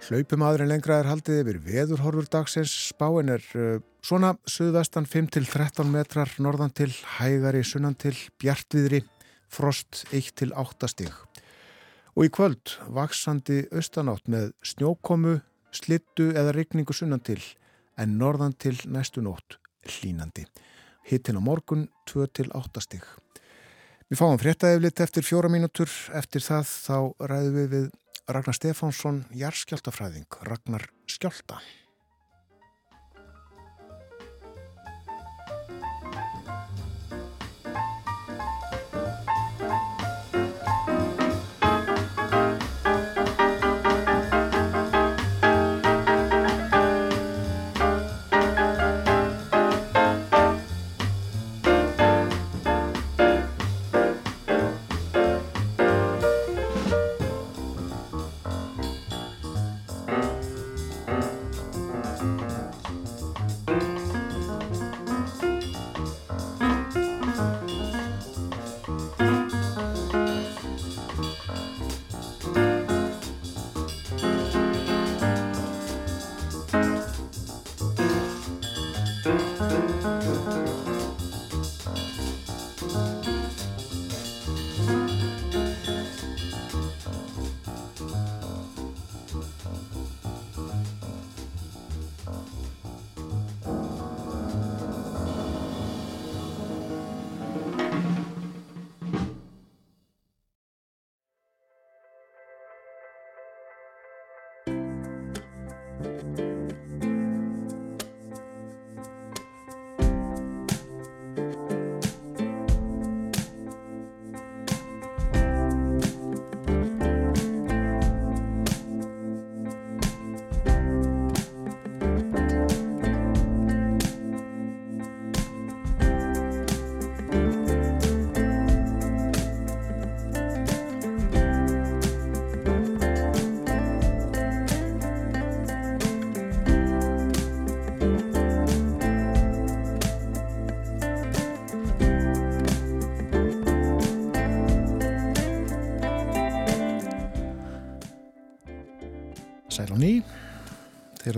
[0.05, 6.73] Hlaupumadurinn lengra er haldið yfir veðurhorfur dagsins spáin er uh, svona suðvestan 5-13 metrar norðan
[6.77, 8.99] til hægari sunnan til bjartviðri
[9.49, 11.09] frost 1-8 stig.
[12.13, 15.39] Og í kvöld vaksandi austanátt með snjókomu,
[15.73, 17.41] slittu eða rigningu sunnan til
[17.97, 19.57] en norðan til næstu nótt
[19.89, 20.45] hlínandi.
[21.09, 23.01] Hittin á morgun 2-8 stig.
[24.05, 25.89] Við fáum fréttaeflit eftir fjóra mínútur.
[26.13, 27.93] Eftir það þá ræðum við við
[28.25, 31.59] Ragnar Stefánsson, jarðskjáltafræðing, Ragnar Skjálta.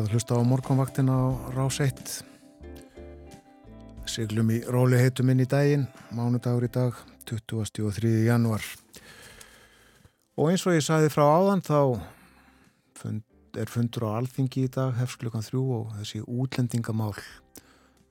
[0.08, 2.00] Að hlusta á morgunvaktin á Rás 1.
[4.08, 5.84] Siglum í róli heitum inn í daginn,
[6.16, 6.96] mánudagur í dag,
[7.28, 8.12] 23.
[8.24, 8.64] januar.
[10.40, 11.80] Og eins og ég sagði frá áðan þá
[12.96, 13.26] fund,
[13.60, 17.18] er fundur á alþingi í dag, hefst klukkan þrjú og þessi útlendingamál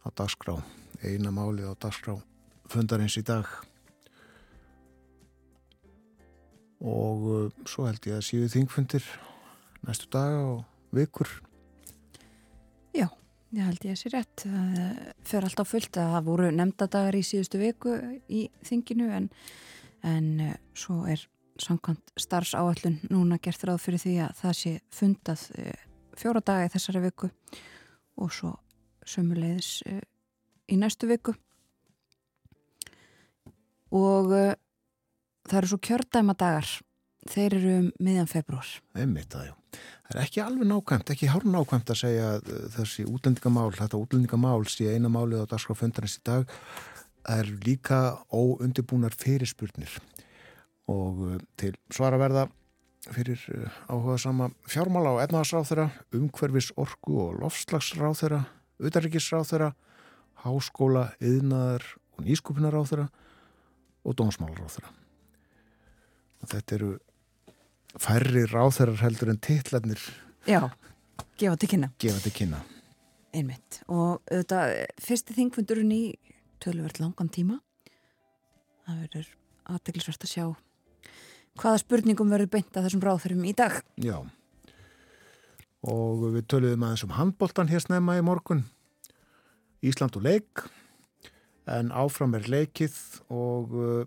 [0.05, 0.59] á dagskrá.
[1.01, 2.19] eina málið á dagskrá
[2.69, 3.49] fundarins í dag
[6.85, 9.05] og uh, svo held ég að síðu þingfundir
[9.87, 11.46] næstu daga og vikur
[13.57, 14.43] Já, ég held ég að sé rétt.
[14.45, 17.95] Það fer alltaf fullt að það voru nefndadagar í síðustu viku
[18.29, 19.29] í þinginu en,
[20.05, 21.23] en uh, svo er
[21.63, 25.73] samkvæmt starfsáallun núna gert ráð fyrir því að það sé fundað uh,
[26.21, 27.31] fjóra daga í þessari viku
[28.21, 28.53] og svo
[29.09, 30.05] sömuleiðis uh,
[30.69, 31.33] í næstu viku.
[33.97, 36.69] Og það eru svo kjördæma dagar
[37.31, 38.69] þeir eru um miðjan februar
[38.99, 39.55] einmitt það, já.
[40.07, 44.69] Það er ekki alveg nákvæmt, ekki hár nákvæmt að segja uh, þessi útlendingamál, þetta útlendingamál
[44.71, 46.53] sé eina málið á dagskraföndarins í dag
[47.27, 47.99] það er líka
[48.31, 49.97] óundibúnar fyrirspurnir
[50.93, 52.47] og uh, til svara verða
[53.11, 58.45] fyrir uh, áhuga sama fjármála á etnaðarsráþura, umhverfis orku og lofslagsráþura,
[58.79, 59.73] utarrikisráþura,
[60.47, 61.87] háskóla, yðnaðar
[62.17, 63.09] og nýskupunaráþura
[64.07, 64.93] og dómsmálaráþura.
[66.47, 66.91] Þetta eru
[68.03, 70.01] færri ráþurar heldur en titlarnir
[70.47, 70.61] Já,
[71.41, 71.91] gefa til kynna.
[71.99, 72.61] gefa til kynna.
[73.37, 73.83] Einmitt.
[73.89, 76.03] Og auðvitað fyrsti þingfundurinn í
[76.63, 77.59] töluvert langan tíma.
[78.87, 79.33] Það verður
[79.75, 80.47] aðteglisvert að sjá
[81.57, 83.79] hvaða spurningum verður beint að þessum ráþurum í dag.
[83.97, 84.19] Já.
[85.87, 88.65] Og við töluðum aðeins um handbóltan hér snemma í morgun.
[89.85, 90.65] Ísland og leik
[91.71, 92.97] en áfram er leikið
[93.33, 94.05] og uh,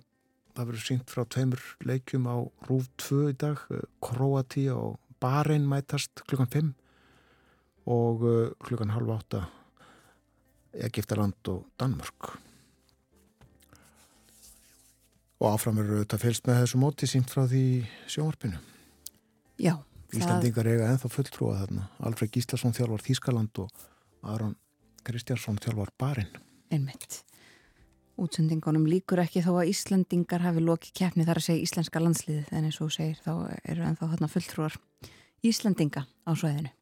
[0.56, 3.62] það verður sínt frá tveimur leikjum á Rúf 2 í dag.
[4.04, 6.70] Kroatia og Bahrein mætast klukkan 5
[7.90, 9.44] og uh, klukkan halv 8
[10.90, 12.34] Egiptaland og Danmörk.
[15.40, 17.64] Og áfram eru þetta fylst með þessu móti sínt frá því
[18.12, 18.60] sjónvarpinu.
[19.60, 19.78] Já
[20.10, 21.86] Íslandingar eiga ennþá fulltrúa þarna.
[22.02, 23.84] Alfred Gíslason þjálfar Þískaland og
[24.26, 24.56] Aron
[25.06, 26.32] Kristjánsson þjálfar Bahrein.
[26.74, 27.22] Einmitt
[28.20, 32.68] Útsendingunum líkur ekki þó að Íslandingar hafi lokið keppni þar að segja íslenska landsliðið en
[32.68, 33.32] eins og segir þá
[33.64, 34.78] eru ennþá þarna fulltrúar
[35.46, 36.74] Íslandinga á svæðinu.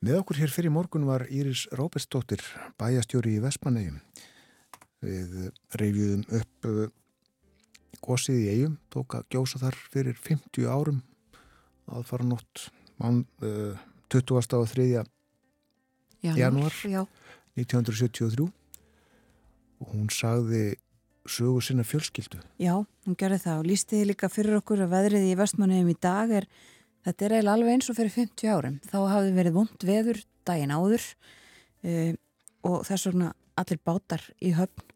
[0.00, 2.40] Með okkur hér fyrir morgun var Íris Róbertsdóttir,
[2.80, 4.00] bæjastjóri í Vestmannegjum.
[5.04, 5.36] Við
[5.76, 6.68] reyfjum upp
[8.00, 11.02] gósið í eigum, tók að gjósa þar fyrir 50 árum
[11.90, 12.68] aðfara nótt
[13.02, 13.76] uh,
[14.10, 14.56] 20.
[14.58, 15.04] og 3.
[16.22, 16.74] januar
[17.56, 18.50] 1973
[19.80, 20.76] og hún sagði
[21.30, 22.40] sögu sinna fjölskyldu.
[22.60, 22.74] Já,
[23.06, 26.48] hún gerði það og lístiði líka fyrir okkur að veðrið í vestmanniðum í dag er,
[27.06, 28.78] þetta er eiginlega alveg eins og fyrir 50 árum.
[28.88, 31.04] Þá hafði verið vond veður daginn áður
[31.84, 32.12] uh,
[32.66, 34.86] og þess vegna allir bátar í höfn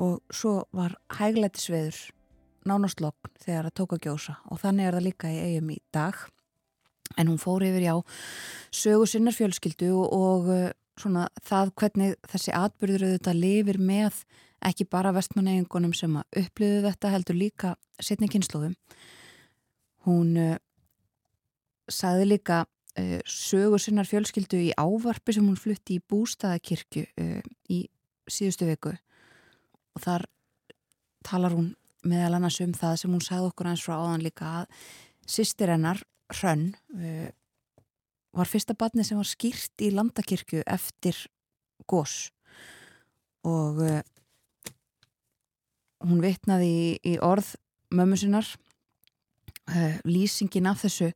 [0.00, 1.98] og svo var hæglætisveður
[2.68, 5.78] nánast lokn þegar það tók að gjósa og þannig er það líka í eigum í
[5.94, 6.20] dag
[7.18, 7.94] en hún fór yfir já
[8.72, 10.50] sögu sinnar fjölskyldu og, og
[11.00, 14.24] svona það hvernig þessi atbyrður auðvitað lifir með
[14.70, 17.70] ekki bara vestmannegingunum sem að uppliðu þetta heldur líka
[18.02, 18.74] setni kynnslóðum.
[20.06, 20.56] Hún uh,
[21.90, 27.40] sagði líka uh, sögu sinnar fjölskyldu í ávarpi sem hún flutti í bústaðakirkju uh,
[27.72, 27.82] í
[28.30, 30.28] síðustu veku og þar
[31.26, 31.74] talar hún
[32.06, 34.84] meðal annars um það sem hún sagði okkur eins frá áðan líka að
[35.28, 36.00] sýstir hennar
[36.30, 36.70] Hrönn
[38.36, 41.16] var fyrsta batni sem var skýrt í landakirkju eftir
[41.90, 42.30] gós
[43.46, 44.00] og uh,
[46.04, 47.54] hún vitnaði í, í orð
[47.94, 51.10] mömmu sinnar uh, lýsingin af þessu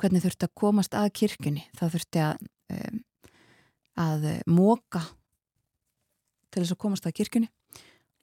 [0.00, 1.62] hvernig þurfti að komast að kirkjunni.
[1.76, 3.00] Það þurfti að um,
[4.00, 5.02] að móka
[6.50, 7.50] til þess að komast að kirkjunni.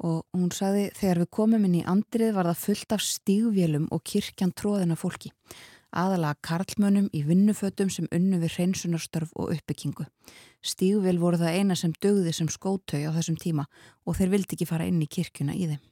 [0.07, 4.03] Og hún sagði þegar við komum inn í andrið var það fullt af stígvélum og
[4.05, 5.31] kirkjan tróðina fólki
[5.95, 10.07] aðalega karlmönnum í vinnufötum sem unnu við hreinsunarstörf og uppbyggingu.
[10.61, 13.68] Stígvél voru það eina sem dögði sem skótau á þessum tíma
[14.05, 15.84] og þeir vildi ekki fara inn í kirkjuna í þeim.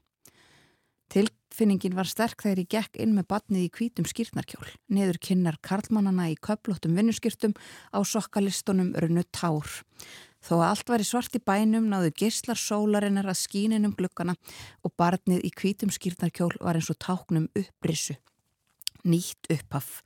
[1.14, 6.32] Tilfinningin var sterk þegar ég gekk inn með batnið í kvítum skýrnarkjól, neður kinnar karlmannana
[6.34, 7.54] í köplóttum vinnuskýrtum
[7.94, 9.70] á sokkalistunum runnu tár.
[10.42, 14.36] Þó að allt var í svart í bænum náðu gislar sólarinnar að skíninum glukkana
[14.86, 18.18] og barnið í kvítum skýrnarkjól var eins og táknum upprissu
[19.08, 20.02] nýtt upphaf.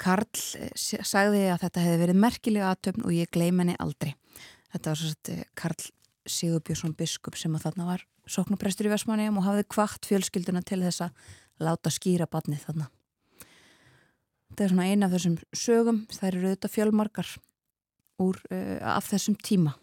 [0.00, 0.28] Karl
[0.74, 4.14] sagði að þetta hefði verið merkilega aðtöfn og ég gleym henni aldrei.
[4.72, 5.90] Þetta var svo að Karl
[6.30, 11.06] Sigurbjörnsson biskup sem að þarna var sóknuprestur í Vestmanniðum og hafði kvart fjölskylduna til þess
[11.06, 11.30] að
[11.60, 12.88] láta skýra badnið þarna.
[14.50, 17.32] Þetta er svona eina af þessum sögum, það eru auðvitað fjölmarkar
[18.20, 19.74] úr, uh, af þessum tíma.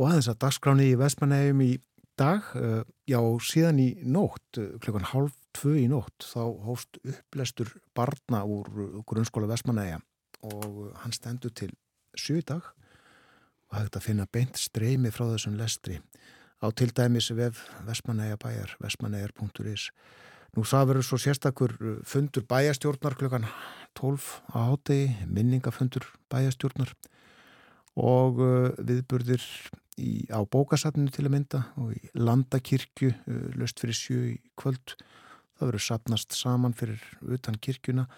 [0.00, 1.72] Og aðeins að dagskráni í Vestmanniðum í
[2.18, 7.70] dag, uh, já síðan í nótt, uh, klukkan hálf tvö í nótt þá hóst upplestur
[7.96, 8.68] barna úr
[9.08, 10.00] grunnskóla Vestmanæja
[10.48, 11.70] og hann stendur til
[12.18, 12.64] sjö dag
[13.70, 16.00] og hægt að finna beint streymi frá þessum lestri
[16.62, 19.90] á til dæmis vef Vestmanæja bæjar, vestmanæjar.is.
[20.52, 21.72] Nú það verður svo sérstakur
[22.04, 23.46] fundur bæjastjórnar klukkan
[23.98, 26.92] 12 á hátegi, minningafundur bæjastjórnar
[27.96, 28.38] og
[28.78, 29.42] viðburðir
[29.98, 34.96] í, á bókasatninu til að mynda og í landakirkju uh, löst fyrir sjö í kvöld.
[35.58, 38.08] Það verður sapnast saman fyrir utan kirkjuna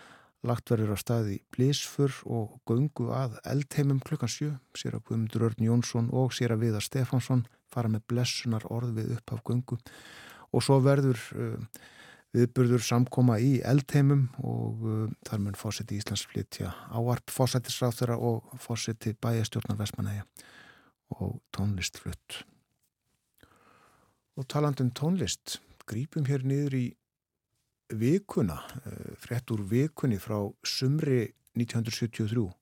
[0.44, 4.50] Lagt verður á staði Blísfur og gungu að eldheimum klukkan sjö.
[4.76, 9.14] Sér að Guðmundur Örn Jónsson og sér að Viðar Stefánsson fara með blessunar orð við
[9.16, 9.78] upp af gungu.
[10.52, 11.86] Og svo verður uh,
[12.36, 19.14] viðburður samkoma í eldheimum og uh, þar mun fósetti Íslands flytja áarp fósettisráþura og fósetti
[19.16, 20.28] bæjastjórnar Vestmanæja
[21.20, 22.42] og tónlist flutt.
[24.36, 26.84] Og talandum tónlist, grípum hér niður í
[27.94, 32.52] vikuna, eh, frétt úr vikunni frá sumri 1973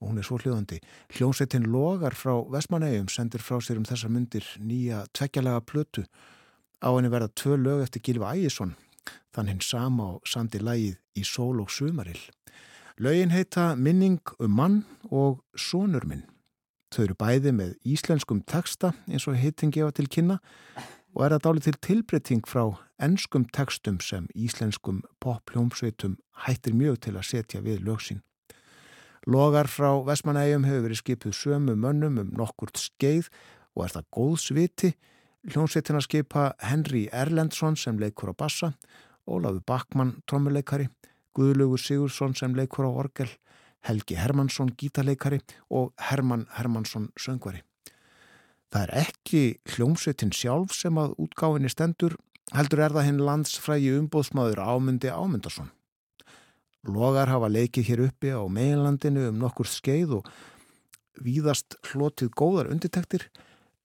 [0.00, 0.78] og hún er svo hljóðandi.
[1.10, 6.04] Hljónsettin Logar frá Vestmanægum sendir frá sér um þessar myndir nýja tveggjalega plötu
[6.82, 8.76] á henni verða tvö lög eftir Gilfa Ægjesson
[9.34, 12.20] þann hinn sama á sandi lægið í sól og sumarill.
[12.98, 16.24] Lögin heita Minning um mann og Sónur minn.
[16.88, 20.38] Þau eru bæði með íslenskum texta eins og heitin gefa til kynna
[21.14, 22.62] og er það dálið til tilbreyting frá
[23.02, 26.16] ennskum tekstum sem íslenskum pop-hljómsveitum
[26.46, 28.22] hættir mjög til að setja við lögsinn.
[29.28, 33.28] Logar frá Vestmanægjum hefur verið skipuð sömu mönnum um nokkurt skeið
[33.76, 34.92] og er það góðsviti.
[35.48, 38.72] Hljómsveitina skipa Henry Erlendsson sem leikur á bassa,
[39.28, 40.88] Ólafur Bakmann trommuleikari,
[41.36, 43.28] Guðlugur Sigursson sem leikur á orgel,
[43.86, 45.40] Helgi Hermansson gítarleikari
[45.70, 47.62] og Herman Hermansson söngvari.
[48.68, 49.42] Það er ekki
[49.74, 52.18] hljómsveitin sjálf sem að útgáfinni stendur,
[52.52, 55.70] heldur er það hinn landsfrægi umbóðsmaður Ámundi Ámundarsson.
[56.88, 60.28] Logar hafa leikið hér uppi á meginlandinu um nokkur skeið og
[61.24, 63.26] víðast hlotið góðar undirtektir.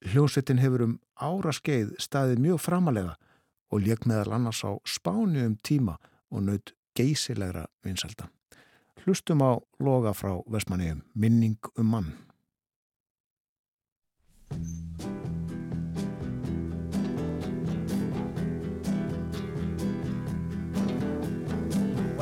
[0.03, 3.15] Hljómsveitin hefur um ára skeið staðið mjög framalega
[3.73, 5.97] og leik meðal annars á spánu um tíma
[6.29, 8.27] og naut geysilegra vinselda.
[9.03, 12.13] Hlustum á loga frá Vestmanniðum, minning um mann.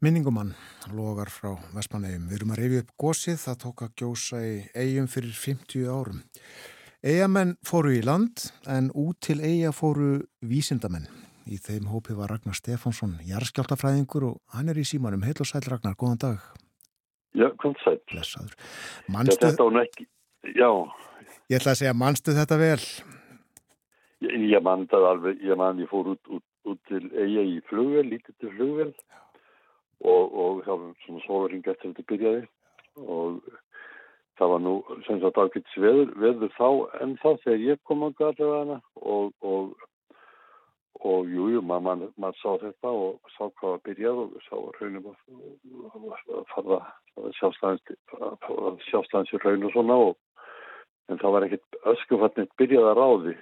[0.03, 0.49] Minningumann
[0.91, 2.26] logar frá Vestmannegjum.
[2.27, 6.18] Við erum að reyfi upp gósið, það tók að gjósa í eigum fyrir 50 árum.
[7.03, 11.07] Eigamenn fóru í land en út til eiga fóru vísindamenn.
[11.48, 15.23] Í þeim hópi var Ragnar Stefánsson, jarðskjáltafræðingur og hann er í símanum.
[15.23, 16.52] Heil og sæl Ragnar, góðan dag.
[17.35, 17.98] Já, kom sæl.
[18.11, 18.53] Blessaður.
[18.60, 20.07] Já, Manstu, þetta var nú ekki,
[20.52, 20.69] já,
[21.48, 22.80] ég ætla að segja, manstu þetta vel?
[24.23, 27.60] ég, ég man það alveg, ég man ég fór út, út, út til eiga í
[27.69, 28.91] flugvel, lítið til flugvel
[30.03, 32.44] og, og það var svona sólaring eftir þetta byrjaði.
[33.03, 33.40] Og
[34.40, 34.73] það var nú
[35.07, 36.69] sem sagt ágættis veður, veður þá
[37.03, 38.49] en þá þegar ég kom að gata
[38.95, 39.88] og, og,
[41.03, 44.53] og jú, jú, maður man, man sá þetta og sá hvað var byrjað og sá
[44.60, 46.81] að raunum að fara
[47.22, 47.31] að
[48.90, 49.99] sjástæðans í raun og svona.
[50.10, 53.35] Og en það var ekkert öskufatnið byrjað að ráði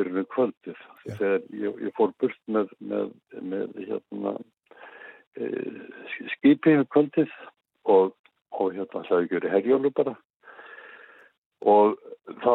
[0.00, 0.82] fyrir um kvöldið.
[1.06, 3.12] Þegar ég, ég fór burt með, með,
[3.52, 4.34] með hérna
[5.36, 5.50] e,
[6.36, 7.34] skipi um kvöldið
[7.92, 8.14] og,
[8.56, 10.16] og hérna ekki verið herjólu bara.
[11.60, 11.98] Og
[12.40, 12.54] þá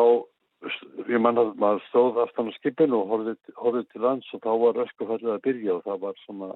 [1.11, 4.51] ég man að maður stóð aftan á skipinu og horfið, horfið til lands og þá
[4.63, 6.51] var öskufallið að byrja og það var svona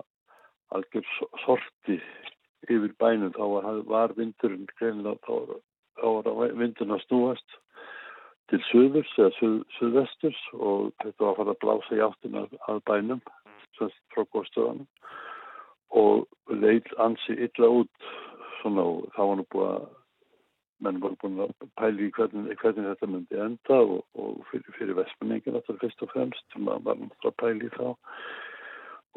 [0.76, 1.10] algjör
[1.46, 1.98] sorti
[2.70, 3.34] yfir bænum.
[3.38, 5.58] Þá var, var vindurinn þá var,
[6.02, 7.60] þá var vindurinn að snúast
[8.50, 12.82] til suðurs eða suð, suðvesturs og þetta var að fara að blása í áttina að
[12.90, 13.22] bænum
[13.80, 14.88] frá góðstöðanum
[16.00, 18.10] og leil ansi illa út
[18.60, 19.88] svona og það var nú búið að
[20.86, 24.98] menn voru búin að pæli í hvernig, hvernig þetta myndi enda og, og fyrir, fyrir
[25.00, 27.88] vestmenningin þetta er fyrst og fremst sem maður var náttúrulega að pæli í þá.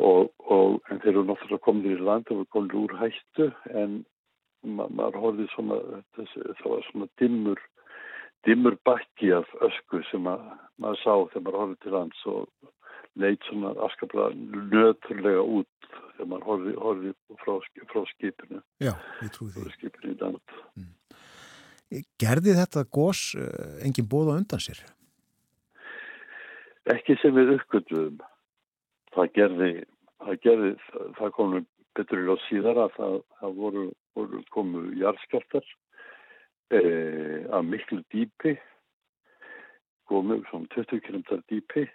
[0.03, 3.51] Og, og en þeir eru náttúrulega komið í land og komið úr hættu
[3.83, 4.01] en
[4.63, 5.79] ma maður horfið svona
[6.17, 7.63] þessi, það var svona dimmur
[8.47, 10.47] dimmur bakki af ösku sem að,
[10.83, 12.73] maður sá þegar maður horfið til lands og
[13.23, 14.33] leit svona askaplega
[14.73, 17.55] nöturlega út þegar maður horfið, horfið frá,
[17.93, 18.65] frá skipinu.
[18.83, 19.69] Já, ég trúi því.
[19.77, 20.59] skipinu í land.
[22.23, 24.81] Gerði þetta gós uh, engin bóða undan sér?
[26.91, 28.19] ekki sem við uppgöndum
[29.15, 29.71] það gerði
[30.23, 31.63] það, gerði, það, það komu
[31.99, 33.85] betur í lóð síðar að það, það voru,
[34.17, 35.69] voru komu jarðskjáltar
[36.79, 38.57] eh, að miklu dýpi
[40.09, 41.87] komu svona 20 km dýpi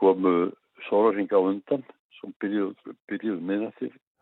[0.00, 0.52] komu
[0.88, 1.84] sólarhinga á undan
[2.18, 2.74] sem byrjuð,
[3.08, 3.40] byrjuð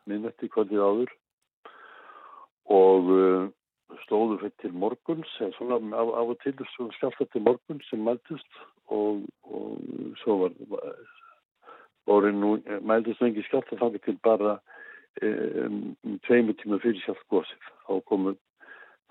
[0.06, 1.12] minnætti kvöldið áður
[2.72, 3.48] og uh,
[4.04, 8.04] stóðu fyrir til morguns eða svona af, af og til svona skjálta til morguns sem
[8.04, 9.80] mæltust og, og
[10.22, 10.54] svo var,
[12.06, 14.56] voru nú mæltust engi skjálta þannig til bara
[15.22, 18.36] um, um tveimu tíma fyrir skjáltgósið þá komu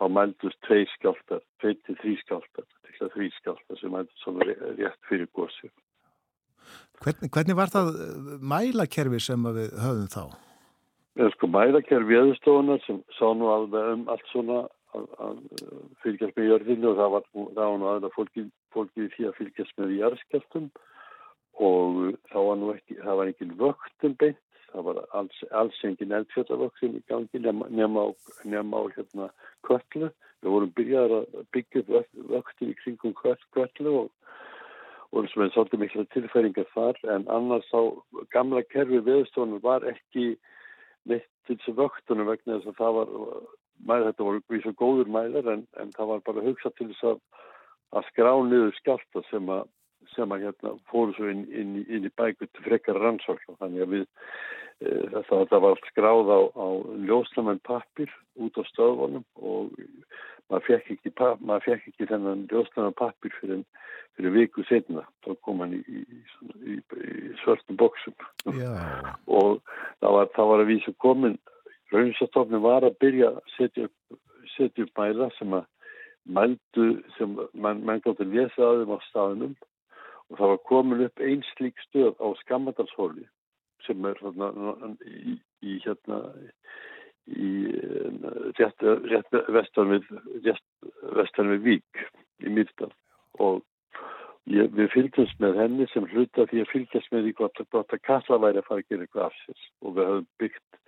[0.02, 4.50] þá mæltust tvei skjáltar, tvei til þrý skjáltar til að þrý skjáltar sem mæltust svona
[4.50, 5.72] rétt fyrir gósið
[7.02, 7.88] Hvernig, hvernig var það
[8.46, 10.24] mælakerfi sem við höfum þá?
[11.18, 14.60] Eða sko mælakerfi viðstofunar sem sá nú alveg um allt svona
[14.96, 15.40] að, að
[16.04, 18.46] fylgjast með jörðinu og það var, það var nú aðra fólki,
[18.76, 20.70] fólki því að fylgjast með jarðskjáltum
[21.68, 22.00] og
[22.32, 24.42] það var nú ekki, það var ekki vöktun beint,
[24.72, 28.08] það var alls, alls engin eldfjöldavöktun í gangi nema, á,
[28.44, 29.30] nema á hérna
[29.68, 30.12] kvöllu.
[30.42, 34.10] Við vorum byrjaðar að byggja upp vöktun í kringum kvöllu og
[35.12, 37.82] og sem er svolítið mikla tilfæringar þar en annars á
[38.32, 40.38] gamla kerfi viðstofunum var ekki
[41.10, 43.12] neitt til þessu vöktunum vegna þess að það var
[43.90, 47.10] mæður þetta voru í svo góður mæður en, en það var bara hugsað til þess
[47.12, 47.22] að,
[48.00, 49.68] að skrá niður skjálta sem að,
[50.16, 53.96] sem að hérna fóru svo inn, inn, inn í bækur til frekar rannsókn þannig að
[53.98, 54.08] við
[54.82, 56.68] þetta, þetta var allt skráð á, á
[57.08, 59.72] ljósnamenn pappir út á stöðvonum og
[60.50, 63.64] maður fekk ekki, maður fekk ekki þennan ljósnamenn pappir fyrir,
[64.18, 65.06] fyrir viku setna.
[65.26, 68.18] Þá kom hann í, í, í svörtum bóksum
[69.28, 69.62] og
[70.02, 71.40] það var, það var að vísa komin
[71.92, 74.20] Rauðinsastofnum var að byrja að setja upp,
[74.56, 75.66] setja upp mæla sem að
[76.38, 76.88] mældu
[77.18, 79.56] sem mann man gáttu að lesa að þeim á staðinum
[80.32, 83.26] og það var komin upp einn slík stöð á Skammadalshóli
[83.86, 84.52] sem er hérna
[85.06, 85.36] í,
[85.66, 86.22] í hérna
[87.32, 87.50] í
[88.58, 90.08] rétt, rétt vestan við
[90.46, 92.06] rétt vestan við Vík
[92.42, 92.92] í Mýrdal.
[93.40, 93.62] Og
[94.50, 98.42] ég, við fylgjumst með henni sem hluta því að fylgjast með því hvort að kalla
[98.46, 99.66] væri að fara að gera eitthvað af sér.
[99.82, 100.80] Og við höfum byggt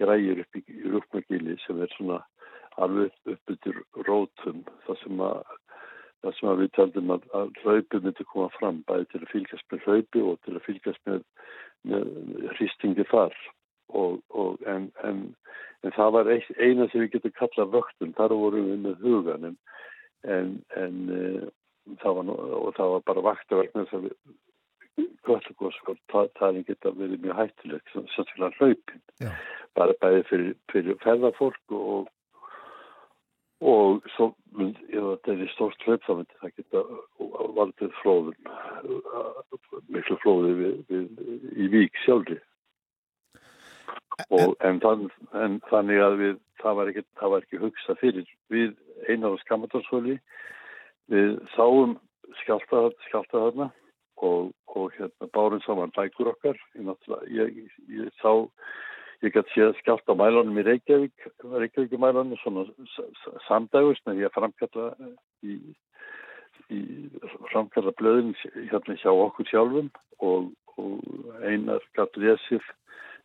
[0.00, 2.20] græjur upp í rúknagili sem er svona
[2.76, 5.38] alveg uppbyttur rótum þar sem að,
[6.26, 9.86] það sem við taldum að, að hlaupi myndi koma fram bæði til að fylgjast með
[9.86, 11.20] hlaupi og til að fylgjast með,
[11.90, 12.08] með
[12.56, 13.36] hristingi þar.
[13.96, 15.20] Og, og en, en,
[15.86, 19.60] en það var eina sem við getum kallað vöktun, þar vorum við með hugan en,
[20.74, 21.20] en e,
[22.02, 22.32] það var,
[22.78, 24.10] það var bara vaktaverkna þess að
[26.40, 29.00] það geta verið mjög hættileg, sérstaklega hlaupin.
[29.76, 32.10] Bara bæði fyrir, fyrir ferðarfólk og
[33.60, 36.82] og svo ef þetta er í stórt hlaup þá myndi það geta
[37.56, 38.34] valdið flóðum
[39.92, 41.06] miklu flóði við, við,
[41.56, 42.38] í vík sjálfri.
[44.32, 47.04] Og en, þann, en þannig að við það var ekki,
[47.38, 48.28] ekki hugsa fyrir.
[48.52, 48.74] Við
[49.08, 50.16] einar á skamatarsvöli
[51.12, 51.96] við sáum
[52.42, 53.70] skjálta, skjálta þarna
[54.24, 56.60] og, og hérna bárum saman bækur okkar.
[56.76, 58.32] Ég, ég, ég sá
[59.26, 62.66] ég gæti séð skjátt á mælunum í Reykjavík Reykjavík mælunum svona
[63.48, 64.86] samdægust með því að framkalla
[65.42, 65.54] í,
[66.70, 66.80] í
[67.52, 68.34] framkalla blöðin
[68.70, 69.90] hérna hjá okkur sjálfum
[70.22, 72.66] og, og einar gæti lesið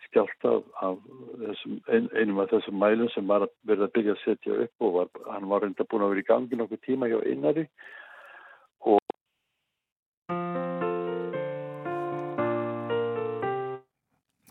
[0.07, 0.97] skjátt af, af
[1.43, 4.87] þessum, ein, einum af þessum mælum sem var að verða að byggja að setja upp
[4.87, 7.67] og var, hann var reynda búin að vera í gangi nokkuð tíma hjá einari
[8.81, 8.99] og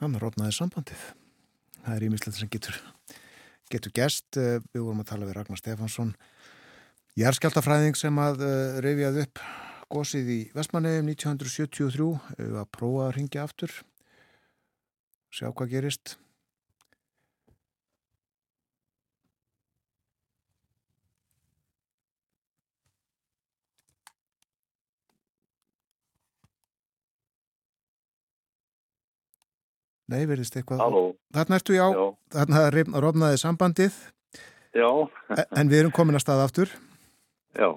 [0.00, 1.02] Þannig að rótnaði sambandið.
[1.90, 2.76] Það er ímislegt sem getur,
[3.66, 4.36] getur gest.
[4.38, 6.12] Eh, við vorum að tala við Ragnar Stefansson,
[7.18, 9.42] jærskjaldafræðing sem að eh, reyfjaði upp
[9.90, 12.06] gósið í Vestmannegjum 1973.
[12.36, 13.74] Við varum að prófa að ringja aftur,
[15.34, 16.14] sjá hvað gerist.
[30.10, 30.82] Nei, verðist eitthvað.
[30.82, 31.04] Halló.
[31.36, 32.06] Þarna ertu, já, já.
[32.34, 34.00] þarna rofnaði sambandið.
[34.76, 34.88] Já.
[35.58, 36.72] en við erum komin að staða aftur.
[37.58, 37.70] Já.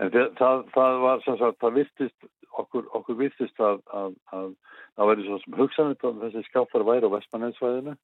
[0.00, 2.30] En það, það, var sem sagt, það virtist,
[2.62, 4.48] okkur, okkur virtist að, að, að
[4.96, 7.96] það væri svo sem hugsanit að þessi skapar væri á Vestmanninsvæðinu.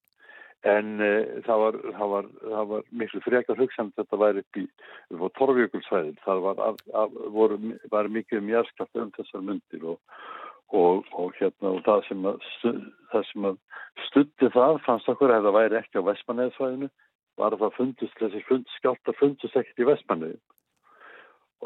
[0.66, 1.11] En e,
[1.47, 4.65] það, var, það, var, það var miklu frekar hugsanit að þetta væri upp í,
[5.39, 6.19] Torvíkulsvæðin.
[6.24, 7.59] Það var, af, voru,
[7.93, 10.20] var mikið mjörskapta um þessar myndir og
[10.74, 12.47] Og, og hérna og það sem að,
[13.12, 13.59] það sem að
[14.09, 16.88] stutti það fannst okkur að það væri ekki á Vestmanneðsvæðinu
[17.38, 20.43] var að það fundist, þessi fund, skjáltar fundist ekkert í Vestmanneðin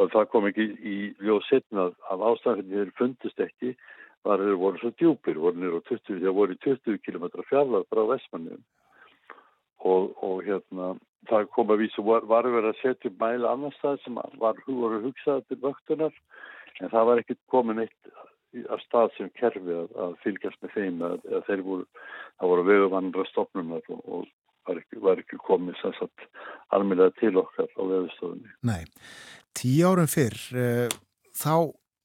[0.00, 3.72] og það kom ekki í ljóð setna af ástæðan fyrir fundist ekki
[4.26, 7.26] var að þeir voru svo djúpir voru nýra á 20, þeir voru í 20 km
[7.48, 8.64] fjallar frá Vestmanneðin
[9.80, 10.92] og, og hérna
[11.28, 15.02] það kom að vísa, var, var verið að setja mæla annar stað sem var, voru
[15.06, 16.14] hugsaði til vöktunar
[16.80, 18.12] en það var ekki komin eitt
[18.66, 21.88] að stað sem kerfi að, að fylgjast með þeim að, að þeir voru,
[22.42, 24.24] voru veguvannra stopnunar og, og
[24.68, 26.26] var, ekki, var ekki komið sannsagt
[26.74, 28.54] almeinlega til okkar á vegustofunni.
[28.66, 28.82] Nei,
[29.56, 30.96] tíu árum fyrr uh,
[31.36, 31.54] þá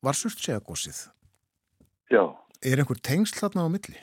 [0.06, 1.08] var surtsegagósið.
[2.14, 2.24] Já.
[2.66, 3.98] Er einhver tengsl þarna á milli?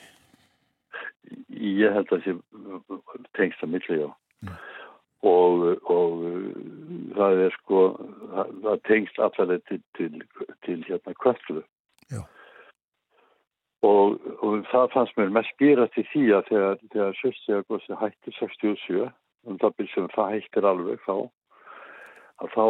[1.53, 4.09] Ég held að það sé tengsl á milli, já.
[4.43, 4.55] Mm.
[5.23, 6.23] Og, og
[7.15, 7.83] það er sko,
[8.33, 10.17] það, tengst allavega til, til,
[10.67, 11.61] til hérna kvöldu
[13.83, 19.09] Og, og það fannst mér mest gýrast í því að þegar, þegar Sjössegagossi hættir 67,
[19.49, 21.15] um það byrjum það hættir alveg þá,
[22.43, 22.65] að þá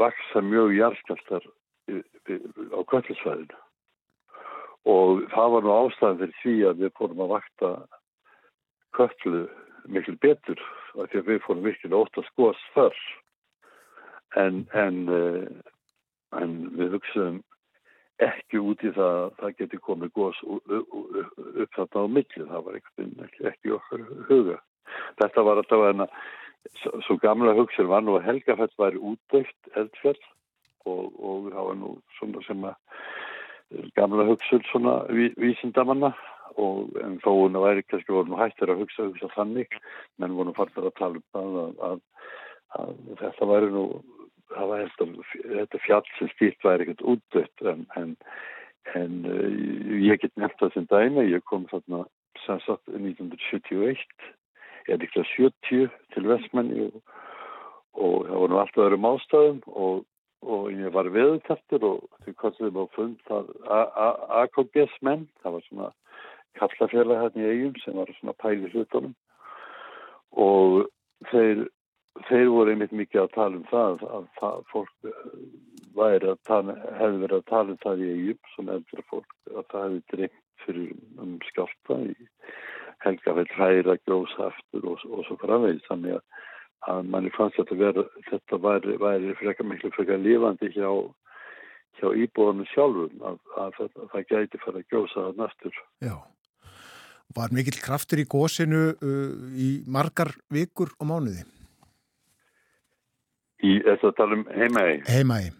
[0.00, 1.46] vaksa mjög jarðskjáltar
[2.74, 3.62] á kvöldsvæðinu.
[4.88, 7.72] Og það var nú ástæðan fyrir því að við fórum að vakta
[8.96, 9.46] kvöldu
[9.88, 10.60] mikil betur,
[10.98, 13.02] af því að við fórum virkilega ótt að skoðast þar.
[14.42, 15.46] En, en, eh,
[16.40, 17.38] en við hugsaðum
[18.24, 22.78] ekki út í það að það geti komið gós upp þarna á milli, það var
[22.80, 23.06] ekki,
[23.52, 24.58] ekki okkar huga.
[25.20, 26.16] Þetta var alltaf en að
[27.06, 30.18] svo gamla hugsil var nú að Helgafell væri útdögt eldfell
[30.88, 36.12] og, og það var nú svona sem að gamla hugsil svona ví, vísindamanna
[36.58, 39.78] og en þó hún væri kannski voru nú hættir að hugsa, hugsa þannig
[40.18, 42.00] menn voru farnar að tala um það að, að,
[42.80, 43.84] að þetta væri nú
[44.54, 45.06] það var þetta,
[45.58, 48.14] þetta fjall sem stýrt væri ekkert útdött en, en,
[48.98, 52.04] en uh, ég get nefnt það sem dæmi, ég kom þarna
[52.44, 54.04] sem sagt 1971
[54.88, 57.00] eða líklega 70 til Vestmanni og,
[57.98, 60.06] og það voru alltaf öðrum ástæðum og
[60.46, 63.48] og ég var veðutæftur og þau kostiði á fund það
[64.42, 65.88] AKBS menn, það var svona
[66.58, 69.14] kallafélag hérna í eigum sem var svona pæli hlutunum.
[70.38, 70.86] Og
[71.32, 71.66] þeir,
[72.28, 75.08] þeir voru einmitt mikið að tala um það að það, fólk
[75.98, 79.64] væri að tala, hefði verið að tala um það í eigum sem eldra fólk að
[79.72, 82.14] það hefði dreimt fyrir um skjálta í
[83.06, 86.24] helgafell hræra, gjósaftur og, og svo framvegis þannig að
[86.86, 90.90] að manni fannst þetta vera, þetta væri, væri frekar miklu frekar lífandi hjá,
[91.98, 95.80] hjá íbúðanum sjálfum að, að, að það gæti fara að gjósa það næstur.
[96.06, 96.16] Já,
[97.36, 101.46] var mikill kraftur í gósinu uh, í margar vikur og mánuði?
[103.66, 105.00] Í þess að tala um heimaði?
[105.08, 105.50] Heimaði.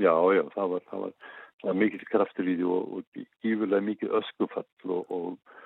[0.00, 1.14] Já, já, það var, það var,
[1.60, 5.56] það var mikill kraftur í því og, og gífurlega mikill öskufall og, og,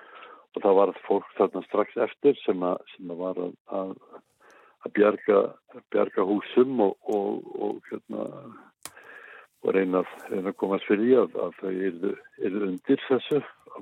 [0.55, 3.95] og það var fólk þarna strax eftir sem að, sem að var að, að
[4.85, 5.41] að bjarga,
[5.93, 8.25] bjarga húsum og, og, og, hérna,
[9.65, 12.11] reyna, reyna að komast fyrir því að, að þau eru,
[12.49, 13.41] eru undir þessu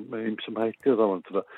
[0.10, 1.50] með ymsum hætti og það var,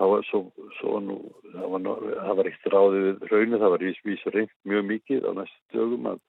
[0.00, 0.42] það var svo,
[0.78, 1.18] svo nú,
[1.52, 1.88] það var,
[2.26, 6.08] það var eitt ráði við rauninu, það var vísu reynd mjög mikið á næstu dögum
[6.12, 6.20] að,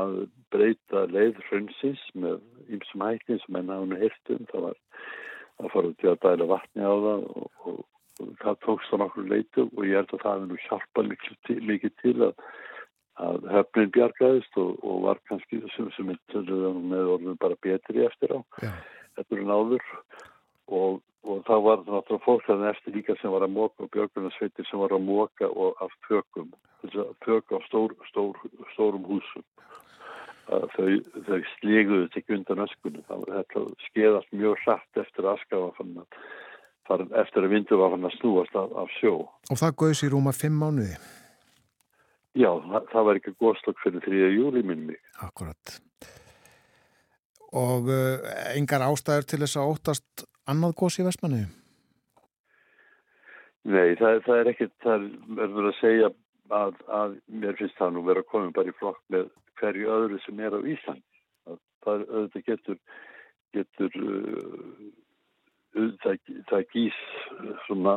[0.00, 0.18] að
[0.54, 2.40] breyta leið raunsins með
[2.72, 4.78] ymsum hætti sem enn hafa nú hirtum, það var
[5.62, 7.82] að fara út í að dæla vatni á það og
[8.42, 11.10] það tókst á nokkur leitu og ég held að það hefði nú hjálpað
[11.70, 12.34] mikið til að,
[13.26, 18.40] að höfnin bjargaðist og, og var kannski þessum sem með orðin bara betri eftir á
[18.62, 18.72] Já.
[19.18, 19.88] þetta er náður
[20.68, 23.92] og, og þá var það náttúrulega fólk þannig eftir líka sem var að móka og
[23.94, 28.38] björgunarsveitir sem var að móka og af að föka á stór, stór,
[28.74, 29.44] stórum húsum
[30.48, 36.00] þau, þau slíguðu til undan öskunni það var þetta skeðast mjög hratt eftir aðskafa fann
[36.02, 36.16] að
[37.22, 39.14] eftir að vindu var hann að snúast af, af sjó.
[39.50, 40.96] Og það gauðs í rúma fimm mánuði?
[42.36, 44.20] Já, það, það var ekki góðslokk fyrir 3.
[44.34, 45.00] júli minn mig.
[45.24, 45.78] Akkurat.
[47.52, 51.42] Og uh, engar ástæður til þess að óttast annað góðs í vestmannu?
[53.62, 55.06] Nei, það, það er ekkert, það
[55.38, 56.10] verður að segja
[56.52, 59.30] að, að mér finnst það nú verið að koma bara í flokk með
[59.60, 61.04] hverju öðru sem er á Ísland.
[61.82, 62.80] Það, það getur,
[63.54, 64.82] getur uh,
[66.02, 66.18] það,
[66.50, 66.98] það gís
[67.66, 67.96] svona,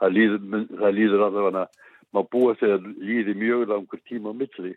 [0.00, 0.64] það líður,
[0.96, 1.66] líður allavega
[2.12, 4.72] maður búið þegar líði mjög langur tíma á milli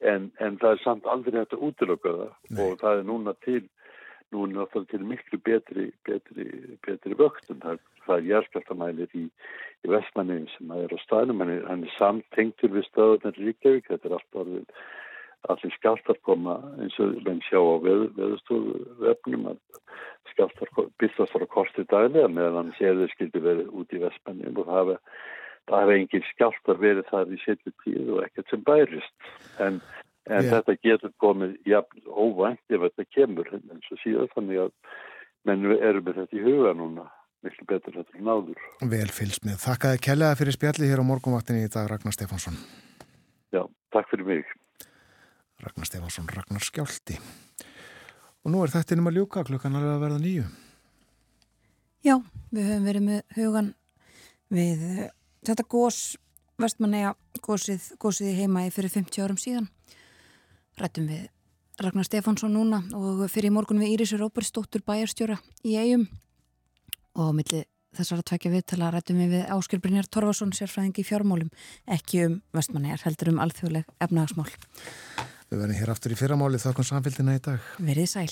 [0.00, 3.62] en, en það er samt aldrei hægt að útlöka það og það er núna til
[4.34, 6.48] núna náttúrulega til miklu betri betri,
[6.86, 7.62] betri vöktun.
[7.62, 9.24] Það, það er jærskaltamælir í,
[9.84, 14.18] í vestmannin sem er á staðnum hann er, er samtengtur við stöðunar Ríkjavík þetta er
[14.18, 14.84] alltaf orðið
[15.52, 19.58] allir skjáltar koma eins og menn sjá á veð, veðustofu vefnum að
[20.32, 20.70] skjáltar
[21.00, 24.94] byrstast frá korti daglega meðan séður skildi verið út í vestmennin og það
[25.74, 29.14] hefði engin skjáltar verið þar í setju tíð og ekkert sem bærist.
[29.62, 29.80] En,
[30.30, 30.50] en yeah.
[30.54, 34.72] þetta getur komið jafn óvænt ef þetta kemur eins og síðan þannig að
[35.44, 37.06] menn eru með þetta í huga núna
[37.44, 39.60] miklu betur þetta en áður Vel fylgst með.
[39.66, 42.56] Þakkaði kellega fyrir spjalli hér á morgunvaktinni í dag Ragnar Stefánsson
[43.52, 44.54] Já, takk fyrir mig
[45.64, 47.16] Ragnar Stefánsson, Ragnar Skjálti.
[48.44, 50.44] Og nú er þetta um að ljúka klukkan alveg að verða nýju.
[52.04, 52.18] Já,
[52.52, 53.70] við höfum verið með hugan
[54.52, 55.06] við eh,
[55.46, 56.00] þetta gós,
[56.60, 59.70] vestmanneja gósið, gósið í heima fyrir 50 árum síðan.
[60.80, 61.28] Rættum við
[61.82, 66.08] Ragnar Stefánsson núna og fyrir morgun við Írisur Óbersdóttur bæjarstjóra í eigum
[67.14, 67.62] og á milli
[67.94, 71.52] þessar að tvekja við til að rættum við við Áskil Brynjar Torfarsson sérfræðingi í fjármálum,
[71.86, 74.50] ekki um vestmannejar, heldur um alþjóðleg efnagasmál.
[75.50, 77.72] Við verðum hér aftur í fyrramáli þakkum samfélgina í dag.
[77.78, 78.30] Verðið sæl.